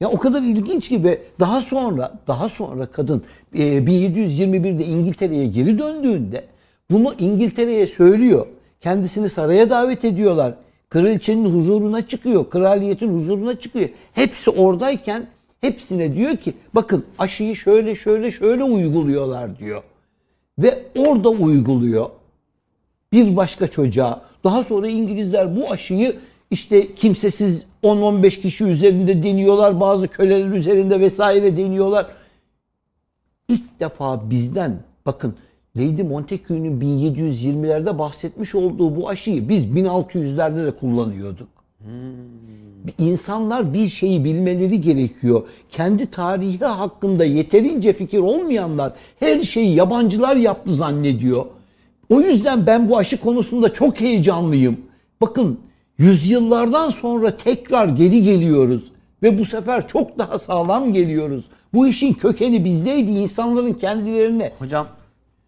Ya 0.00 0.08
o 0.08 0.18
kadar 0.18 0.42
ilginç 0.42 0.88
ki 0.88 1.04
ve 1.04 1.22
daha 1.40 1.60
sonra 1.60 2.12
daha 2.28 2.48
sonra 2.48 2.86
kadın 2.86 3.22
e, 3.54 3.62
1721'de 3.62 4.84
İngiltere'ye 4.84 5.46
geri 5.46 5.78
döndüğünde 5.78 6.44
bunu 6.90 7.14
İngiltere'ye 7.18 7.86
söylüyor. 7.86 8.46
Kendisini 8.80 9.28
saraya 9.28 9.70
davet 9.70 10.04
ediyorlar. 10.04 10.54
Kraliçenin 10.90 11.54
huzuruna 11.54 12.08
çıkıyor. 12.08 12.50
Kraliyetin 12.50 13.18
huzuruna 13.18 13.58
çıkıyor. 13.58 13.88
Hepsi 14.12 14.50
oradayken 14.50 15.26
hepsine 15.60 16.14
diyor 16.14 16.36
ki 16.36 16.54
bakın 16.74 17.04
aşıyı 17.18 17.56
şöyle 17.56 17.94
şöyle 17.94 18.30
şöyle 18.30 18.64
uyguluyorlar 18.64 19.58
diyor. 19.58 19.82
Ve 20.58 20.82
orada 20.96 21.28
uyguluyor. 21.28 22.10
Bir 23.12 23.36
başka 23.36 23.68
çocuğa. 23.68 24.22
Daha 24.44 24.64
sonra 24.64 24.88
İngilizler 24.88 25.56
bu 25.56 25.70
aşıyı 25.70 26.16
işte 26.50 26.94
kimsesiz 26.94 27.66
10-15 27.82 28.40
kişi 28.40 28.64
üzerinde 28.64 29.22
deniyorlar. 29.22 29.80
Bazı 29.80 30.08
köleler 30.08 30.50
üzerinde 30.50 31.00
vesaire 31.00 31.56
deniyorlar. 31.56 32.06
İlk 33.48 33.80
defa 33.80 34.30
bizden 34.30 34.82
bakın 35.06 35.34
Lady 35.76 36.02
Montagu'nun 36.02 36.80
1720'lerde 36.80 37.98
bahsetmiş 37.98 38.54
olduğu 38.54 38.96
bu 38.96 39.08
aşıyı 39.08 39.48
biz 39.48 39.64
1600'lerde 39.64 40.66
de 40.66 40.70
kullanıyorduk. 40.70 41.48
Hmm. 41.78 41.88
İnsanlar 42.98 43.74
bir 43.74 43.88
şeyi 43.88 44.24
bilmeleri 44.24 44.80
gerekiyor. 44.80 45.42
Kendi 45.70 46.10
tarihi 46.10 46.64
hakkında 46.64 47.24
yeterince 47.24 47.92
fikir 47.92 48.18
olmayanlar 48.18 48.92
her 49.20 49.42
şeyi 49.42 49.74
yabancılar 49.74 50.36
yaptı 50.36 50.74
zannediyor. 50.74 51.44
O 52.08 52.20
yüzden 52.20 52.66
ben 52.66 52.88
bu 52.88 52.98
aşı 52.98 53.20
konusunda 53.20 53.72
çok 53.72 54.00
heyecanlıyım. 54.00 54.76
Bakın 55.20 55.60
yüzyıllardan 55.98 56.90
sonra 56.90 57.36
tekrar 57.36 57.88
geri 57.88 58.22
geliyoruz 58.22 58.92
ve 59.22 59.38
bu 59.38 59.44
sefer 59.44 59.88
çok 59.88 60.18
daha 60.18 60.38
sağlam 60.38 60.92
geliyoruz. 60.92 61.44
Bu 61.74 61.88
işin 61.88 62.12
kökeni 62.12 62.64
bizdeydi. 62.64 63.10
insanların 63.10 63.72
kendilerine 63.72 64.52
Hocam 64.58 64.86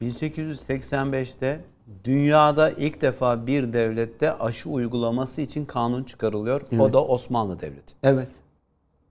1885'te 0.03 1.61
dünyada 2.05 2.71
ilk 2.71 3.01
defa 3.01 3.47
bir 3.47 3.73
devlette 3.73 4.33
aşı 4.33 4.71
uygulaması 4.71 5.41
için 5.41 5.65
kanun 5.65 6.05
çıkarılıyor. 6.05 6.63
O 6.79 6.93
da 6.93 7.05
Osmanlı 7.05 7.61
Devleti. 7.61 7.95
Evet. 8.03 8.29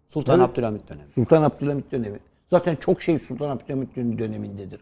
Sultan 0.10 0.40
Evet. 0.40 0.50
Abdülhamit 0.50 0.90
dönemi. 0.90 1.08
Sultan 1.16 1.44
Abdülhamit 1.44 1.92
dönemi. 1.92 2.20
Zaten 2.50 2.76
çok 2.76 3.02
şey 3.02 3.20
Sultan 3.20 3.50
Abdülhamit 3.50 3.96
dönemindedir. 3.96 4.82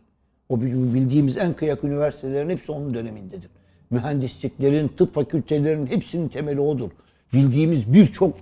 O 0.49 0.62
bildiğimiz 0.62 1.38
en 1.38 1.53
kıyak 1.53 1.84
üniversitelerin 1.84 2.49
hepsi 2.49 2.72
onun 2.72 2.93
dönemindedir. 2.93 3.49
Mühendisliklerin, 3.89 4.88
tıp 4.88 5.14
fakültelerinin 5.14 5.88
hepsinin 5.88 6.28
temeli 6.28 6.60
odur. 6.60 6.89
Bildiğimiz 7.34 7.93
birçok 7.93 8.34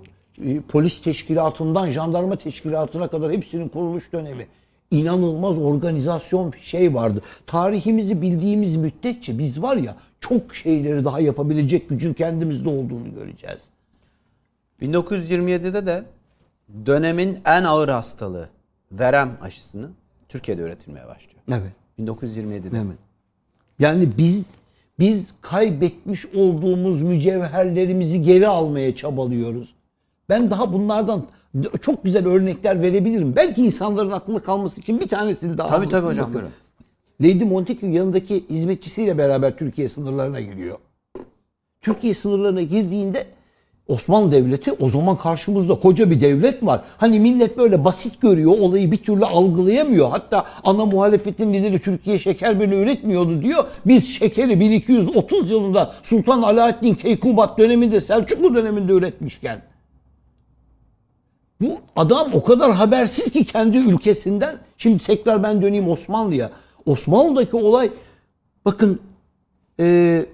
e, 0.44 0.60
polis 0.60 1.02
teşkilatından 1.02 1.90
jandarma 1.90 2.36
teşkilatına 2.36 3.08
kadar 3.08 3.32
hepsinin 3.32 3.68
kuruluş 3.68 4.12
dönemi. 4.12 4.46
İnanılmaz 4.90 5.58
organizasyon 5.58 6.52
şey 6.60 6.94
vardı. 6.94 7.22
Tarihimizi 7.46 8.22
bildiğimiz 8.22 8.76
müddetçe 8.76 9.38
biz 9.38 9.62
var 9.62 9.76
ya 9.76 9.96
çok 10.20 10.54
şeyleri 10.54 11.04
daha 11.04 11.20
yapabilecek 11.20 11.88
gücün 11.88 12.14
kendimizde 12.14 12.68
olduğunu 12.68 13.14
göreceğiz. 13.14 13.62
1927'de 14.82 15.86
de 15.86 16.04
dönemin 16.86 17.38
en 17.44 17.64
ağır 17.64 17.88
hastalığı 17.88 18.48
verem 18.92 19.38
aşısını 19.42 19.90
Türkiye'de 20.28 20.62
üretilmeye 20.62 21.06
başlıyor. 21.06 21.40
Evet. 21.48 21.72
1927'de. 22.00 22.78
Evet. 22.78 22.98
Yani 23.78 24.08
biz 24.18 24.46
biz 24.98 25.34
kaybetmiş 25.40 26.26
olduğumuz 26.26 27.02
mücevherlerimizi 27.02 28.22
geri 28.22 28.48
almaya 28.48 28.96
çabalıyoruz. 28.96 29.74
Ben 30.28 30.50
daha 30.50 30.72
bunlardan 30.72 31.26
çok 31.82 32.04
güzel 32.04 32.26
örnekler 32.26 32.82
verebilirim. 32.82 33.36
Belki 33.36 33.64
insanların 33.64 34.10
aklında 34.10 34.38
kalması 34.38 34.80
için 34.80 35.00
bir 35.00 35.08
tanesini 35.08 35.58
daha 35.58 35.68
Tabii 35.68 35.88
tabii 35.88 36.06
hocam. 36.06 36.26
Bakın. 36.26 36.34
buyurun. 36.34 36.50
Lady 37.20 37.44
Montagu 37.44 37.86
yanındaki 37.86 38.44
hizmetçisiyle 38.50 39.18
beraber 39.18 39.56
Türkiye 39.56 39.88
sınırlarına 39.88 40.40
giriyor. 40.40 40.78
Türkiye 41.80 42.14
sınırlarına 42.14 42.62
girdiğinde 42.62 43.26
Osmanlı 43.88 44.32
Devleti 44.32 44.72
o 44.72 44.88
zaman 44.88 45.16
karşımızda 45.16 45.74
koca 45.74 46.10
bir 46.10 46.20
devlet 46.20 46.66
var. 46.66 46.84
Hani 46.96 47.20
millet 47.20 47.58
böyle 47.58 47.84
basit 47.84 48.20
görüyor, 48.20 48.52
olayı 48.52 48.92
bir 48.92 48.96
türlü 48.96 49.24
algılayamıyor. 49.24 50.10
Hatta 50.10 50.46
ana 50.64 50.86
muhalefetin 50.86 51.54
lideri 51.54 51.78
Türkiye 51.78 52.18
şeker 52.18 52.60
bile 52.60 52.76
üretmiyordu 52.76 53.42
diyor. 53.42 53.64
Biz 53.86 54.08
şekeri 54.08 54.60
1230 54.60 55.50
yılında 55.50 55.92
Sultan 56.02 56.42
Alaaddin 56.42 56.94
Keykubat 56.94 57.58
döneminde, 57.58 58.00
Selçuklu 58.00 58.54
döneminde 58.54 58.92
üretmişken 58.92 59.62
bu 61.60 61.78
adam 61.96 62.30
o 62.34 62.44
kadar 62.44 62.72
habersiz 62.72 63.32
ki 63.32 63.44
kendi 63.44 63.78
ülkesinden. 63.78 64.58
Şimdi 64.78 65.04
tekrar 65.04 65.42
ben 65.42 65.62
döneyim 65.62 65.88
Osmanlı'ya. 65.88 66.50
Osmanlı'daki 66.86 67.56
olay 67.56 67.90
bakın 68.64 69.00
e, 69.80 70.26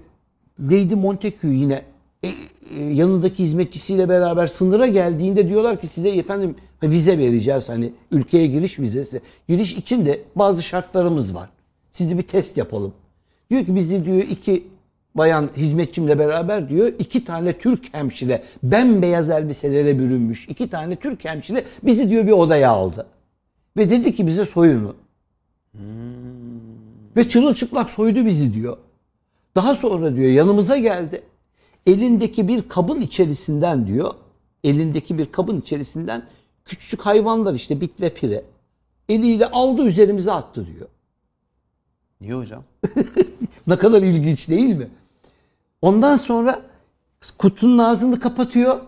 Lady 0.59 0.95
Montagu 0.95 1.47
yine 1.47 1.81
e, 2.23 2.27
e, 2.27 2.83
yanındaki 2.93 3.43
hizmetçisiyle 3.43 4.09
beraber 4.09 4.47
sınıra 4.47 4.87
geldiğinde 4.87 5.49
diyorlar 5.49 5.81
ki 5.81 5.87
size 5.87 6.09
efendim 6.09 6.55
vize 6.83 7.17
vereceğiz 7.17 7.69
hani 7.69 7.93
ülkeye 8.11 8.47
giriş 8.47 8.79
vizesi. 8.79 9.21
Giriş 9.49 9.75
için 9.75 10.05
de 10.05 10.21
bazı 10.35 10.63
şartlarımız 10.63 11.35
var. 11.35 11.49
Sizi 11.91 12.17
bir 12.17 12.23
test 12.23 12.57
yapalım. 12.57 12.93
Diyor 13.49 13.65
ki 13.65 13.75
bizi 13.75 14.05
diyor 14.05 14.17
iki 14.17 14.67
bayan 15.15 15.49
hizmetçimle 15.57 16.19
beraber 16.19 16.69
diyor 16.69 16.91
iki 16.99 17.25
tane 17.25 17.57
Türk 17.57 17.93
hemşire 17.93 18.43
bembeyaz 18.63 19.29
elbiselere 19.29 19.99
bürünmüş 19.99 20.49
iki 20.49 20.69
tane 20.69 20.95
Türk 20.95 21.25
hemşire 21.25 21.65
bizi 21.83 22.09
diyor 22.09 22.27
bir 22.27 22.31
odaya 22.31 22.71
aldı. 22.71 23.07
Ve 23.77 23.89
dedi 23.89 24.15
ki 24.15 24.27
bize 24.27 24.45
soyunu. 24.45 24.95
Ve 27.17 27.29
çırılçıplak 27.29 27.89
soydu 27.89 28.25
bizi 28.25 28.53
diyor. 28.53 28.77
Daha 29.55 29.75
sonra 29.75 30.15
diyor 30.15 30.31
yanımıza 30.31 30.77
geldi. 30.77 31.23
Elindeki 31.85 32.47
bir 32.47 32.69
kabın 32.69 33.01
içerisinden 33.01 33.87
diyor, 33.87 34.13
elindeki 34.63 35.17
bir 35.17 35.31
kabın 35.31 35.61
içerisinden 35.61 36.23
küçücük 36.65 37.01
hayvanlar 37.01 37.53
işte 37.53 37.81
bit 37.81 38.01
ve 38.01 38.09
pire. 38.09 38.43
Eliyle 39.09 39.45
aldı 39.45 39.85
üzerimize 39.85 40.31
attı 40.31 40.67
diyor. 40.67 40.87
Niye 42.21 42.33
hocam? 42.33 42.63
Ne 43.67 43.77
kadar 43.77 44.01
ilginç 44.01 44.49
değil 44.49 44.75
mi? 44.75 44.87
Ondan 45.85 46.17
sonra 46.17 46.61
kutunun 47.37 47.77
ağzını 47.77 48.19
kapatıyor 48.19 48.79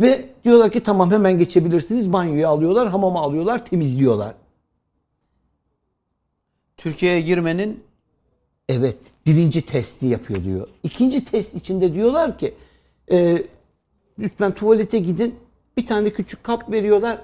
ve 0.00 0.28
diyorlar 0.44 0.70
ki 0.70 0.82
tamam 0.82 1.10
hemen 1.10 1.38
geçebilirsiniz. 1.38 2.12
Banyoya 2.12 2.48
alıyorlar, 2.48 2.88
hamama 2.88 3.20
alıyorlar, 3.20 3.64
temizliyorlar. 3.64 4.34
Türkiye'ye 6.76 7.20
girmenin 7.20 7.84
Evet. 8.68 8.96
Birinci 9.26 9.62
testi 9.62 10.06
yapıyor 10.06 10.44
diyor. 10.44 10.68
İkinci 10.82 11.24
test 11.24 11.54
içinde 11.54 11.94
diyorlar 11.94 12.38
ki 12.38 12.54
e, 13.12 13.42
lütfen 14.18 14.54
tuvalete 14.54 14.98
gidin. 14.98 15.34
Bir 15.76 15.86
tane 15.86 16.10
küçük 16.10 16.44
kap 16.44 16.70
veriyorlar. 16.70 17.18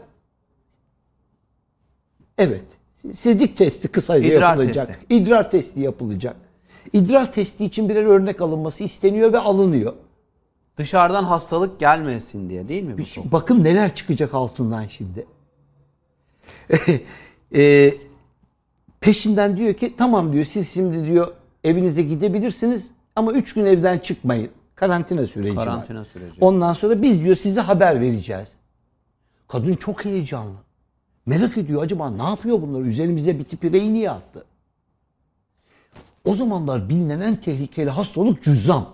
Evet. 2.38 2.64
Sidik 3.12 3.56
testi 3.56 3.88
kısaca 3.88 4.28
İdrar 4.28 4.50
yapılacak. 4.56 4.86
testi. 4.86 5.14
İdrar 5.14 5.50
testi 5.50 5.80
yapılacak. 5.80 6.43
İdrar 6.93 7.32
testi 7.32 7.64
için 7.64 7.89
birer 7.89 8.05
örnek 8.05 8.41
alınması 8.41 8.85
isteniyor 8.85 9.32
ve 9.32 9.39
alınıyor. 9.39 9.93
dışarıdan 10.76 11.24
hastalık 11.24 11.80
gelmesin 11.80 12.51
diye 12.51 12.68
değil 12.68 12.82
mi 12.82 12.99
bu? 12.99 13.32
Bakın 13.32 13.64
neler 13.64 13.95
çıkacak 13.95 14.35
altından 14.35 14.87
şimdi. 14.87 15.26
E, 17.57 17.95
peşinden 19.01 19.57
diyor 19.57 19.74
ki 19.74 19.95
tamam 19.99 20.32
diyor 20.32 20.45
siz 20.45 20.70
şimdi 20.70 21.05
diyor 21.07 21.28
evinize 21.64 22.03
gidebilirsiniz 22.03 22.91
ama 23.16 23.32
3 23.32 23.55
gün 23.55 23.66
evden 23.66 23.99
çıkmayın. 23.99 24.51
Karantina 24.74 25.26
süreci 25.26 25.57
var. 25.57 25.64
Karantina 25.64 26.05
süreci. 26.05 26.37
Ondan 26.41 26.72
sonra 26.72 27.03
biz 27.03 27.24
diyor 27.24 27.37
size 27.37 27.61
haber 27.61 28.01
vereceğiz. 28.01 28.57
Kadın 29.49 29.74
çok 29.74 30.05
heyecanlı. 30.05 30.55
Merak 31.26 31.59
ediyor 31.59 31.82
acaba 31.82 32.11
ne 32.11 32.22
yapıyor 32.22 32.62
bunlar? 32.62 32.80
Üzerimize 32.80 33.39
bir 33.39 33.45
tipireyi 33.45 33.95
niye 33.95 34.11
attı? 34.11 34.45
O 36.24 36.34
zamanlar 36.34 36.88
bilinen 36.88 37.20
en 37.20 37.36
tehlikeli 37.36 37.90
hastalık 37.90 38.42
cüzzam. 38.42 38.86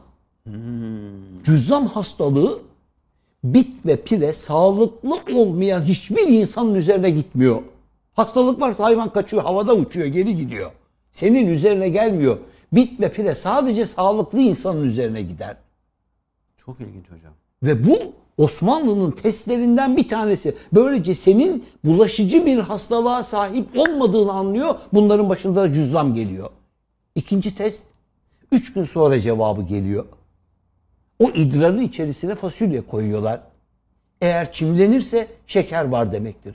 Cüzzam 1.44 1.86
hastalığı 1.86 2.58
bit 3.44 3.86
ve 3.86 3.96
pire 3.96 4.32
sağlıklı 4.32 5.18
olmayan 5.34 5.82
hiçbir 5.82 6.28
insanın 6.28 6.74
üzerine 6.74 7.10
gitmiyor. 7.10 7.62
Hastalık 8.14 8.60
varsa 8.60 8.84
hayvan 8.84 9.12
kaçıyor, 9.12 9.42
havada 9.42 9.74
uçuyor, 9.74 10.06
geri 10.06 10.36
gidiyor. 10.36 10.70
Senin 11.12 11.46
üzerine 11.46 11.88
gelmiyor. 11.88 12.38
Bit 12.72 13.00
ve 13.00 13.12
pire 13.12 13.34
sadece 13.34 13.86
sağlıklı 13.86 14.40
insanın 14.40 14.84
üzerine 14.84 15.22
gider. 15.22 15.56
Çok 16.66 16.80
ilginç 16.80 17.04
hocam. 17.10 17.32
Ve 17.62 17.86
bu 17.88 17.98
Osmanlı'nın 18.38 19.10
testlerinden 19.10 19.96
bir 19.96 20.08
tanesi. 20.08 20.54
Böylece 20.72 21.14
senin 21.14 21.64
bulaşıcı 21.84 22.46
bir 22.46 22.58
hastalığa 22.58 23.22
sahip 23.22 23.78
olmadığını 23.78 24.32
anlıyor. 24.32 24.74
Bunların 24.92 25.28
başında 25.28 25.62
da 25.62 25.72
cüzdan 25.72 26.14
geliyor. 26.14 26.50
İkinci 27.14 27.54
test. 27.54 27.84
Üç 28.52 28.72
gün 28.72 28.84
sonra 28.84 29.20
cevabı 29.20 29.62
geliyor. 29.62 30.04
O 31.18 31.30
idrarın 31.30 31.80
içerisine 31.80 32.34
fasulye 32.34 32.80
koyuyorlar. 32.80 33.40
Eğer 34.20 34.52
çimlenirse 34.52 35.26
şeker 35.46 35.84
var 35.84 36.12
demektir. 36.12 36.54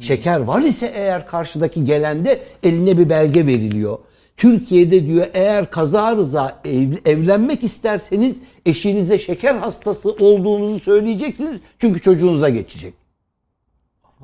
Şeker 0.00 0.40
var 0.40 0.62
ise 0.62 0.92
eğer 0.94 1.26
karşıdaki 1.26 1.84
gelende 1.84 2.42
eline 2.62 2.98
bir 2.98 3.08
belge 3.08 3.46
veriliyor. 3.46 3.98
Türkiye'de 4.36 5.06
diyor 5.06 5.26
eğer 5.34 5.70
kaza 5.70 6.16
rıza 6.16 6.60
ev- 6.64 6.98
evlenmek 7.04 7.64
isterseniz 7.64 8.42
eşinize 8.66 9.18
şeker 9.18 9.54
hastası 9.54 10.10
olduğunuzu 10.12 10.78
söyleyeceksiniz. 10.80 11.60
Çünkü 11.78 12.00
çocuğunuza 12.00 12.48
geçecek. 12.48 12.94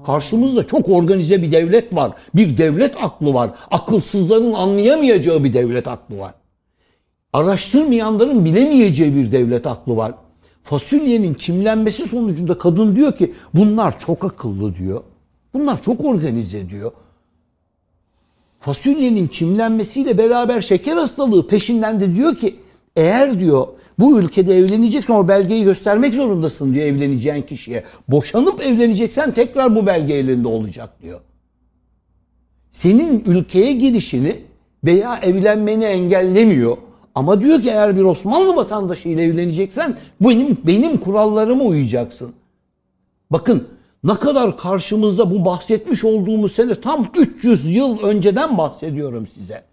Karşımızda 0.06 0.66
çok 0.66 0.88
organize 0.88 1.42
bir 1.42 1.52
devlet 1.52 1.94
var. 1.94 2.12
Bir 2.34 2.58
devlet 2.58 2.94
aklı 3.02 3.34
var. 3.34 3.50
Akılsızların 3.70 4.52
anlayamayacağı 4.52 5.44
bir 5.44 5.52
devlet 5.52 5.88
aklı 5.88 6.18
var. 6.18 6.34
Araştırmayanların 7.32 8.44
bilemeyeceği 8.44 9.16
bir 9.16 9.32
devlet 9.32 9.66
aklı 9.66 9.96
var. 9.96 10.14
Fasulyenin 10.62 11.34
çimlenmesi 11.34 12.08
sonucunda 12.08 12.58
kadın 12.58 12.96
diyor 12.96 13.12
ki 13.12 13.34
bunlar 13.54 14.00
çok 14.00 14.24
akıllı 14.24 14.76
diyor. 14.76 15.02
Bunlar 15.54 15.82
çok 15.82 16.04
organize 16.04 16.70
diyor. 16.70 16.92
Fasulyenin 18.60 19.28
çimlenmesiyle 19.28 20.18
beraber 20.18 20.60
şeker 20.60 20.96
hastalığı 20.96 21.46
peşinden 21.46 22.00
de 22.00 22.14
diyor 22.14 22.36
ki 22.36 22.56
eğer 22.96 23.40
diyor 23.40 23.66
bu 23.98 24.18
ülkede 24.20 24.58
evleneceksen 24.58 25.14
o 25.14 25.28
belgeyi 25.28 25.64
göstermek 25.64 26.14
zorundasın 26.14 26.74
diyor 26.74 26.86
evleneceğin 26.86 27.42
kişiye. 27.42 27.84
Boşanıp 28.08 28.60
evleneceksen 28.60 29.32
tekrar 29.32 29.76
bu 29.76 29.86
belge 29.86 30.14
elinde 30.14 30.48
olacak 30.48 31.02
diyor. 31.02 31.20
Senin 32.70 33.24
ülkeye 33.26 33.72
girişini 33.72 34.42
veya 34.84 35.16
evlenmeni 35.16 35.84
engellemiyor. 35.84 36.76
Ama 37.14 37.40
diyor 37.40 37.62
ki 37.62 37.70
eğer 37.70 37.96
bir 37.96 38.04
Osmanlı 38.04 38.56
vatandaşı 38.56 39.08
ile 39.08 39.22
evleneceksen 39.22 39.98
benim 40.20 40.58
benim 40.66 40.96
kurallarıma 40.96 41.64
uyacaksın. 41.64 42.32
Bakın 43.30 43.68
ne 44.04 44.14
kadar 44.14 44.56
karşımızda 44.56 45.30
bu 45.30 45.44
bahsetmiş 45.44 46.04
olduğumuz 46.04 46.52
sene 46.52 46.80
tam 46.80 47.10
300 47.16 47.66
yıl 47.66 47.98
önceden 48.02 48.58
bahsediyorum 48.58 49.26
size. 49.26 49.71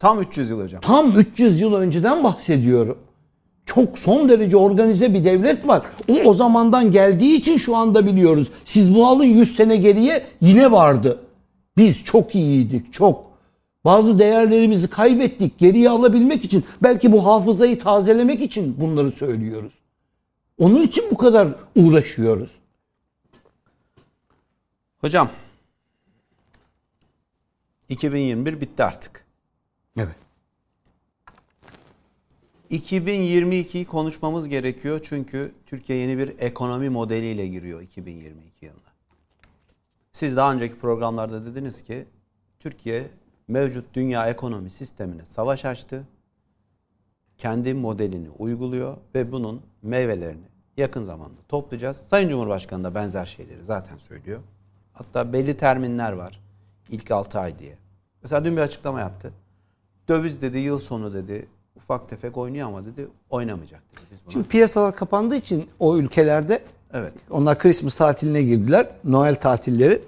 Tam 0.00 0.20
300 0.20 0.50
yıl 0.50 0.60
hocam. 0.62 0.80
Tam 0.80 1.18
300 1.18 1.60
yıl 1.60 1.74
önceden 1.74 2.24
bahsediyorum. 2.24 2.98
Çok 3.66 3.98
son 3.98 4.28
derece 4.28 4.56
organize 4.56 5.14
bir 5.14 5.24
devlet 5.24 5.68
var. 5.68 5.82
O 6.08 6.12
o 6.12 6.34
zamandan 6.34 6.92
geldiği 6.92 7.36
için 7.36 7.56
şu 7.56 7.76
anda 7.76 8.06
biliyoruz. 8.06 8.48
Siz 8.64 8.94
bunu 8.94 9.06
alın 9.06 9.24
100 9.24 9.56
sene 9.56 9.76
geriye 9.76 10.26
yine 10.40 10.72
vardı. 10.72 11.20
Biz 11.76 12.04
çok 12.04 12.34
iyiydik, 12.34 12.92
çok. 12.92 13.30
Bazı 13.84 14.18
değerlerimizi 14.18 14.90
kaybettik. 14.90 15.58
Geriye 15.58 15.90
alabilmek 15.90 16.44
için, 16.44 16.64
belki 16.82 17.12
bu 17.12 17.26
hafızayı 17.26 17.78
tazelemek 17.78 18.40
için 18.40 18.80
bunları 18.80 19.10
söylüyoruz. 19.10 19.72
Onun 20.58 20.82
için 20.82 21.04
bu 21.10 21.16
kadar 21.16 21.48
uğraşıyoruz. 21.76 22.52
Hocam 25.00 25.30
2021 27.88 28.60
bitti 28.60 28.84
artık. 28.84 29.29
Evet. 29.96 30.16
2022'yi 32.70 33.84
konuşmamız 33.84 34.48
gerekiyor 34.48 35.00
çünkü 35.02 35.52
Türkiye 35.66 35.98
yeni 35.98 36.18
bir 36.18 36.38
ekonomi 36.38 36.88
modeliyle 36.88 37.46
giriyor 37.46 37.80
2022 37.80 38.66
yılına. 38.66 38.80
Siz 40.12 40.36
daha 40.36 40.52
önceki 40.52 40.78
programlarda 40.78 41.46
dediniz 41.46 41.82
ki 41.82 42.06
Türkiye 42.58 43.10
mevcut 43.48 43.94
dünya 43.94 44.28
ekonomi 44.28 44.70
sistemine 44.70 45.24
savaş 45.24 45.64
açtı. 45.64 46.08
Kendi 47.38 47.74
modelini 47.74 48.30
uyguluyor 48.30 48.96
ve 49.14 49.32
bunun 49.32 49.62
meyvelerini 49.82 50.46
yakın 50.76 51.02
zamanda 51.02 51.42
toplayacağız. 51.48 51.96
Sayın 51.96 52.28
Cumhurbaşkanı 52.28 52.84
da 52.84 52.94
benzer 52.94 53.26
şeyleri 53.26 53.64
zaten 53.64 53.96
söylüyor. 53.96 54.40
Hatta 54.92 55.32
belli 55.32 55.56
terminler 55.56 56.12
var. 56.12 56.40
İlk 56.88 57.10
6 57.10 57.40
ay 57.40 57.58
diye. 57.58 57.78
Mesela 58.22 58.44
dün 58.44 58.56
bir 58.56 58.62
açıklama 58.62 59.00
yaptı. 59.00 59.32
Döviz 60.10 60.42
dedi 60.42 60.58
yıl 60.58 60.78
sonu 60.78 61.14
dedi 61.14 61.46
ufak 61.76 62.08
tefek 62.08 62.36
oynuyor 62.36 62.68
ama 62.68 62.86
dedi 62.86 63.08
oynamayacak 63.30 63.80
dedi. 63.92 64.00
Biz 64.12 64.18
buna. 64.24 64.32
Şimdi 64.32 64.48
piyasalar 64.48 64.96
kapandığı 64.96 65.36
için 65.36 65.68
o 65.78 65.96
ülkelerde 65.96 66.62
Evet. 66.92 67.12
onlar 67.30 67.58
Christmas 67.58 67.94
tatiline 67.94 68.42
girdiler. 68.42 68.88
Noel 69.04 69.34
tatilleri. 69.34 70.02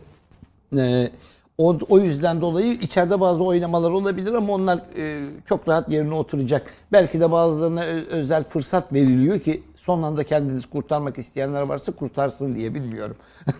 Ee, 0.76 1.10
o, 1.58 1.78
o 1.88 1.98
yüzden 1.98 2.40
dolayı 2.40 2.72
içeride 2.72 3.20
bazı 3.20 3.44
oynamalar 3.44 3.90
olabilir 3.90 4.34
ama 4.34 4.52
onlar 4.52 4.78
e, 4.96 5.30
çok 5.46 5.68
rahat 5.68 5.88
yerine 5.88 6.14
oturacak. 6.14 6.70
Belki 6.92 7.20
de 7.20 7.30
bazılarına 7.32 7.82
özel 8.10 8.44
fırsat 8.44 8.92
veriliyor 8.92 9.40
ki 9.40 9.62
son 9.76 10.02
anda 10.02 10.24
kendinizi 10.24 10.70
kurtarmak 10.70 11.18
isteyenler 11.18 11.62
varsa 11.62 11.92
kurtarsın 11.92 12.54
diye 12.56 12.74
bilmiyorum. 12.74 13.16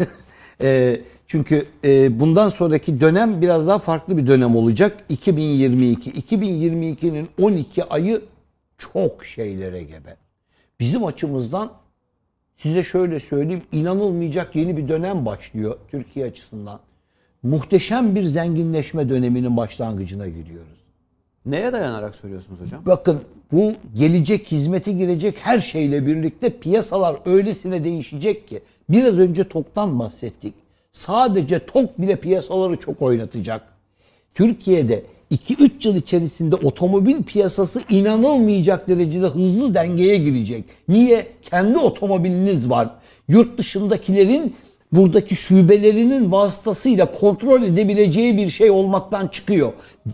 E, 0.61 1.01
çünkü 1.27 1.67
e, 1.85 2.21
bundan 2.21 2.49
sonraki 2.49 3.01
dönem 3.01 3.43
biraz 3.43 3.67
daha 3.67 3.79
farklı 3.79 4.17
bir 4.17 4.27
dönem 4.27 4.57
olacak. 4.57 4.97
2022. 5.09 6.11
2022'nin 6.11 7.29
12 7.43 7.85
ayı 7.85 8.23
çok 8.79 9.25
şeylere 9.25 9.83
gebe. 9.83 10.17
Bizim 10.81 11.05
açımızdan 11.05 11.73
size 12.57 12.83
şöyle 12.83 13.21
söyleyeyim 13.21 13.63
inanılmayacak 13.73 14.57
yeni 14.57 14.77
bir 14.77 14.89
dönem 14.89 15.27
başlıyor 15.27 15.79
Türkiye 15.91 16.27
açısından. 16.27 16.81
Muhteşem 17.43 18.15
bir 18.15 18.23
zenginleşme 18.23 19.09
döneminin 19.09 19.57
başlangıcına 19.57 20.29
giriyoruz. 20.29 20.82
Neye 21.47 21.73
dayanarak 21.73 22.15
söylüyorsunuz 22.15 22.61
hocam? 22.61 22.83
Bakın 22.87 23.21
bu 23.53 23.73
gelecek 23.95 24.53
hizmete 24.53 24.93
girecek 24.93 25.37
her 25.41 25.61
şeyle 25.61 26.07
birlikte 26.07 26.51
piyasalar 26.51 27.17
öylesine 27.25 27.85
değişecek 27.85 28.49
ki 28.49 28.61
biraz 28.89 29.19
önce 29.19 29.49
toktan 29.49 29.99
bahsettik. 29.99 30.55
Sadece 30.93 31.67
tok 31.67 32.01
bile 32.01 32.17
piyasaları 32.17 32.77
çok 32.77 33.03
oynatacak. 33.03 33.63
Türkiye'de 34.35 35.03
2-3 35.33 35.89
yıl 35.89 35.97
içerisinde 35.97 36.55
otomobil 36.55 37.23
piyasası 37.23 37.83
inanılmayacak 37.91 38.89
derecede 38.89 39.27
hızlı 39.27 39.75
dengeye 39.75 40.17
girecek. 40.17 40.65
Niye? 40.89 41.27
Kendi 41.43 41.79
otomobiliniz 41.79 42.71
var. 42.71 42.91
Yurt 43.29 43.59
dışındakilerin 43.59 44.55
buradaki 44.93 45.37
şubelerinin 45.37 46.33
vasıtasıyla 46.33 47.13
kontrol 47.13 47.63
edebileceği 47.63 48.37
bir 48.37 48.51
şey 48.51 48.71
olmaktan 48.71 49.29
çıkıyor. 49.29 49.73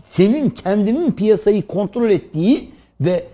Senin 0.09 0.49
kendinin 0.49 1.11
piyasayı 1.11 1.67
kontrol 1.67 2.09
ettiği 2.09 2.69
ve 3.01 3.27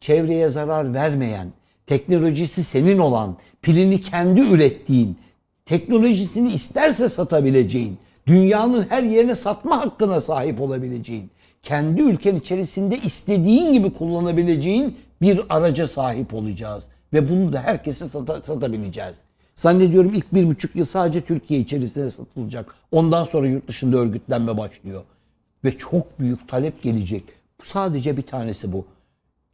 çevreye 0.00 0.50
zarar 0.50 0.94
vermeyen, 0.94 1.48
teknolojisi 1.86 2.64
senin 2.64 2.98
olan, 2.98 3.36
pilini 3.62 4.00
kendi 4.00 4.40
ürettiğin, 4.40 5.18
teknolojisini 5.66 6.52
isterse 6.52 7.08
satabileceğin, 7.08 7.98
Dünyanın 8.28 8.86
her 8.88 9.02
yerine 9.02 9.34
satma 9.34 9.76
hakkına 9.76 10.20
sahip 10.20 10.60
olabileceğin, 10.60 11.30
kendi 11.62 12.02
ülken 12.02 12.36
içerisinde 12.36 12.98
istediğin 12.98 13.72
gibi 13.72 13.92
kullanabileceğin 13.92 14.96
bir 15.22 15.40
araca 15.48 15.86
sahip 15.86 16.34
olacağız. 16.34 16.84
Ve 17.12 17.28
bunu 17.28 17.52
da 17.52 17.62
herkese 17.62 18.04
sata- 18.04 18.42
satabileceğiz. 18.46 19.16
Zannediyorum 19.58 20.12
ilk 20.14 20.34
bir 20.34 20.46
buçuk 20.46 20.76
yıl 20.76 20.84
sadece 20.84 21.20
Türkiye 21.20 21.60
içerisinde 21.60 22.10
satılacak. 22.10 22.74
Ondan 22.92 23.24
sonra 23.24 23.48
yurt 23.48 23.68
dışında 23.68 23.96
örgütlenme 23.96 24.58
başlıyor. 24.58 25.02
Ve 25.64 25.78
çok 25.78 26.20
büyük 26.20 26.48
talep 26.48 26.82
gelecek. 26.82 27.24
Sadece 27.62 28.16
bir 28.16 28.22
tanesi 28.22 28.72
bu. 28.72 28.84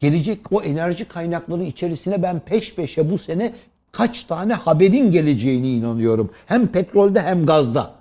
Gelecek 0.00 0.52
o 0.52 0.62
enerji 0.62 1.04
kaynakları 1.04 1.64
içerisine 1.64 2.22
ben 2.22 2.40
peş 2.40 2.74
peşe 2.74 3.10
bu 3.10 3.18
sene 3.18 3.54
kaç 3.92 4.24
tane 4.24 4.54
haberin 4.54 5.10
geleceğine 5.10 5.68
inanıyorum. 5.68 6.30
Hem 6.46 6.66
petrolde 6.66 7.22
hem 7.22 7.46
gazda. 7.46 7.94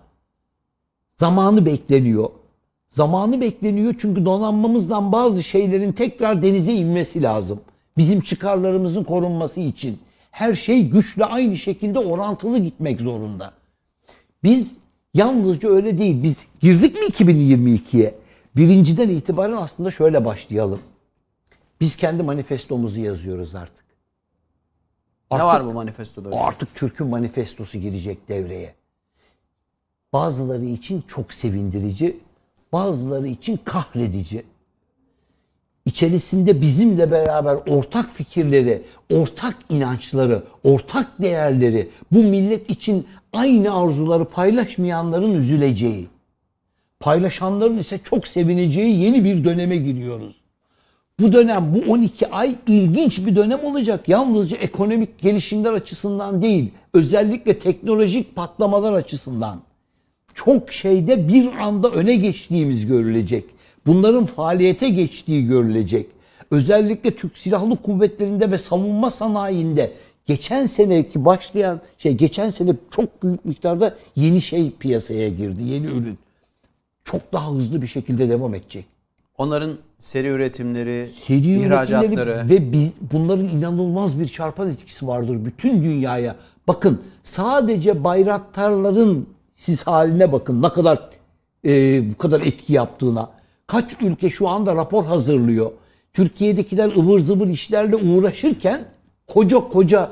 Zamanı 1.15 1.65
bekleniyor. 1.65 2.29
Zamanı 2.89 3.41
bekleniyor 3.41 3.95
çünkü 3.97 4.25
donanmamızdan 4.25 5.11
bazı 5.11 5.43
şeylerin 5.43 5.91
tekrar 5.91 6.41
denize 6.41 6.73
inmesi 6.73 7.21
lazım. 7.21 7.59
Bizim 7.97 8.21
çıkarlarımızın 8.21 9.03
korunması 9.03 9.59
için. 9.59 9.99
Her 10.33 10.53
şey 10.55 10.89
güçle 10.89 11.25
aynı 11.25 11.57
şekilde 11.57 11.99
orantılı 11.99 12.57
gitmek 12.59 13.01
zorunda. 13.01 13.53
Biz 14.43 14.75
yalnızca 15.13 15.69
öyle 15.69 15.97
değil. 15.97 16.23
Biz 16.23 16.45
girdik 16.61 16.95
mi 16.95 17.01
2022'ye? 17.05 18.15
Birinciden 18.55 19.09
itibaren 19.09 19.53
aslında 19.57 19.91
şöyle 19.91 20.25
başlayalım. 20.25 20.79
Biz 21.81 21.95
kendi 21.95 22.23
manifestomuzu 22.23 22.99
yazıyoruz 23.01 23.55
artık. 23.55 23.85
Ne 25.31 25.37
Artık- 25.37 25.45
var 25.45 25.65
bu 25.65 25.73
manifestoda? 25.73 26.27
hocam? 26.29 26.41
Artık 26.41 26.75
Türk'ün 26.75 27.07
manifestosu 27.07 27.77
girecek 27.77 28.29
devreye. 28.29 28.73
Bazıları 30.13 30.65
için 30.65 31.03
çok 31.07 31.33
sevindirici, 31.33 32.19
bazıları 32.71 33.27
için 33.27 33.57
kahredici. 33.65 34.45
İçerisinde 35.85 36.61
bizimle 36.61 37.11
beraber 37.11 37.57
ortak 37.67 38.09
fikirleri, 38.09 38.81
ortak 39.13 39.55
inançları, 39.69 40.43
ortak 40.63 41.21
değerleri, 41.21 41.89
bu 42.11 42.23
millet 42.23 42.69
için 42.69 43.07
aynı 43.33 43.75
arzuları 43.81 44.25
paylaşmayanların 44.25 45.33
üzüleceği, 45.33 46.07
paylaşanların 46.99 47.77
ise 47.77 47.99
çok 48.03 48.27
sevineceği 48.27 48.99
yeni 48.99 49.23
bir 49.23 49.43
döneme 49.43 49.77
giriyoruz. 49.77 50.35
Bu 51.19 51.33
dönem, 51.33 51.73
bu 51.73 51.91
12 51.91 52.27
ay 52.27 52.55
ilginç 52.67 53.25
bir 53.25 53.35
dönem 53.35 53.63
olacak. 53.63 54.09
Yalnızca 54.09 54.57
ekonomik 54.57 55.21
gelişimler 55.21 55.73
açısından 55.73 56.41
değil, 56.41 56.71
özellikle 56.93 57.59
teknolojik 57.59 58.35
patlamalar 58.35 58.93
açısından. 58.93 59.61
Çok 60.33 60.73
şeyde 60.73 61.27
bir 61.27 61.55
anda 61.55 61.89
öne 61.89 62.15
geçtiğimiz 62.15 62.85
görülecek. 62.85 63.45
Bunların 63.85 64.25
faaliyete 64.25 64.89
geçtiği 64.89 65.47
görülecek. 65.47 66.07
Özellikle 66.51 67.15
Türk 67.15 67.37
Silahlı 67.37 67.77
Kuvvetleri'nde 67.77 68.51
ve 68.51 68.57
savunma 68.57 69.11
sanayinde 69.11 69.93
geçen 70.25 70.65
seneki 70.65 71.25
başlayan 71.25 71.81
şey 71.97 72.13
geçen 72.13 72.49
sene 72.49 72.75
çok 72.91 73.23
büyük 73.23 73.45
miktarda 73.45 73.95
yeni 74.15 74.41
şey 74.41 74.71
piyasaya 74.71 75.29
girdi, 75.29 75.63
yeni 75.63 75.85
ürün. 75.85 76.17
Çok 77.03 77.33
daha 77.33 77.51
hızlı 77.51 77.81
bir 77.81 77.87
şekilde 77.87 78.29
devam 78.29 78.55
edecek. 78.55 78.85
Onların 79.37 79.71
seri 79.99 80.27
üretimleri, 80.27 81.09
seri 81.13 81.59
ihracatları. 81.59 82.13
üretimleri 82.13 82.49
ve 82.49 82.71
biz 82.71 82.95
bunların 83.13 83.47
inanılmaz 83.47 84.19
bir 84.19 84.27
çarpan 84.27 84.69
etkisi 84.69 85.07
vardır 85.07 85.45
bütün 85.45 85.83
dünyaya. 85.83 86.35
Bakın 86.67 87.01
sadece 87.23 88.03
bayraktarların 88.03 89.27
siz 89.55 89.87
haline 89.87 90.31
bakın 90.31 90.61
ne 90.61 90.69
kadar 90.69 91.09
e, 91.65 92.03
bu 92.11 92.17
kadar 92.17 92.41
etki 92.41 92.73
yaptığına. 92.73 93.29
Kaç 93.67 93.95
ülke 94.01 94.29
şu 94.29 94.47
anda 94.47 94.75
rapor 94.75 95.05
hazırlıyor. 95.05 95.71
Türkiye'dekiler 96.13 96.95
ıvır 96.95 97.19
zıvır 97.19 97.47
işlerle 97.47 97.95
uğraşırken 97.95 98.85
koca 99.27 99.57
koca 99.57 100.11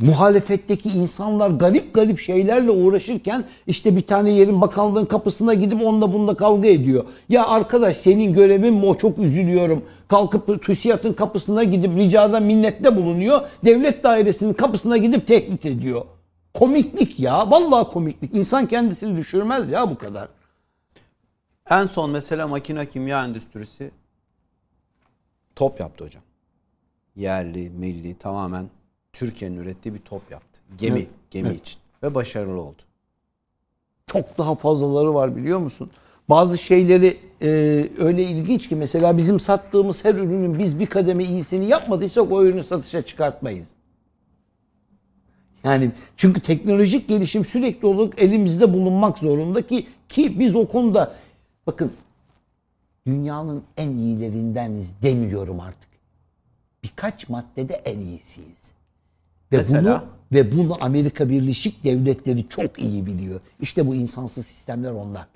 muhalefetteki 0.00 0.88
insanlar 0.88 1.50
garip 1.50 1.94
garip 1.94 2.20
şeylerle 2.20 2.70
uğraşırken 2.70 3.44
işte 3.66 3.96
bir 3.96 4.00
tane 4.00 4.30
yerin 4.30 4.60
bakanlığın 4.60 5.04
kapısına 5.04 5.54
gidip 5.54 5.82
onunla 5.82 6.12
bununla 6.12 6.34
kavga 6.34 6.68
ediyor. 6.68 7.04
Ya 7.28 7.46
arkadaş 7.46 7.96
senin 7.96 8.32
görevin 8.32 8.74
mi 8.74 8.86
o 8.86 8.94
çok 8.94 9.18
üzülüyorum. 9.18 9.82
Kalkıp 10.08 10.62
TÜSİAD'ın 10.62 11.12
kapısına 11.12 11.64
gidip 11.64 11.96
ricada 11.96 12.40
minnette 12.40 12.96
bulunuyor. 12.96 13.40
Devlet 13.64 14.04
dairesinin 14.04 14.52
kapısına 14.52 14.96
gidip 14.96 15.26
tehdit 15.26 15.66
ediyor. 15.66 16.02
Komiklik 16.54 17.20
ya. 17.20 17.50
Vallahi 17.50 17.88
komiklik. 17.88 18.34
İnsan 18.34 18.66
kendisini 18.66 19.16
düşürmez 19.16 19.70
ya 19.70 19.90
bu 19.90 19.98
kadar. 19.98 20.28
En 21.70 21.86
son 21.86 22.10
mesela 22.10 22.48
makine 22.48 22.88
kimya 22.88 23.24
endüstrisi 23.24 23.90
top 25.56 25.80
yaptı 25.80 26.04
hocam. 26.04 26.22
Yerli, 27.16 27.70
milli 27.70 28.14
tamamen 28.14 28.70
Türkiye'nin 29.12 29.56
ürettiği 29.56 29.94
bir 29.94 30.00
top 30.00 30.30
yaptı. 30.30 30.60
Gemi, 30.78 30.98
Evet, 30.98 31.08
gemi 31.30 31.54
için 31.54 31.78
ve 32.02 32.14
başarılı 32.14 32.60
oldu. 32.60 32.82
Çok 34.06 34.38
daha 34.38 34.54
fazlaları 34.54 35.14
var 35.14 35.36
biliyor 35.36 35.58
musun? 35.58 35.90
Bazı 36.28 36.58
şeyleri 36.58 37.16
e, 37.42 37.48
öyle 37.98 38.22
ilginç 38.22 38.68
ki 38.68 38.76
mesela 38.76 39.16
bizim 39.16 39.40
sattığımız 39.40 40.04
her 40.04 40.14
ürünün 40.14 40.58
biz 40.58 40.78
bir 40.78 40.86
kademe 40.86 41.24
iyisini 41.24 41.66
yapmadıysak 41.66 42.32
o 42.32 42.44
ürünü 42.44 42.64
satışa 42.64 43.02
çıkartmayız. 43.02 43.70
Yani 45.64 45.90
çünkü 46.16 46.40
teknolojik 46.40 47.08
gelişim 47.08 47.44
sürekli 47.44 47.86
olarak 47.86 48.22
elimizde 48.22 48.72
bulunmak 48.72 49.18
zorunda 49.18 49.66
ki 49.66 49.86
ki 50.08 50.38
biz 50.38 50.56
o 50.56 50.68
konuda 50.68 51.14
bakın 51.68 51.92
dünyanın 53.06 53.62
en 53.76 53.90
iyilerindeniz 53.90 55.02
demiyorum 55.02 55.60
artık. 55.60 55.88
Birkaç 56.82 57.28
maddede 57.28 57.74
en 57.74 58.00
iyisiyiz. 58.00 58.72
Ve 59.52 59.56
Mesela? 59.56 59.82
bunu 59.82 60.18
ve 60.32 60.56
bunu 60.56 60.84
Amerika 60.84 61.28
Birleşik 61.28 61.84
Devletleri 61.84 62.48
çok 62.48 62.78
iyi 62.78 63.06
biliyor. 63.06 63.40
İşte 63.60 63.86
bu 63.86 63.94
insansız 63.94 64.46
sistemler 64.46 64.90
onlar. 64.90 65.26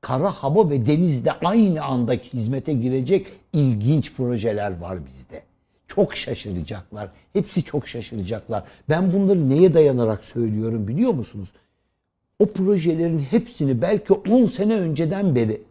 Kara, 0.00 0.30
hava 0.30 0.70
ve 0.70 0.86
denizde 0.86 1.32
aynı 1.32 1.84
anda 1.84 2.12
hizmete 2.12 2.72
girecek 2.72 3.26
ilginç 3.52 4.12
projeler 4.12 4.80
var 4.80 5.06
bizde. 5.06 5.42
Çok 5.86 6.16
şaşıracaklar. 6.16 7.10
Hepsi 7.32 7.64
çok 7.64 7.88
şaşıracaklar. 7.88 8.64
Ben 8.88 9.12
bunları 9.12 9.48
neye 9.48 9.74
dayanarak 9.74 10.24
söylüyorum 10.24 10.88
biliyor 10.88 11.14
musunuz? 11.14 11.52
O 12.38 12.46
projelerin 12.46 13.18
hepsini 13.18 13.82
belki 13.82 14.12
10 14.12 14.46
sene 14.46 14.74
önceden 14.74 15.34
beri 15.34 15.62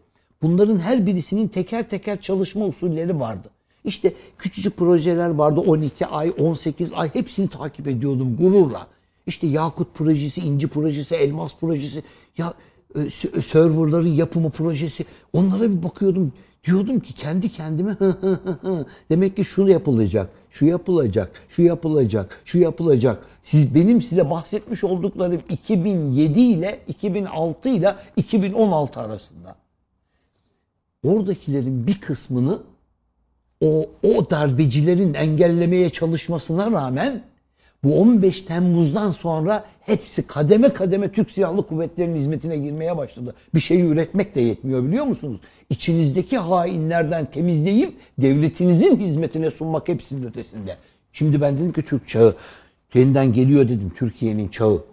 bunların 0.42 0.78
her 0.78 1.06
birisinin 1.06 1.48
teker 1.48 1.90
teker 1.90 2.20
çalışma 2.20 2.66
usulleri 2.66 3.20
vardı. 3.20 3.50
İşte 3.84 4.12
küçücük 4.38 4.76
projeler 4.76 5.28
vardı 5.28 5.60
12 5.60 6.06
ay, 6.06 6.32
18 6.38 6.92
ay 6.92 7.14
hepsini 7.14 7.48
takip 7.48 7.88
ediyordum 7.88 8.36
gururla. 8.36 8.86
İşte 9.26 9.46
Yakut 9.46 9.94
projesi, 9.94 10.40
İnci 10.40 10.68
projesi, 10.68 11.14
Elmas 11.14 11.52
projesi, 11.60 12.02
ya 12.38 12.54
e, 12.96 13.10
serverların 13.42 14.12
yapımı 14.12 14.50
projesi. 14.50 15.04
Onlara 15.32 15.62
bir 15.62 15.82
bakıyordum. 15.82 16.32
Diyordum 16.66 17.00
ki 17.00 17.14
kendi 17.14 17.48
kendime 17.52 17.96
demek 19.10 19.36
ki 19.36 19.44
şunu 19.44 19.70
yapılacak, 19.70 20.30
şu 20.50 20.66
yapılacak, 20.66 21.30
şu 21.48 21.62
yapılacak, 21.62 22.42
şu 22.44 22.58
yapılacak. 22.58 23.24
Siz 23.42 23.74
benim 23.74 24.02
size 24.02 24.30
bahsetmiş 24.30 24.84
olduklarım 24.84 25.42
2007 25.48 26.40
ile 26.40 26.80
2006 26.88 27.68
ile 27.68 27.96
2016 28.16 29.00
arasında. 29.00 29.56
Oradakilerin 31.04 31.86
bir 31.86 32.00
kısmını 32.00 32.58
o, 33.60 33.86
o 34.02 34.30
darbecilerin 34.30 35.14
engellemeye 35.14 35.90
çalışmasına 35.90 36.70
rağmen 36.72 37.22
bu 37.84 38.00
15 38.00 38.40
Temmuz'dan 38.40 39.10
sonra 39.10 39.64
hepsi 39.80 40.26
kademe 40.26 40.68
kademe 40.68 41.12
Türk 41.12 41.30
Silahlı 41.30 41.66
Kuvvetleri'nin 41.66 42.16
hizmetine 42.16 42.56
girmeye 42.56 42.96
başladı. 42.96 43.34
Bir 43.54 43.60
şeyi 43.60 43.84
üretmek 43.84 44.34
de 44.34 44.40
yetmiyor 44.40 44.84
biliyor 44.84 45.04
musunuz? 45.04 45.40
İçinizdeki 45.70 46.38
hainlerden 46.38 47.26
temizleyip 47.26 47.94
devletinizin 48.18 48.96
hizmetine 48.96 49.50
sunmak 49.50 49.88
hepsinin 49.88 50.26
ötesinde. 50.26 50.76
Şimdi 51.12 51.40
ben 51.40 51.58
dedim 51.58 51.72
ki 51.72 51.82
Türk 51.82 52.08
çağı 52.08 52.34
yeniden 52.94 53.32
geliyor 53.32 53.64
dedim 53.64 53.92
Türkiye'nin 53.96 54.48
çağı. 54.48 54.84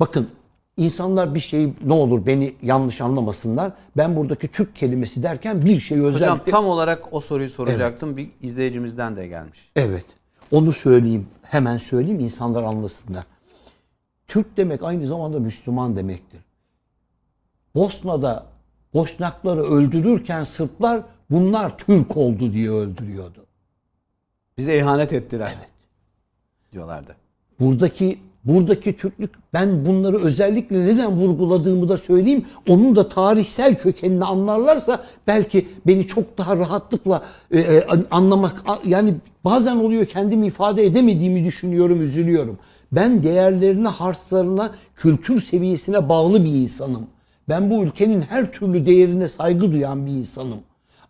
Bakın 0.00 0.28
insanlar 0.76 1.34
bir 1.34 1.40
şey 1.40 1.72
ne 1.84 1.92
olur 1.92 2.26
beni 2.26 2.54
yanlış 2.62 3.00
anlamasınlar. 3.00 3.72
Ben 3.96 4.16
buradaki 4.16 4.48
Türk 4.48 4.76
kelimesi 4.76 5.22
derken 5.22 5.64
bir 5.64 5.80
şey 5.80 5.98
özellikle... 5.98 6.26
Hocam 6.26 6.40
tam 6.46 6.66
olarak 6.66 7.12
o 7.12 7.20
soruyu 7.20 7.50
soracaktım. 7.50 8.16
Bir 8.16 8.28
izleyicimizden 8.42 9.16
de 9.16 9.26
gelmiş. 9.26 9.70
Evet. 9.76 10.04
Onu 10.52 10.72
söyleyeyim. 10.72 11.26
Hemen 11.42 11.78
söyleyeyim 11.78 12.20
insanlar 12.20 12.62
anlasınlar. 12.62 13.24
Türk 14.26 14.56
demek 14.56 14.82
aynı 14.82 15.06
zamanda 15.06 15.40
Müslüman 15.40 15.96
demektir. 15.96 16.40
Bosna'da 17.74 18.46
Boşnakları 18.94 19.62
öldürürken 19.62 20.44
Sırplar 20.44 21.02
bunlar 21.30 21.78
Türk 21.78 22.16
oldu 22.16 22.52
diye 22.52 22.70
öldürüyordu. 22.70 23.46
Bize 24.58 24.78
ihanet 24.78 25.12
ettiler. 25.12 25.54
Diyorlardı. 26.72 27.16
Buradaki 27.60 28.18
buradaki 28.44 28.96
Türklük 28.96 29.30
ben 29.52 29.86
bunları 29.86 30.18
özellikle 30.18 30.86
neden 30.86 31.10
vurguladığımı 31.10 31.88
da 31.88 31.98
söyleyeyim. 31.98 32.44
Onun 32.68 32.96
da 32.96 33.08
tarihsel 33.08 33.78
kökenini 33.78 34.24
anlarlarsa 34.24 35.04
belki 35.26 35.68
beni 35.86 36.06
çok 36.06 36.38
daha 36.38 36.56
rahatlıkla 36.56 37.22
e, 37.50 37.60
e, 37.60 37.86
anlamak 38.10 38.64
yani 38.86 39.14
bazen 39.44 39.76
oluyor 39.76 40.06
kendimi 40.06 40.46
ifade 40.46 40.86
edemediğimi 40.86 41.44
düşünüyorum, 41.44 42.02
üzülüyorum. 42.02 42.58
Ben 42.92 43.22
değerlerine, 43.22 43.88
harçlarına, 43.88 44.70
kültür 44.96 45.42
seviyesine 45.42 46.08
bağlı 46.08 46.44
bir 46.44 46.54
insanım. 46.54 47.06
Ben 47.48 47.70
bu 47.70 47.82
ülkenin 47.82 48.22
her 48.22 48.52
türlü 48.52 48.86
değerine 48.86 49.28
saygı 49.28 49.72
duyan 49.72 50.06
bir 50.06 50.12
insanım. 50.12 50.58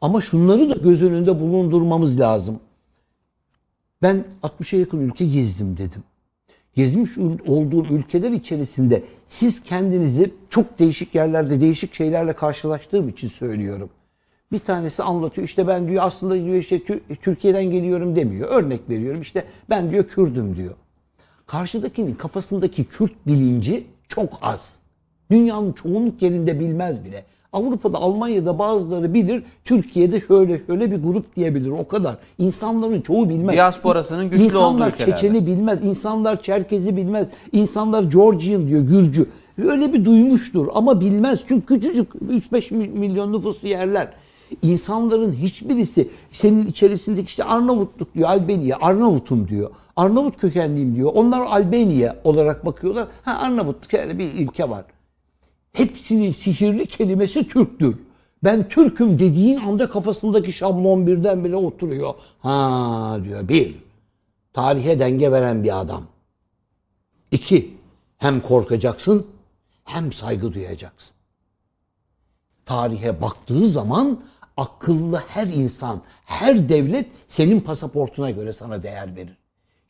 Ama 0.00 0.20
şunları 0.20 0.70
da 0.70 0.74
göz 0.74 1.02
önünde 1.02 1.40
bulundurmamız 1.40 2.20
lazım. 2.20 2.60
Ben 4.02 4.24
60'a 4.42 4.78
yakın 4.78 5.00
ülke 5.00 5.26
gezdim 5.26 5.76
dedim. 5.76 6.02
Gezmiş 6.74 7.18
olduğum 7.46 7.84
ülkeler 7.84 8.30
içerisinde 8.30 9.02
siz 9.26 9.62
kendinizi 9.62 10.30
çok 10.50 10.78
değişik 10.78 11.14
yerlerde 11.14 11.60
değişik 11.60 11.94
şeylerle 11.94 12.32
karşılaştığım 12.32 13.08
için 13.08 13.28
söylüyorum. 13.28 13.90
Bir 14.52 14.58
tanesi 14.58 15.02
anlatıyor 15.02 15.48
işte 15.48 15.66
ben 15.68 15.88
diyor 15.88 16.02
aslında 16.06 16.34
diyor 16.34 16.56
işte 16.56 16.82
Türkiye'den 17.22 17.64
geliyorum 17.64 18.16
demiyor. 18.16 18.48
Örnek 18.50 18.80
veriyorum 18.88 19.20
işte 19.20 19.44
ben 19.70 19.92
diyor 19.92 20.08
Kürdüm 20.08 20.56
diyor. 20.56 20.74
Karşıdakinin 21.46 22.14
kafasındaki 22.14 22.84
Kürt 22.84 23.12
bilinci 23.26 23.84
çok 24.08 24.38
az. 24.42 24.76
Dünyanın 25.30 25.72
çoğunluk 25.72 26.22
yerinde 26.22 26.60
bilmez 26.60 27.04
bile. 27.04 27.24
Avrupa'da, 27.52 27.98
Almanya'da 27.98 28.58
bazıları 28.58 29.14
bilir. 29.14 29.42
Türkiye'de 29.64 30.20
şöyle 30.20 30.66
şöyle 30.66 30.90
bir 30.90 31.02
grup 31.02 31.36
diyebilir. 31.36 31.70
O 31.70 31.88
kadar. 31.88 32.16
İnsanların 32.38 33.00
çoğu 33.00 33.28
bilmez. 33.28 33.56
Diasporasının 33.56 34.30
güçlü 34.30 34.44
İnsanlar 34.44 34.86
olduğu 34.86 34.94
ülkelerde. 34.94 35.16
Çeçeni 35.16 35.46
bilmez. 35.46 35.84
İnsanlar 35.84 36.42
Çerkezi 36.42 36.96
bilmez. 36.96 37.28
İnsanlar 37.52 38.02
Georgian 38.02 38.68
diyor, 38.68 38.82
Gürcü. 38.82 39.26
Öyle 39.64 39.92
bir 39.92 40.04
duymuştur 40.04 40.68
ama 40.74 41.00
bilmez. 41.00 41.40
Çünkü 41.46 41.66
küçücük 41.66 42.08
3-5 42.14 42.74
milyon 42.74 43.32
nüfuslu 43.32 43.68
yerler. 43.68 44.12
İnsanların 44.62 45.32
hiçbirisi 45.32 46.08
senin 46.32 46.66
içerisindeki 46.66 47.26
işte 47.26 47.44
Arnavutluk 47.44 48.14
diyor, 48.14 48.28
Albanya, 48.28 48.78
Arnavut'um 48.80 49.48
diyor. 49.48 49.70
Arnavut 49.96 50.36
kökenliyim 50.36 50.96
diyor. 50.96 51.10
Onlar 51.14 51.40
Albanya 51.40 52.16
olarak 52.24 52.66
bakıyorlar. 52.66 53.08
Ha 53.22 53.38
Arnavutluk 53.40 53.94
öyle 53.94 54.18
bir 54.18 54.34
ülke 54.34 54.70
var. 54.70 54.84
Hepsinin 55.72 56.32
sihirli 56.32 56.86
kelimesi 56.86 57.48
Türktür. 57.48 57.98
Ben 58.44 58.68
Türk'üm 58.68 59.18
dediğin 59.18 59.60
anda 59.60 59.88
kafasındaki 59.88 60.52
şablon 60.52 61.06
birden 61.06 61.44
bile 61.44 61.56
oturuyor. 61.56 62.14
Ha 62.38 63.18
diyor 63.24 63.48
bir, 63.48 63.78
tarihe 64.52 64.98
denge 64.98 65.32
veren 65.32 65.64
bir 65.64 65.80
adam. 65.80 66.06
İki, 67.30 67.74
hem 68.18 68.40
korkacaksın 68.40 69.26
hem 69.84 70.12
saygı 70.12 70.52
duyacaksın. 70.52 71.12
Tarihe 72.66 73.22
baktığı 73.22 73.68
zaman 73.68 74.20
akıllı 74.56 75.16
her 75.16 75.46
insan, 75.46 76.02
her 76.24 76.68
devlet 76.68 77.06
senin 77.28 77.60
pasaportuna 77.60 78.30
göre 78.30 78.52
sana 78.52 78.82
değer 78.82 79.16
verir. 79.16 79.41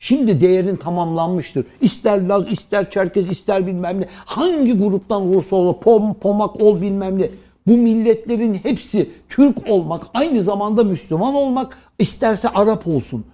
Şimdi 0.03 0.41
değerin 0.41 0.75
tamamlanmıştır. 0.75 1.65
İster 1.81 2.27
Laz, 2.27 2.47
ister 2.47 2.91
Çerkez, 2.91 3.31
ister 3.31 3.67
bilmem 3.67 4.01
ne. 4.01 4.05
Hangi 4.25 4.77
gruptan 4.77 5.21
olursa 5.21 5.55
ol, 5.55 5.79
pom, 5.79 6.13
pomak 6.13 6.61
ol 6.61 6.81
bilmem 6.81 7.19
ne. 7.19 7.29
Bu 7.67 7.77
milletlerin 7.77 8.53
hepsi 8.53 9.09
Türk 9.29 9.69
olmak, 9.69 10.03
aynı 10.13 10.43
zamanda 10.43 10.83
Müslüman 10.83 11.35
olmak, 11.35 11.77
isterse 11.99 12.49
Arap 12.49 12.87
olsun. 12.87 13.25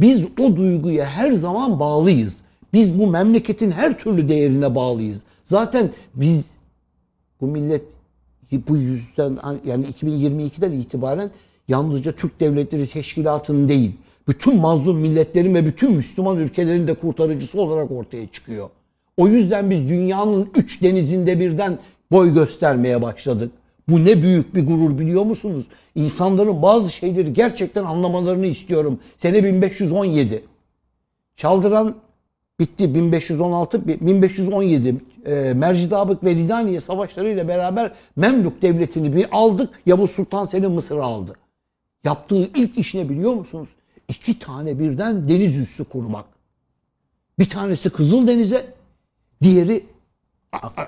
Biz 0.00 0.26
o 0.40 0.56
duyguya 0.56 1.04
her 1.04 1.32
zaman 1.32 1.80
bağlıyız. 1.80 2.36
Biz 2.72 2.98
bu 2.98 3.06
memleketin 3.06 3.70
her 3.70 3.98
türlü 3.98 4.28
değerine 4.28 4.74
bağlıyız. 4.74 5.22
Zaten 5.44 5.90
biz 6.14 6.50
bu 7.40 7.46
millet 7.46 7.82
bu 8.68 8.76
yüzden 8.76 9.38
yani 9.64 9.86
2022'den 9.86 10.72
itibaren 10.72 11.30
yalnızca 11.68 12.12
Türk 12.12 12.40
Devletleri 12.40 12.86
Teşkilatı'nın 12.86 13.68
değil, 13.68 13.92
bütün 14.28 14.56
mazlum 14.56 14.98
milletlerin 14.98 15.54
ve 15.54 15.66
bütün 15.66 15.92
Müslüman 15.92 16.38
ülkelerin 16.38 16.86
de 16.86 16.94
kurtarıcısı 16.94 17.60
olarak 17.60 17.90
ortaya 17.90 18.26
çıkıyor. 18.26 18.68
O 19.16 19.28
yüzden 19.28 19.70
biz 19.70 19.88
dünyanın 19.88 20.50
üç 20.56 20.82
denizinde 20.82 21.40
birden 21.40 21.78
boy 22.12 22.34
göstermeye 22.34 23.02
başladık. 23.02 23.52
Bu 23.88 24.04
ne 24.04 24.22
büyük 24.22 24.54
bir 24.54 24.66
gurur 24.66 24.98
biliyor 24.98 25.24
musunuz? 25.24 25.66
İnsanların 25.94 26.62
bazı 26.62 26.90
şeyleri 26.90 27.32
gerçekten 27.32 27.84
anlamalarını 27.84 28.46
istiyorum. 28.46 28.98
Sene 29.18 29.44
1517. 29.44 30.44
Çaldıran 31.36 31.94
bitti 32.60 32.94
1516 32.94 33.88
1517 33.88 34.96
e, 35.26 35.54
Mercidabık 35.54 36.24
ve 36.24 36.34
Ridaniye 36.34 36.80
savaşlarıyla 36.80 37.48
beraber 37.48 37.92
Memlük 38.16 38.62
devletini 38.62 39.16
bir 39.16 39.26
aldık. 39.32 39.70
Yavuz 39.86 40.10
Sultan 40.10 40.46
Selim 40.46 40.70
Mısır'ı 40.70 41.02
aldı. 41.02 41.32
Yaptığı 42.04 42.50
ilk 42.56 42.78
iş 42.78 42.94
ne 42.94 43.08
biliyor 43.08 43.34
musunuz? 43.34 43.68
İki 44.08 44.38
tane 44.38 44.78
birden 44.78 45.28
deniz 45.28 45.58
üssü 45.58 45.84
kurmak. 45.84 46.24
Bir 47.38 47.48
tanesi 47.48 47.90
Kızıldeniz'e, 47.90 48.66
diğeri 49.42 49.86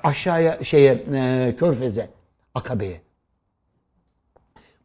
aşağıya 0.03 0.65
şeye 0.65 1.05
e, 1.15 1.55
Körfez'e, 1.59 2.09
Akabe'ye. 2.55 3.01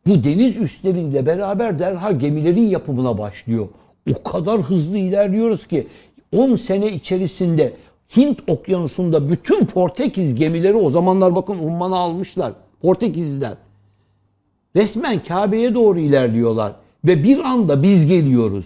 Bu 0.07 0.23
deniz 0.23 0.57
üstleriyle 0.57 1.25
beraber 1.25 1.79
derhal 1.79 2.19
gemilerin 2.19 2.67
yapımına 2.69 3.17
başlıyor. 3.17 3.67
O 4.15 4.23
kadar 4.23 4.61
hızlı 4.61 4.97
ilerliyoruz 4.97 5.67
ki 5.67 5.87
10 6.33 6.55
sene 6.55 6.91
içerisinde 6.91 7.73
Hint 8.17 8.39
okyanusunda 8.47 9.29
bütün 9.29 9.65
Portekiz 9.65 10.35
gemileri 10.35 10.75
o 10.75 10.89
zamanlar 10.89 11.35
bakın 11.35 11.59
Umman'ı 11.59 11.95
almışlar. 11.95 12.53
Portekizliler. 12.81 13.53
Resmen 14.75 15.23
Kabe'ye 15.23 15.73
doğru 15.73 15.99
ilerliyorlar. 15.99 16.75
Ve 17.05 17.23
bir 17.23 17.39
anda 17.39 17.83
biz 17.83 18.05
geliyoruz. 18.05 18.65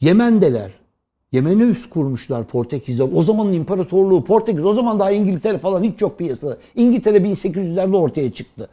Yemen'deler. 0.00 0.70
Yemen'e 1.32 1.62
üst 1.62 1.90
kurmuşlar 1.90 2.44
Portekizler. 2.44 3.08
O 3.14 3.22
zamanın 3.22 3.52
imparatorluğu 3.52 4.24
Portekiz. 4.24 4.64
O 4.64 4.74
zaman 4.74 4.98
daha 4.98 5.10
İngiltere 5.10 5.58
falan 5.58 5.82
hiç 5.82 6.02
yok 6.02 6.18
piyasada. 6.18 6.58
İngiltere 6.74 7.16
1800'lerde 7.18 7.96
ortaya 7.96 8.32
çıktı. 8.32 8.68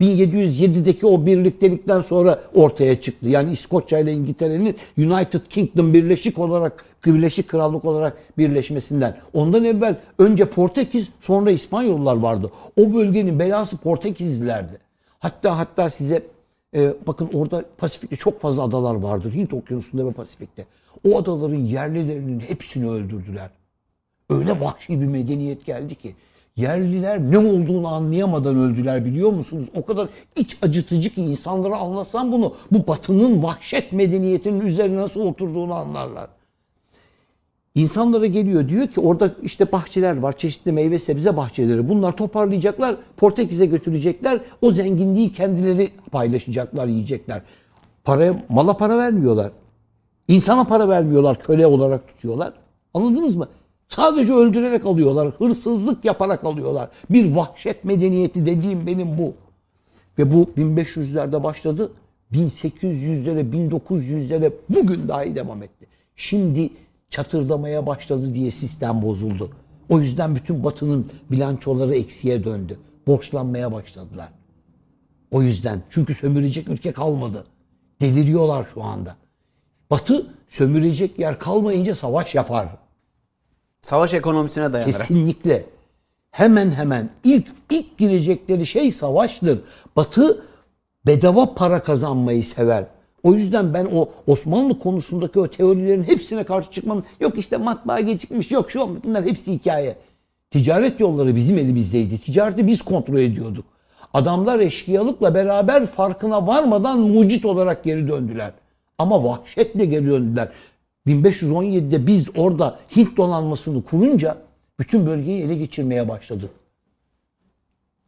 1707'deki 0.00 1.06
o 1.06 1.26
birliktelikten 1.26 2.00
sonra 2.00 2.42
ortaya 2.54 3.00
çıktı. 3.00 3.28
Yani 3.28 3.52
İskoçya 3.52 3.98
ile 3.98 4.12
İngiltere'nin 4.12 4.76
United 4.98 5.40
Kingdom 5.48 5.94
birleşik 5.94 6.38
olarak 6.38 6.84
Birleşik 7.06 7.48
Krallık 7.48 7.84
olarak 7.84 8.18
birleşmesinden. 8.38 9.16
Ondan 9.34 9.64
evvel 9.64 9.96
önce 10.18 10.44
Portekiz 10.44 11.08
sonra 11.20 11.50
İspanyollar 11.50 12.16
vardı. 12.16 12.50
O 12.76 12.94
bölgenin 12.94 13.38
belası 13.38 13.76
Portekizlilerdi. 13.76 14.81
Hatta 15.22 15.58
hatta 15.58 15.90
size 15.90 16.22
e, 16.74 16.94
bakın 17.06 17.30
orada 17.34 17.64
Pasifik'te 17.78 18.16
çok 18.16 18.40
fazla 18.40 18.62
adalar 18.62 18.94
vardır. 18.94 19.32
Hint 19.32 19.52
Okyanusu'nda 19.52 20.06
ve 20.06 20.12
Pasifik'te. 20.12 20.66
O 21.08 21.18
adaların 21.18 21.54
yerlilerinin 21.54 22.40
hepsini 22.40 22.90
öldürdüler. 22.90 23.50
Öyle 24.30 24.60
vahşi 24.60 25.00
bir 25.00 25.06
medeniyet 25.06 25.66
geldi 25.66 25.94
ki 25.94 26.14
yerliler 26.56 27.20
ne 27.20 27.38
olduğunu 27.38 27.88
anlayamadan 27.88 28.56
öldüler 28.56 29.04
biliyor 29.04 29.32
musunuz? 29.32 29.68
O 29.74 29.84
kadar 29.84 30.08
iç 30.36 30.58
acıtıcı 30.62 31.10
ki 31.10 31.22
insanlara 31.22 31.76
anlatsam 31.76 32.32
bunu 32.32 32.54
bu 32.72 32.86
batının 32.86 33.42
vahşet 33.42 33.92
medeniyetinin 33.92 34.60
üzerine 34.60 34.96
nasıl 34.96 35.20
oturduğunu 35.20 35.74
anlarlar. 35.74 36.28
İnsanlara 37.74 38.26
geliyor 38.26 38.68
diyor 38.68 38.86
ki 38.86 39.00
orada 39.00 39.34
işte 39.42 39.72
bahçeler 39.72 40.16
var, 40.18 40.38
çeşitli 40.38 40.72
meyve 40.72 40.98
sebze 40.98 41.36
bahçeleri. 41.36 41.88
Bunlar 41.88 42.16
toparlayacaklar, 42.16 42.96
Portekiz'e 43.16 43.66
götürecekler. 43.66 44.40
O 44.62 44.70
zenginliği 44.70 45.32
kendileri 45.32 45.90
paylaşacaklar, 46.10 46.86
yiyecekler. 46.86 47.42
Paraya, 48.04 48.44
mala 48.48 48.76
para 48.76 48.98
vermiyorlar. 48.98 49.52
İnsana 50.28 50.64
para 50.64 50.88
vermiyorlar, 50.88 51.40
köle 51.40 51.66
olarak 51.66 52.08
tutuyorlar. 52.08 52.52
Anladınız 52.94 53.36
mı? 53.36 53.48
Sadece 53.88 54.32
öldürerek 54.32 54.86
alıyorlar, 54.86 55.28
hırsızlık 55.38 56.04
yaparak 56.04 56.44
alıyorlar. 56.44 56.88
Bir 57.10 57.34
vahşet 57.34 57.84
medeniyeti 57.84 58.46
dediğim 58.46 58.86
benim 58.86 59.18
bu. 59.18 59.34
Ve 60.18 60.32
bu 60.32 60.42
1500'lerde 60.56 61.42
başladı. 61.42 61.92
1800'lere, 62.32 63.52
1900'lere 63.52 64.52
bugün 64.68 65.08
dahi 65.08 65.36
devam 65.36 65.62
etti. 65.62 65.86
Şimdi 66.16 66.70
çatırdamaya 67.12 67.86
başladı 67.86 68.34
diye 68.34 68.50
sistem 68.50 69.02
bozuldu. 69.02 69.50
O 69.88 70.00
yüzden 70.00 70.36
bütün 70.36 70.64
batının 70.64 71.10
bilançoları 71.30 71.94
eksiye 71.94 72.44
döndü. 72.44 72.78
Borçlanmaya 73.06 73.72
başladılar. 73.72 74.28
O 75.30 75.42
yüzden. 75.42 75.82
Çünkü 75.90 76.14
sömürecek 76.14 76.68
ülke 76.68 76.92
kalmadı. 76.92 77.44
Deliriyorlar 78.00 78.66
şu 78.74 78.82
anda. 78.82 79.16
Batı 79.90 80.26
sömürecek 80.48 81.18
yer 81.18 81.38
kalmayınca 81.38 81.94
savaş 81.94 82.34
yapar. 82.34 82.68
Savaş 83.82 84.14
ekonomisine 84.14 84.72
dayanarak. 84.72 84.98
Kesinlikle. 84.98 85.64
Hemen 86.30 86.72
hemen 86.72 87.10
ilk 87.24 87.46
ilk 87.70 87.98
girecekleri 87.98 88.66
şey 88.66 88.92
savaştır. 88.92 89.60
Batı 89.96 90.44
bedava 91.06 91.54
para 91.54 91.82
kazanmayı 91.82 92.44
sever. 92.44 92.86
O 93.22 93.34
yüzden 93.34 93.74
ben 93.74 93.88
o 93.94 94.08
Osmanlı 94.26 94.78
konusundaki 94.78 95.40
o 95.40 95.48
teorilerin 95.48 96.02
hepsine 96.02 96.44
karşı 96.44 96.70
çıkmam. 96.70 97.02
Yok 97.20 97.38
işte 97.38 97.56
matbaa 97.56 98.00
gecikmiş, 98.00 98.50
yok 98.50 98.70
şu 98.70 98.80
olmuş. 98.80 99.00
Bunlar 99.04 99.24
hepsi 99.24 99.52
hikaye. 99.52 99.96
Ticaret 100.50 101.00
yolları 101.00 101.36
bizim 101.36 101.58
elimizdeydi. 101.58 102.18
Ticareti 102.18 102.66
biz 102.66 102.82
kontrol 102.82 103.18
ediyorduk. 103.18 103.64
Adamlar 104.14 104.58
eşkıyalıkla 104.58 105.34
beraber 105.34 105.86
farkına 105.86 106.46
varmadan 106.46 107.00
mucit 107.00 107.44
olarak 107.44 107.84
geri 107.84 108.08
döndüler. 108.08 108.52
Ama 108.98 109.24
vahşetle 109.24 109.84
geri 109.84 110.06
döndüler. 110.06 110.48
1517'de 111.06 112.06
biz 112.06 112.28
orada 112.36 112.78
Hint 112.96 113.16
donanmasını 113.16 113.82
kurunca 113.82 114.38
bütün 114.78 115.06
bölgeyi 115.06 115.42
ele 115.42 115.54
geçirmeye 115.54 116.08
başladık. 116.08 116.50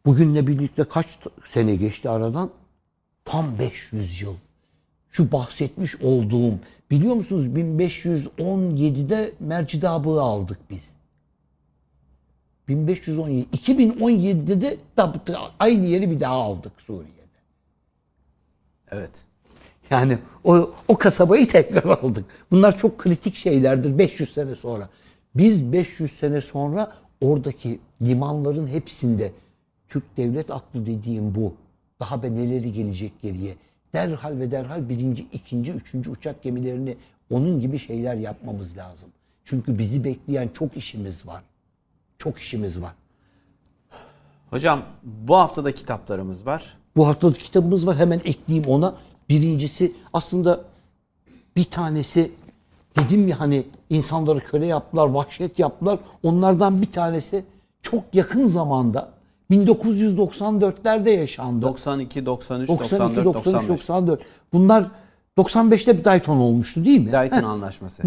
Bugünle 0.06 0.46
birlikte 0.46 0.84
kaç 0.84 1.06
sene 1.44 1.76
geçti 1.76 2.10
aradan? 2.10 2.50
Tam 3.24 3.58
500 3.58 4.22
yıl. 4.22 4.34
Şu 5.14 5.32
bahsetmiş 5.32 6.00
olduğum 6.00 6.54
biliyor 6.90 7.14
musunuz 7.14 7.46
1517'de 7.46 9.32
Mercidabı'yı 9.40 10.20
aldık 10.20 10.58
biz. 10.70 10.96
1517 12.68 13.46
2017'de 13.56 14.60
de 14.60 15.36
aynı 15.58 15.86
yeri 15.86 16.10
bir 16.10 16.20
daha 16.20 16.34
aldık 16.34 16.72
Suriye'de. 16.78 17.40
Evet. 18.90 19.10
Yani 19.90 20.18
o, 20.44 20.70
o 20.88 20.96
kasabayı 20.96 21.48
tekrar 21.48 21.84
aldık. 21.84 22.24
Bunlar 22.50 22.78
çok 22.78 22.98
kritik 22.98 23.34
şeylerdir 23.34 23.98
500 23.98 24.32
sene 24.32 24.54
sonra. 24.54 24.88
Biz 25.34 25.72
500 25.72 26.12
sene 26.12 26.40
sonra 26.40 26.92
oradaki 27.20 27.80
limanların 28.02 28.66
hepsinde 28.66 29.32
Türk 29.88 30.16
devlet 30.16 30.50
aklı 30.50 30.86
dediğim 30.86 31.34
bu. 31.34 31.54
Daha 32.00 32.22
be 32.22 32.34
neleri 32.34 32.72
gelecek 32.72 33.22
geriye. 33.22 33.54
Derhal 33.95 34.38
ve 34.40 34.51
derhal 34.51 34.88
birinci, 34.88 35.26
ikinci, 35.32 35.72
üçüncü 35.72 36.11
uçak 36.11 36.42
gemilerini 36.42 36.97
onun 37.30 37.61
gibi 37.61 37.78
şeyler 37.78 38.14
yapmamız 38.14 38.76
lazım. 38.76 39.11
Çünkü 39.45 39.78
bizi 39.78 40.05
bekleyen 40.05 40.49
çok 40.55 40.76
işimiz 40.76 41.26
var. 41.26 41.42
Çok 42.18 42.38
işimiz 42.38 42.80
var. 42.80 42.92
Hocam 44.51 44.82
bu 45.03 45.36
haftada 45.36 45.74
kitaplarımız 45.74 46.47
var. 46.47 46.76
Bu 46.97 47.07
haftada 47.07 47.32
kitabımız 47.32 47.86
var. 47.86 47.97
Hemen 47.97 48.20
ekleyeyim 48.24 48.70
ona. 48.70 48.95
Birincisi 49.28 49.92
aslında 50.12 50.61
bir 51.57 51.64
tanesi 51.64 52.30
dedim 52.99 53.28
ya 53.28 53.40
hani 53.40 53.66
insanları 53.90 54.40
köle 54.40 54.66
yaptılar, 54.66 55.07
vahşet 55.07 55.59
yaptılar. 55.59 55.99
Onlardan 56.22 56.82
bir 56.82 56.92
tanesi 56.92 57.45
çok 57.82 58.05
yakın 58.14 58.47
zamanda 58.47 59.12
1994'lerde 59.51 61.11
yaşandı. 61.11 61.62
92, 61.62 62.26
93, 62.26 62.68
92, 62.68 63.01
94, 63.01 63.24
93, 63.24 63.55
95. 63.55 63.68
94. 63.68 64.22
Bunlar 64.53 64.84
95'te 65.38 65.99
bir 65.99 66.05
Dayton 66.05 66.36
olmuştu 66.36 66.84
değil 66.84 67.01
mi? 67.01 67.12
Dayton 67.12 67.42
Anlaşması. 67.42 68.03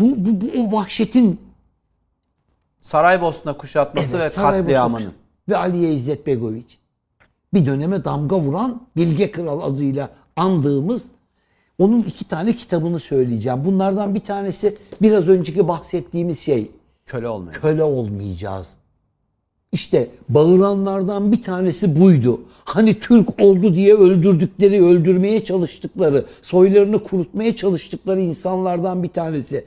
Bu, 0.00 0.14
bu, 0.16 0.40
bu 0.40 0.46
o 0.60 0.72
vahşetin 0.72 1.40
Saraybosna 2.80 3.56
kuşatması 3.56 4.18
ve 4.18 4.30
Saraybosna 4.30 4.60
katliamının. 4.60 5.12
ve 5.48 5.56
Aliye 5.56 5.92
İzzet 5.92 6.26
Begoviç. 6.26 6.78
Bir 7.54 7.66
döneme 7.66 8.04
damga 8.04 8.40
vuran 8.40 8.82
Bilge 8.96 9.30
Kral 9.30 9.60
adıyla 9.74 10.10
andığımız 10.36 11.10
onun 11.78 12.02
iki 12.02 12.24
tane 12.24 12.52
kitabını 12.52 13.00
söyleyeceğim. 13.00 13.64
Bunlardan 13.64 14.14
bir 14.14 14.20
tanesi 14.20 14.76
biraz 15.02 15.28
önceki 15.28 15.68
bahsettiğimiz 15.68 16.40
şey. 16.40 16.70
Köle 17.06 17.28
olmayın. 17.28 17.60
Köle 17.60 17.82
olmayacağız. 17.82 18.68
İşte 19.72 20.10
bağıranlardan 20.28 21.32
bir 21.32 21.42
tanesi 21.42 22.00
buydu. 22.00 22.40
Hani 22.64 22.98
Türk 22.98 23.40
oldu 23.40 23.74
diye 23.74 23.94
öldürdükleri, 23.94 24.84
öldürmeye 24.84 25.44
çalıştıkları, 25.44 26.24
soylarını 26.42 27.02
kurutmaya 27.02 27.56
çalıştıkları 27.56 28.20
insanlardan 28.20 29.02
bir 29.02 29.08
tanesi. 29.08 29.64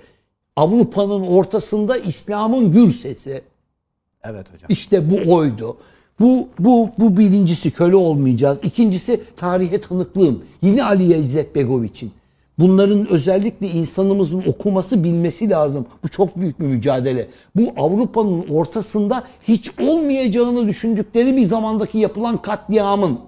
Avrupa'nın 0.56 1.28
ortasında 1.28 1.98
İslam'ın 1.98 2.72
gür 2.72 2.92
sesi. 2.92 3.42
Evet 4.24 4.54
hocam. 4.54 4.68
İşte 4.70 5.10
bu 5.10 5.34
oydu. 5.36 5.78
Bu, 6.20 6.48
bu, 6.60 6.90
bu 7.00 7.18
birincisi 7.18 7.72
köle 7.72 7.96
olmayacağız. 7.96 8.58
İkincisi 8.64 9.22
tarihe 9.36 9.82
tanıklığım. 9.82 10.44
Yine 10.62 10.84
Ali 10.84 11.18
İzzet 11.18 11.56
Begoviç'in. 11.56 12.12
Bunların 12.62 13.08
özellikle 13.12 13.68
insanımızın 13.68 14.44
okuması 14.48 15.04
bilmesi 15.04 15.50
lazım. 15.50 15.88
Bu 16.04 16.08
çok 16.08 16.36
büyük 16.36 16.60
bir 16.60 16.66
mücadele. 16.66 17.28
Bu 17.56 17.74
Avrupa'nın 17.78 18.48
ortasında 18.50 19.24
hiç 19.44 19.80
olmayacağını 19.80 20.68
düşündükleri 20.68 21.38
bir 21.38 21.44
zamandaki 21.44 21.98
yapılan 21.98 22.38
katliamın 22.38 23.20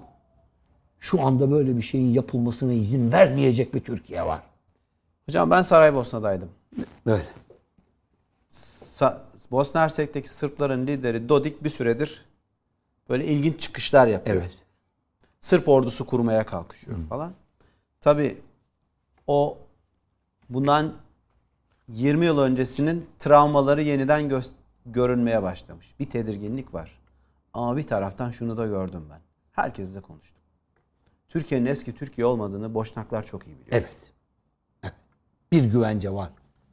şu 1.00 1.22
anda 1.22 1.50
böyle 1.50 1.76
bir 1.76 1.82
şeyin 1.82 2.12
yapılmasına 2.12 2.72
izin 2.72 3.12
vermeyecek 3.12 3.74
bir 3.74 3.80
Türkiye 3.80 4.26
var. 4.26 4.40
Hocam 5.28 5.50
ben 5.50 5.62
Saraybosna'daydım. 5.62 6.48
Böyle. 7.06 7.24
Sa- 9.00 9.18
Bosna 9.50 9.80
Hersek'teki 9.80 10.28
Sırpların 10.28 10.86
lideri 10.86 11.28
Dodik 11.28 11.64
bir 11.64 11.70
süredir 11.70 12.24
böyle 13.08 13.24
ilginç 13.26 13.60
çıkışlar 13.60 14.06
yapıyor. 14.06 14.36
Evet. 14.36 14.50
Sırp 15.40 15.68
ordusu 15.68 16.06
kurmaya 16.06 16.46
kalkışıyor 16.46 16.96
falan. 17.08 17.32
Tabii 18.00 18.36
o 19.26 19.58
bundan 20.48 20.94
20 21.88 22.26
yıl 22.26 22.38
öncesinin 22.38 23.06
travmaları 23.18 23.82
yeniden 23.82 24.22
gö- 24.30 24.52
görünmeye 24.86 25.42
başlamış. 25.42 25.94
Bir 26.00 26.10
tedirginlik 26.10 26.74
var. 26.74 26.98
Ama 27.52 27.76
bir 27.76 27.82
taraftan 27.82 28.30
şunu 28.30 28.56
da 28.56 28.66
gördüm 28.66 29.06
ben. 29.10 29.20
Herkesle 29.52 30.00
konuştum. 30.00 30.36
Türkiye'nin 31.28 31.66
eski 31.66 31.94
Türkiye 31.94 32.26
olmadığını 32.26 32.74
Boşnaklar 32.74 33.26
çok 33.26 33.46
iyi 33.46 33.50
biliyor. 33.60 33.68
Evet. 33.70 34.12
evet. 34.82 34.94
Bir 35.52 35.64
güvence 35.64 36.10
var. 36.10 36.30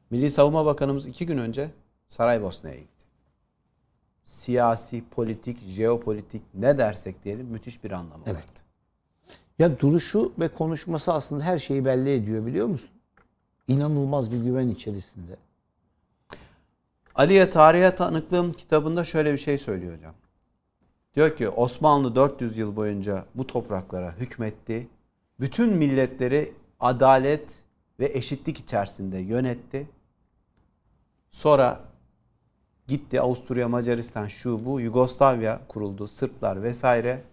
Milli 0.10 0.32
Savunma 0.32 0.66
Bakanımız 0.66 1.08
iki 1.08 1.26
gün 1.26 1.38
önce 1.38 1.72
Saraybosna'ya 2.10 2.76
gitti. 2.76 3.06
Siyasi, 4.26 5.04
politik, 5.12 5.60
jeopolitik 5.60 6.41
ne 6.54 6.78
dersek 6.78 7.24
diyelim 7.24 7.47
müthiş 7.47 7.84
bir 7.84 7.91
anlamı 7.91 8.24
Evet. 8.26 8.36
vardı. 8.38 8.60
Ya 9.62 9.80
duruşu 9.80 10.34
ve 10.39 10.47
konuşması 10.47 11.14
aslında 11.14 11.43
her 11.43 11.59
şeyi 11.59 11.86
belli 11.86 12.14
ediyor 12.14 12.45
biliyor 12.45 12.68
musun? 12.68 12.89
İnanılmaz 13.68 14.32
bir 14.32 14.43
güven 14.43 14.68
içerisinde. 14.68 15.38
Ali'ye 17.16 17.49
Tarihe 17.49 17.95
Tanıklığım 17.95 18.53
kitabında 18.53 19.03
şöyle 19.03 19.34
bir 19.34 19.38
şey 19.38 19.57
söylüyor 19.57 19.97
hocam. 19.97 20.14
Diyor 21.16 21.36
ki 21.36 21.49
Osmanlı 21.49 22.16
400 22.16 22.57
yıl 22.57 22.76
boyunca 22.76 23.26
bu 23.36 23.47
topraklara 23.47 24.16
hükmetti. 24.16 24.88
Bütün 25.39 25.74
milletleri 25.74 26.53
adalet 26.80 27.64
ve 27.99 28.12
eşitlik 28.14 28.59
içerisinde 28.59 29.18
yönetti. 29.18 29.89
Sonra 31.32 31.80
gitti 32.88 33.22
Avusturya, 33.22 33.68
Macaristan, 33.70 34.28
şu 34.28 34.66
bu, 34.66 34.80
Yugoslavya 34.82 35.62
kuruldu, 35.68 36.07
Sırplar 36.07 36.64
vesaire. 36.64 37.30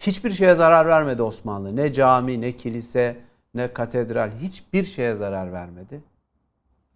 Hiçbir 0.00 0.30
şeye 0.30 0.54
zarar 0.54 0.86
vermedi 0.86 1.22
Osmanlı. 1.22 1.76
Ne 1.76 1.92
cami, 1.92 2.40
ne 2.40 2.56
kilise, 2.56 3.16
ne 3.54 3.72
katedral 3.72 4.30
hiçbir 4.42 4.84
şeye 4.84 5.14
zarar 5.14 5.52
vermedi. 5.52 6.02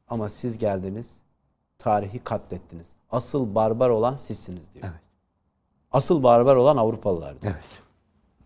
Ama 0.08 0.28
siz 0.28 0.58
geldiniz, 0.58 1.20
tarihi 1.78 2.18
katlettiniz. 2.18 2.92
Asıl 3.10 3.54
barbar 3.54 3.90
olan 3.90 4.14
sizsiniz 4.14 4.74
diyor. 4.74 4.84
Evet. 4.88 5.00
Asıl 5.92 6.22
barbar 6.22 6.56
olan 6.56 6.76
Avrupalılar 6.76 7.42
diyor. 7.42 7.52
Evet. 7.52 7.64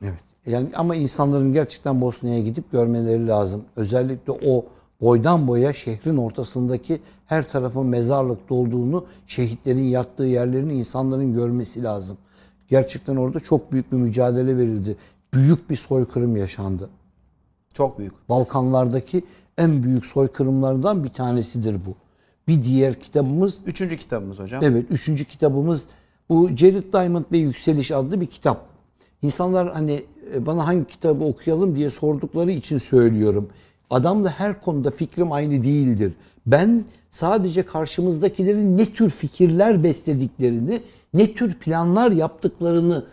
Evet. 0.03 0.23
Yani 0.47 0.69
ama 0.77 0.95
insanların 0.95 1.53
gerçekten 1.53 2.01
Bosna'ya 2.01 2.41
gidip 2.41 2.73
görmeleri 2.73 3.27
lazım. 3.27 3.65
Özellikle 3.77 4.33
o 4.33 4.65
boydan 5.01 5.49
boya 5.49 5.73
şehrin 5.73 6.17
ortasındaki 6.17 7.01
her 7.27 7.49
tarafın 7.49 7.87
mezarlık 7.87 8.49
dolduğunu, 8.49 9.07
şehitlerin 9.27 9.89
yattığı 9.89 10.25
yerlerini 10.25 10.75
insanların 10.75 11.35
görmesi 11.35 11.83
lazım. 11.83 12.19
Gerçekten 12.69 13.17
orada 13.17 13.41
çok 13.41 13.73
büyük 13.73 13.93
bir 13.93 13.97
mücadele 13.97 14.57
verildi. 14.57 14.97
Büyük 15.35 15.71
bir 15.71 15.77
soykırım 15.77 16.37
yaşandı. 16.37 16.91
Çok 17.75 17.99
büyük. 17.99 18.29
Balkanlardaki 18.29 19.23
en 19.59 19.83
büyük 19.83 20.07
soykırımlardan 20.07 21.05
bir 21.05 21.09
tanesidir 21.09 21.75
bu. 21.87 21.95
Bir 22.49 22.65
diğer 22.65 22.95
kitabımız 22.95 23.59
Üçüncü 23.67 23.97
kitabımız 23.97 24.39
hocam. 24.39 24.65
Evet, 24.65 24.87
üçüncü 24.91 25.25
kitabımız 25.25 25.85
bu 26.29 26.49
Jared 26.57 26.93
Diamond 26.93 27.25
ve 27.33 27.39
Yükseliş 27.39 27.93
adlı 27.93 28.21
bir 28.21 28.27
kitap. 28.27 28.67
İnsanlar 29.23 29.73
hani 29.73 30.03
e, 30.35 30.47
bana 30.47 30.67
hangi 30.67 30.87
kitabı 30.87 31.25
okuyalım 31.25 31.77
diye 31.77 31.91
sordukları 31.91 32.51
için 32.51 32.79
söylüyorum. 32.79 33.49
Adamla 33.91 34.31
her 34.31 34.61
konuda 34.61 34.91
fikrim 34.91 35.33
aynı 35.33 35.63
değildir. 35.63 36.13
Ben 36.47 36.85
sadece 37.11 37.63
karşımızdakilerin 37.63 38.79
ne 38.79 38.87
tür 38.87 39.11
fikirler 39.11 39.85
beslediklerini, 39.85 40.81
ne 41.15 41.33
tür 41.33 41.55
planlar 41.55 42.11
yaptıklarını 42.11 43.05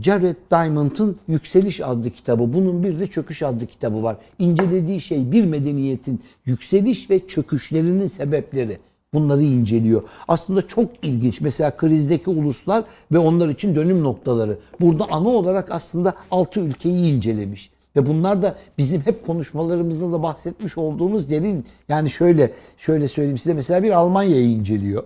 Jared 0.00 0.36
Diamond'ın 0.50 1.16
Yükseliş 1.28 1.80
adlı 1.80 2.10
kitabı. 2.10 2.52
Bunun 2.52 2.82
bir 2.82 3.00
de 3.00 3.06
Çöküş 3.06 3.42
adlı 3.42 3.66
kitabı 3.66 4.02
var. 4.02 4.16
İncelediği 4.38 5.00
şey 5.00 5.32
bir 5.32 5.44
medeniyetin 5.44 6.20
yükseliş 6.44 7.10
ve 7.10 7.26
çöküşlerinin 7.26 8.06
sebepleri. 8.06 8.78
Bunları 9.14 9.42
inceliyor. 9.42 10.02
Aslında 10.28 10.66
çok 10.66 10.90
ilginç. 11.02 11.40
Mesela 11.40 11.76
krizdeki 11.76 12.30
uluslar 12.30 12.84
ve 13.12 13.18
onlar 13.18 13.48
için 13.48 13.76
dönüm 13.76 14.04
noktaları. 14.04 14.58
Burada 14.80 15.04
ana 15.10 15.28
olarak 15.28 15.72
aslında 15.72 16.14
altı 16.30 16.60
ülkeyi 16.60 17.14
incelemiş. 17.14 17.70
Ve 17.96 18.06
bunlar 18.06 18.42
da 18.42 18.56
bizim 18.78 19.00
hep 19.00 19.26
konuşmalarımızda 19.26 20.12
da 20.12 20.22
bahsetmiş 20.22 20.78
olduğumuz 20.78 21.30
derin 21.30 21.66
yani 21.88 22.10
şöyle 22.10 22.52
şöyle 22.76 23.08
söyleyeyim 23.08 23.38
size 23.38 23.54
mesela 23.54 23.82
bir 23.82 23.90
Almanya'yı 23.90 24.50
inceliyor. 24.50 25.02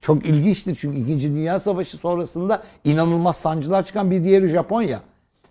Çok 0.00 0.26
ilginçtir 0.26 0.76
çünkü 0.80 0.98
2. 1.14 1.22
Dünya 1.22 1.58
Savaşı 1.58 1.96
sonrasında 1.96 2.62
inanılmaz 2.84 3.36
sancılar 3.36 3.82
çıkan 3.86 4.10
bir 4.10 4.24
diğeri 4.24 4.48
Japonya. 4.48 5.00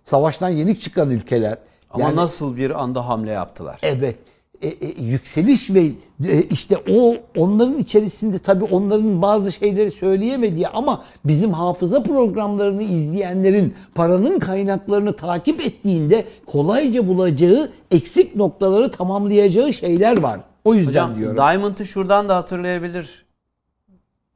Savaştan 0.04 0.48
yenik 0.48 0.80
çıkan 0.80 1.10
ülkeler. 1.10 1.58
Ama 1.90 2.04
Yani- 2.04 2.16
nasıl 2.16 2.56
bir 2.56 2.82
anda 2.82 3.08
hamle 3.08 3.30
yaptılar? 3.30 3.80
Evet. 3.82 4.16
E, 4.62 4.68
e, 4.68 5.02
yükseliş 5.02 5.70
ve 5.70 5.84
e, 6.28 6.42
işte 6.42 6.76
o 6.90 7.14
onların 7.36 7.78
içerisinde 7.78 8.38
tabii 8.38 8.64
onların 8.64 9.22
bazı 9.22 9.52
şeyleri 9.52 9.90
söyleyemediği 9.90 10.68
ama 10.68 11.04
bizim 11.24 11.52
hafıza 11.52 12.02
programlarını 12.02 12.82
izleyenlerin 12.82 13.74
paranın 13.94 14.38
kaynaklarını 14.38 15.16
takip 15.16 15.60
ettiğinde 15.60 16.24
kolayca 16.46 17.08
bulacağı 17.08 17.70
eksik 17.90 18.36
noktaları 18.36 18.90
tamamlayacağı 18.90 19.72
şeyler 19.72 20.18
var. 20.18 20.40
O 20.64 20.74
yüzden 20.74 20.90
Hocam 20.90 21.16
diyorum. 21.16 21.36
Diamond'ı 21.36 21.86
şuradan 21.86 22.28
da 22.28 22.36
hatırlayabilir 22.36 23.24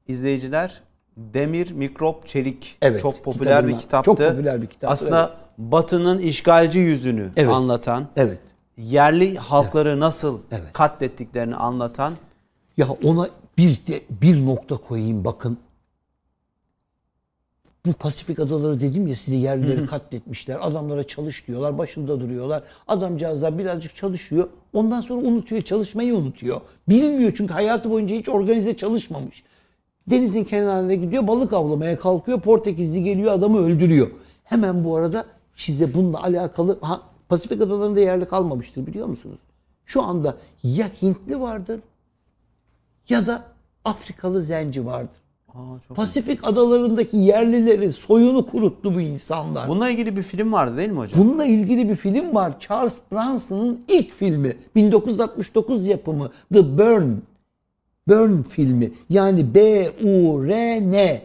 izleyiciler. 0.08 0.80
Demir, 1.16 1.72
Mikrop, 1.72 2.26
Çelik. 2.26 2.78
Evet, 2.82 3.00
çok 3.00 3.24
popüler 3.24 3.68
bir 3.68 3.78
kitabından. 3.78 3.80
kitaptı. 3.80 4.06
Çok 4.06 4.18
popüler 4.18 4.62
bir 4.62 4.66
kitaptı, 4.66 4.92
Aslında 4.92 5.34
Batı'nın 5.58 6.18
işgalci 6.18 6.78
yüzünü 6.78 7.30
Evet. 7.36 7.52
anlatan, 7.52 8.06
Evet. 8.16 8.38
Yerli 8.76 9.36
halkları 9.36 10.00
nasıl 10.00 10.40
Evet. 10.50 10.72
katlettiklerini 10.72 11.54
anlatan 11.56 12.14
Ya 12.76 12.88
ona 13.04 13.28
bir 13.58 13.80
bir 14.10 14.46
nokta 14.46 14.76
koyayım 14.76 15.24
bakın. 15.24 15.58
Bu 17.86 17.92
Pasifik 17.92 18.38
adaları 18.38 18.80
dedim 18.80 19.06
ya 19.06 19.16
size 19.16 19.36
yerlileri 19.36 19.86
katletmişler. 19.86 20.58
Adamlara 20.60 21.06
çalış 21.06 21.46
diyorlar. 21.46 21.78
Başında 21.78 22.20
duruyorlar. 22.20 22.62
Adamcağızlar 22.88 23.58
birazcık 23.58 23.96
çalışıyor. 23.96 24.48
Ondan 24.72 25.00
sonra 25.00 25.28
unutuyor. 25.28 25.62
Çalışmayı 25.62 26.14
unutuyor. 26.14 26.60
Bilmiyor 26.88 27.32
çünkü 27.36 27.52
hayatı 27.54 27.90
boyunca 27.90 28.16
hiç 28.16 28.28
organize 28.28 28.76
çalışmamış. 28.76 29.42
Denizin 30.10 30.44
kenarına 30.44 30.94
gidiyor. 30.94 31.26
Balık 31.26 31.52
avlamaya 31.52 31.98
kalkıyor. 31.98 32.40
Portekizli 32.40 33.02
geliyor 33.04 33.32
adamı 33.32 33.58
öldürüyor. 33.58 34.10
Hemen 34.44 34.84
bu 34.84 34.96
arada 34.96 35.26
size 35.56 35.94
bununla 35.94 36.22
alakalı 36.22 36.78
ha, 36.80 37.00
Pasifik 37.28 37.60
adalarında 37.62 38.00
yerli 38.00 38.24
kalmamıştır 38.26 38.86
biliyor 38.86 39.06
musunuz? 39.06 39.38
Şu 39.86 40.02
anda 40.02 40.36
ya 40.62 40.86
Hintli 41.02 41.40
vardır 41.40 41.80
ya 43.08 43.26
da 43.26 43.44
Afrikalı 43.84 44.42
zenci 44.42 44.86
vardır. 44.86 45.20
Aa, 45.48 45.54
çok- 45.88 45.96
Pasifik 45.96 46.44
adalarındaki 46.48 47.16
yerlilerin 47.16 47.90
soyunu 47.90 48.46
kuruttu 48.46 48.94
bu 48.94 49.00
insanlar. 49.00 49.68
Bununla 49.68 49.90
ilgili 49.90 50.16
bir 50.16 50.22
film 50.22 50.52
vardı 50.52 50.76
değil 50.76 50.88
mi 50.90 50.98
hocam? 50.98 51.20
Bununla 51.20 51.44
ilgili 51.44 51.88
bir 51.88 51.96
film 51.96 52.34
var. 52.34 52.60
Charles 52.60 52.98
Branson'ın 53.12 53.80
ilk 53.88 54.12
filmi. 54.12 54.56
1969 54.74 55.86
yapımı 55.86 56.30
The 56.52 56.78
Burn. 56.78 57.10
Burn 58.08 58.42
filmi. 58.42 58.92
Yani 59.08 59.54
B-U-R-N. 59.54 61.22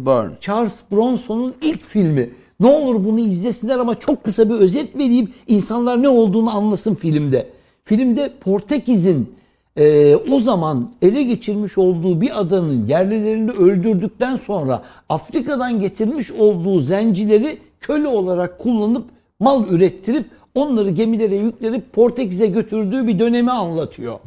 The 0.00 0.06
Burn. 0.06 0.30
Charles 0.40 0.82
Bronson'un 0.92 1.54
ilk 1.62 1.84
filmi. 1.84 2.30
Ne 2.60 2.66
olur 2.66 3.04
bunu 3.04 3.20
izlesinler 3.20 3.78
ama 3.78 3.98
çok 3.98 4.24
kısa 4.24 4.48
bir 4.48 4.54
özet 4.54 4.96
vereyim. 4.96 5.32
İnsanlar 5.46 6.02
ne 6.02 6.08
olduğunu 6.08 6.56
anlasın 6.56 6.94
filmde. 6.94 7.48
Filmde 7.84 8.32
Portekiz'in 8.40 9.34
e, 9.76 10.16
o 10.16 10.40
zaman 10.40 10.92
ele 11.02 11.22
geçirmiş 11.22 11.78
olduğu 11.78 12.20
bir 12.20 12.40
adanın 12.40 12.86
yerlilerini 12.86 13.50
öldürdükten 13.50 14.36
sonra 14.36 14.82
Afrika'dan 15.08 15.80
getirmiş 15.80 16.32
olduğu 16.32 16.80
zencileri 16.80 17.58
köle 17.80 18.08
olarak 18.08 18.58
kullanıp 18.58 19.04
mal 19.40 19.68
ürettirip 19.68 20.26
onları 20.54 20.90
gemilere 20.90 21.36
yüklenip 21.36 21.92
Portekiz'e 21.92 22.46
götürdüğü 22.46 23.06
bir 23.06 23.18
dönemi 23.18 23.50
anlatıyor. 23.50 24.18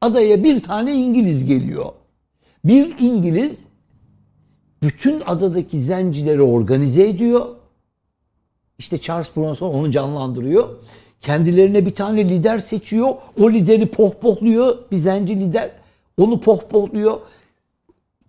Adaya 0.00 0.44
bir 0.44 0.62
tane 0.62 0.92
İngiliz 0.94 1.44
geliyor. 1.44 1.86
Bir 2.64 2.94
İngiliz 2.98 3.66
bütün 4.82 5.22
adadaki 5.26 5.80
zencileri 5.80 6.42
organize 6.42 7.08
ediyor. 7.08 7.46
İşte 8.78 8.98
Charles 8.98 9.36
Bronson 9.36 9.74
onu 9.74 9.90
canlandırıyor. 9.90 10.68
Kendilerine 11.20 11.86
bir 11.86 11.94
tane 11.94 12.28
lider 12.28 12.58
seçiyor. 12.58 13.14
O 13.40 13.50
lideri 13.50 13.86
pohpohluyor. 13.86 14.78
Bir 14.90 14.96
zenci 14.96 15.40
lider. 15.40 15.70
Onu 16.18 16.40
pohpohluyor. 16.40 17.20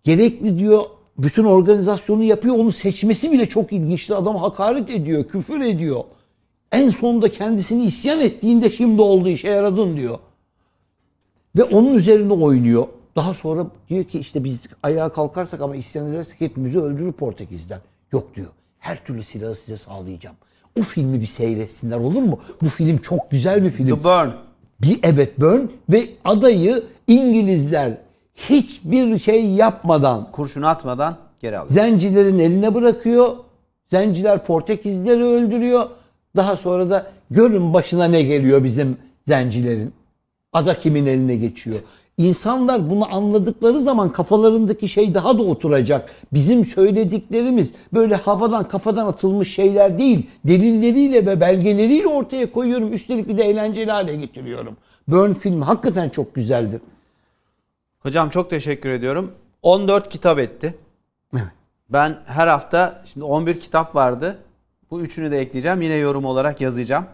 Gerekli 0.03 0.59
diyor 0.59 0.83
bütün 1.17 1.43
organizasyonu 1.43 2.23
yapıyor. 2.23 2.55
Onu 2.55 2.71
seçmesi 2.71 3.31
bile 3.31 3.45
çok 3.45 3.73
ilginçti. 3.73 4.15
Adam 4.15 4.35
hakaret 4.35 4.89
ediyor, 4.89 5.27
küfür 5.27 5.61
ediyor. 5.61 6.03
En 6.71 6.89
sonunda 6.89 7.29
kendisini 7.29 7.83
isyan 7.83 8.19
ettiğinde 8.19 8.69
şimdi 8.69 9.01
oldu 9.01 9.29
işe 9.29 9.49
yaradın 9.49 9.97
diyor. 9.97 10.19
Ve 11.57 11.63
onun 11.63 11.93
üzerine 11.93 12.33
oynuyor. 12.33 12.87
Daha 13.15 13.33
sonra 13.33 13.65
diyor 13.89 14.03
ki 14.03 14.19
işte 14.19 14.43
biz 14.43 14.61
ayağa 14.83 15.09
kalkarsak 15.09 15.61
ama 15.61 15.75
isyan 15.75 16.07
edersek 16.13 16.41
hepimizi 16.41 16.79
öldürür 16.79 17.11
Portekizler. 17.11 17.79
Yok 18.11 18.35
diyor. 18.35 18.49
Her 18.79 19.05
türlü 19.05 19.23
silahı 19.23 19.55
size 19.55 19.77
sağlayacağım. 19.77 20.35
O 20.79 20.81
filmi 20.81 21.21
bir 21.21 21.25
seyretsinler 21.25 21.97
olur 21.97 22.21
mu? 22.21 22.39
Bu 22.61 22.69
film 22.69 22.97
çok 22.97 23.31
güzel 23.31 23.63
bir 23.63 23.69
film. 23.69 23.87
The 23.87 24.03
Burn. 24.03 24.29
Bir 24.81 24.99
evet 25.03 25.39
Burn 25.39 25.61
ve 25.89 26.09
adayı 26.25 26.83
İngilizler 27.07 27.97
hiçbir 28.35 29.19
şey 29.19 29.45
yapmadan 29.49 30.31
Kurşunu 30.31 30.67
atmadan 30.67 31.17
geri 31.39 31.57
alıyor. 31.57 31.73
zencilerin 31.73 32.37
eline 32.37 32.75
bırakıyor. 32.75 33.35
Zenciler 33.87 34.45
Portekizlileri 34.45 35.23
öldürüyor. 35.23 35.89
Daha 36.35 36.57
sonra 36.57 36.89
da 36.89 37.07
görün 37.31 37.73
başına 37.73 38.05
ne 38.05 38.21
geliyor 38.21 38.63
bizim 38.63 38.97
zencilerin. 39.27 39.93
Ada 40.53 40.73
kimin 40.79 41.05
eline 41.05 41.35
geçiyor. 41.35 41.75
İnsanlar 42.19 42.89
bunu 42.89 43.15
anladıkları 43.15 43.77
zaman 43.77 44.11
kafalarındaki 44.11 44.87
şey 44.89 45.13
daha 45.13 45.37
da 45.37 45.43
oturacak. 45.43 46.11
Bizim 46.33 46.65
söylediklerimiz 46.65 47.73
böyle 47.93 48.15
havadan 48.15 48.67
kafadan 48.67 49.07
atılmış 49.07 49.53
şeyler 49.55 49.97
değil. 49.97 50.29
Delilleriyle 50.47 51.25
ve 51.25 51.41
belgeleriyle 51.41 52.07
ortaya 52.07 52.51
koyuyorum. 52.51 52.93
Üstelik 52.93 53.27
bir 53.27 53.37
de 53.37 53.43
eğlenceli 53.43 53.91
hale 53.91 54.15
getiriyorum. 54.15 54.77
Burn 55.07 55.33
filmi 55.33 55.63
hakikaten 55.63 56.09
çok 56.09 56.35
güzeldir. 56.35 56.81
Hocam 57.99 58.29
çok 58.29 58.49
teşekkür 58.49 58.89
ediyorum. 58.89 59.31
14 59.61 60.09
kitap 60.09 60.39
etti. 60.39 60.75
Evet. 61.33 61.43
Ben 61.89 62.17
her 62.25 62.47
hafta 62.47 63.01
şimdi 63.05 63.23
11 63.23 63.59
kitap 63.59 63.95
vardı. 63.95 64.37
Bu 64.91 65.01
üçünü 65.01 65.31
de 65.31 65.39
ekleyeceğim. 65.39 65.81
Yine 65.81 65.93
yorum 65.93 66.25
olarak 66.25 66.61
yazacağım. 66.61 67.05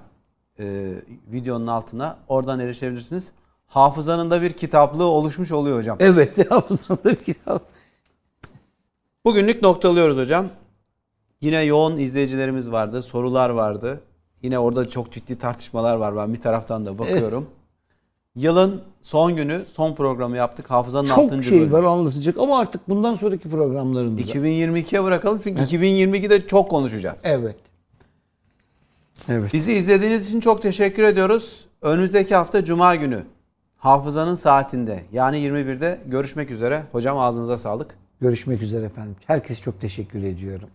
Ee, 0.60 0.92
videonun 1.32 1.68
altına. 1.68 2.18
Oradan 2.28 2.60
erişebilirsiniz. 2.60 3.32
Hafızanın 3.68 4.32
da 4.32 4.42
bir 4.42 4.54
kitaplığı 4.54 5.06
oluşmuş 5.06 5.52
oluyor 5.52 5.78
hocam. 5.78 5.98
Evet, 6.00 6.52
hafızandır 6.52 7.16
kitap. 7.16 7.64
Bugünlük 9.26 9.62
noktalıyoruz 9.62 10.18
hocam. 10.18 10.46
Yine 11.42 11.62
yoğun 11.62 11.98
izleyicilerimiz 11.98 12.72
vardı. 12.72 13.02
Sorular 13.02 13.50
vardı. 13.50 14.02
Yine 14.42 14.60
orada 14.60 14.90
çok 14.90 15.12
ciddi 15.12 15.38
tartışmalar 15.38 15.96
var. 15.96 16.16
Ben 16.16 16.34
bir 16.34 16.42
taraftan 16.42 16.86
da 16.86 16.98
bakıyorum. 17.00 17.48
Yılın 18.36 18.82
son 19.02 19.36
günü, 19.36 19.66
son 19.74 19.96
programı 19.96 20.38
yaptık. 20.38 20.72
Hafızanın 20.72 21.08
Çok 21.08 21.18
6. 21.34 21.44
şey 21.44 21.60
bölümü. 21.60 21.72
var 21.72 21.84
anlatacak 21.84 22.38
ama 22.38 22.60
artık 22.60 22.90
bundan 22.90 23.16
sonraki 23.16 23.50
programlarımızda. 23.50 24.22
2022'ye 24.32 25.04
bırakalım 25.04 25.40
çünkü 25.44 25.62
2022'de 25.62 26.48
çok 26.48 26.70
konuşacağız. 26.70 27.22
Evet. 27.26 27.56
Evet. 29.30 29.54
Bizi 29.54 29.74
izlediğiniz 29.74 30.28
için 30.28 30.40
çok 30.40 30.62
teşekkür 30.62 31.04
ediyoruz. 31.04 31.66
Önümüzdeki 31.82 32.36
hafta 32.36 32.64
Cuma 32.66 32.96
günü 32.96 33.24
Hafızanın 33.86 34.36
saatinde 34.36 35.04
yani 35.12 35.38
21'de 35.38 36.00
görüşmek 36.06 36.52
üzere. 36.52 36.84
Hocam 36.92 37.18
ağzınıza 37.18 37.58
sağlık. 37.58 37.98
Görüşmek 38.22 38.62
üzere 38.62 38.86
efendim. 38.86 39.16
Herkese 39.28 39.62
çok 39.62 39.82
teşekkür 39.82 40.24
ediyorum. 40.24 40.70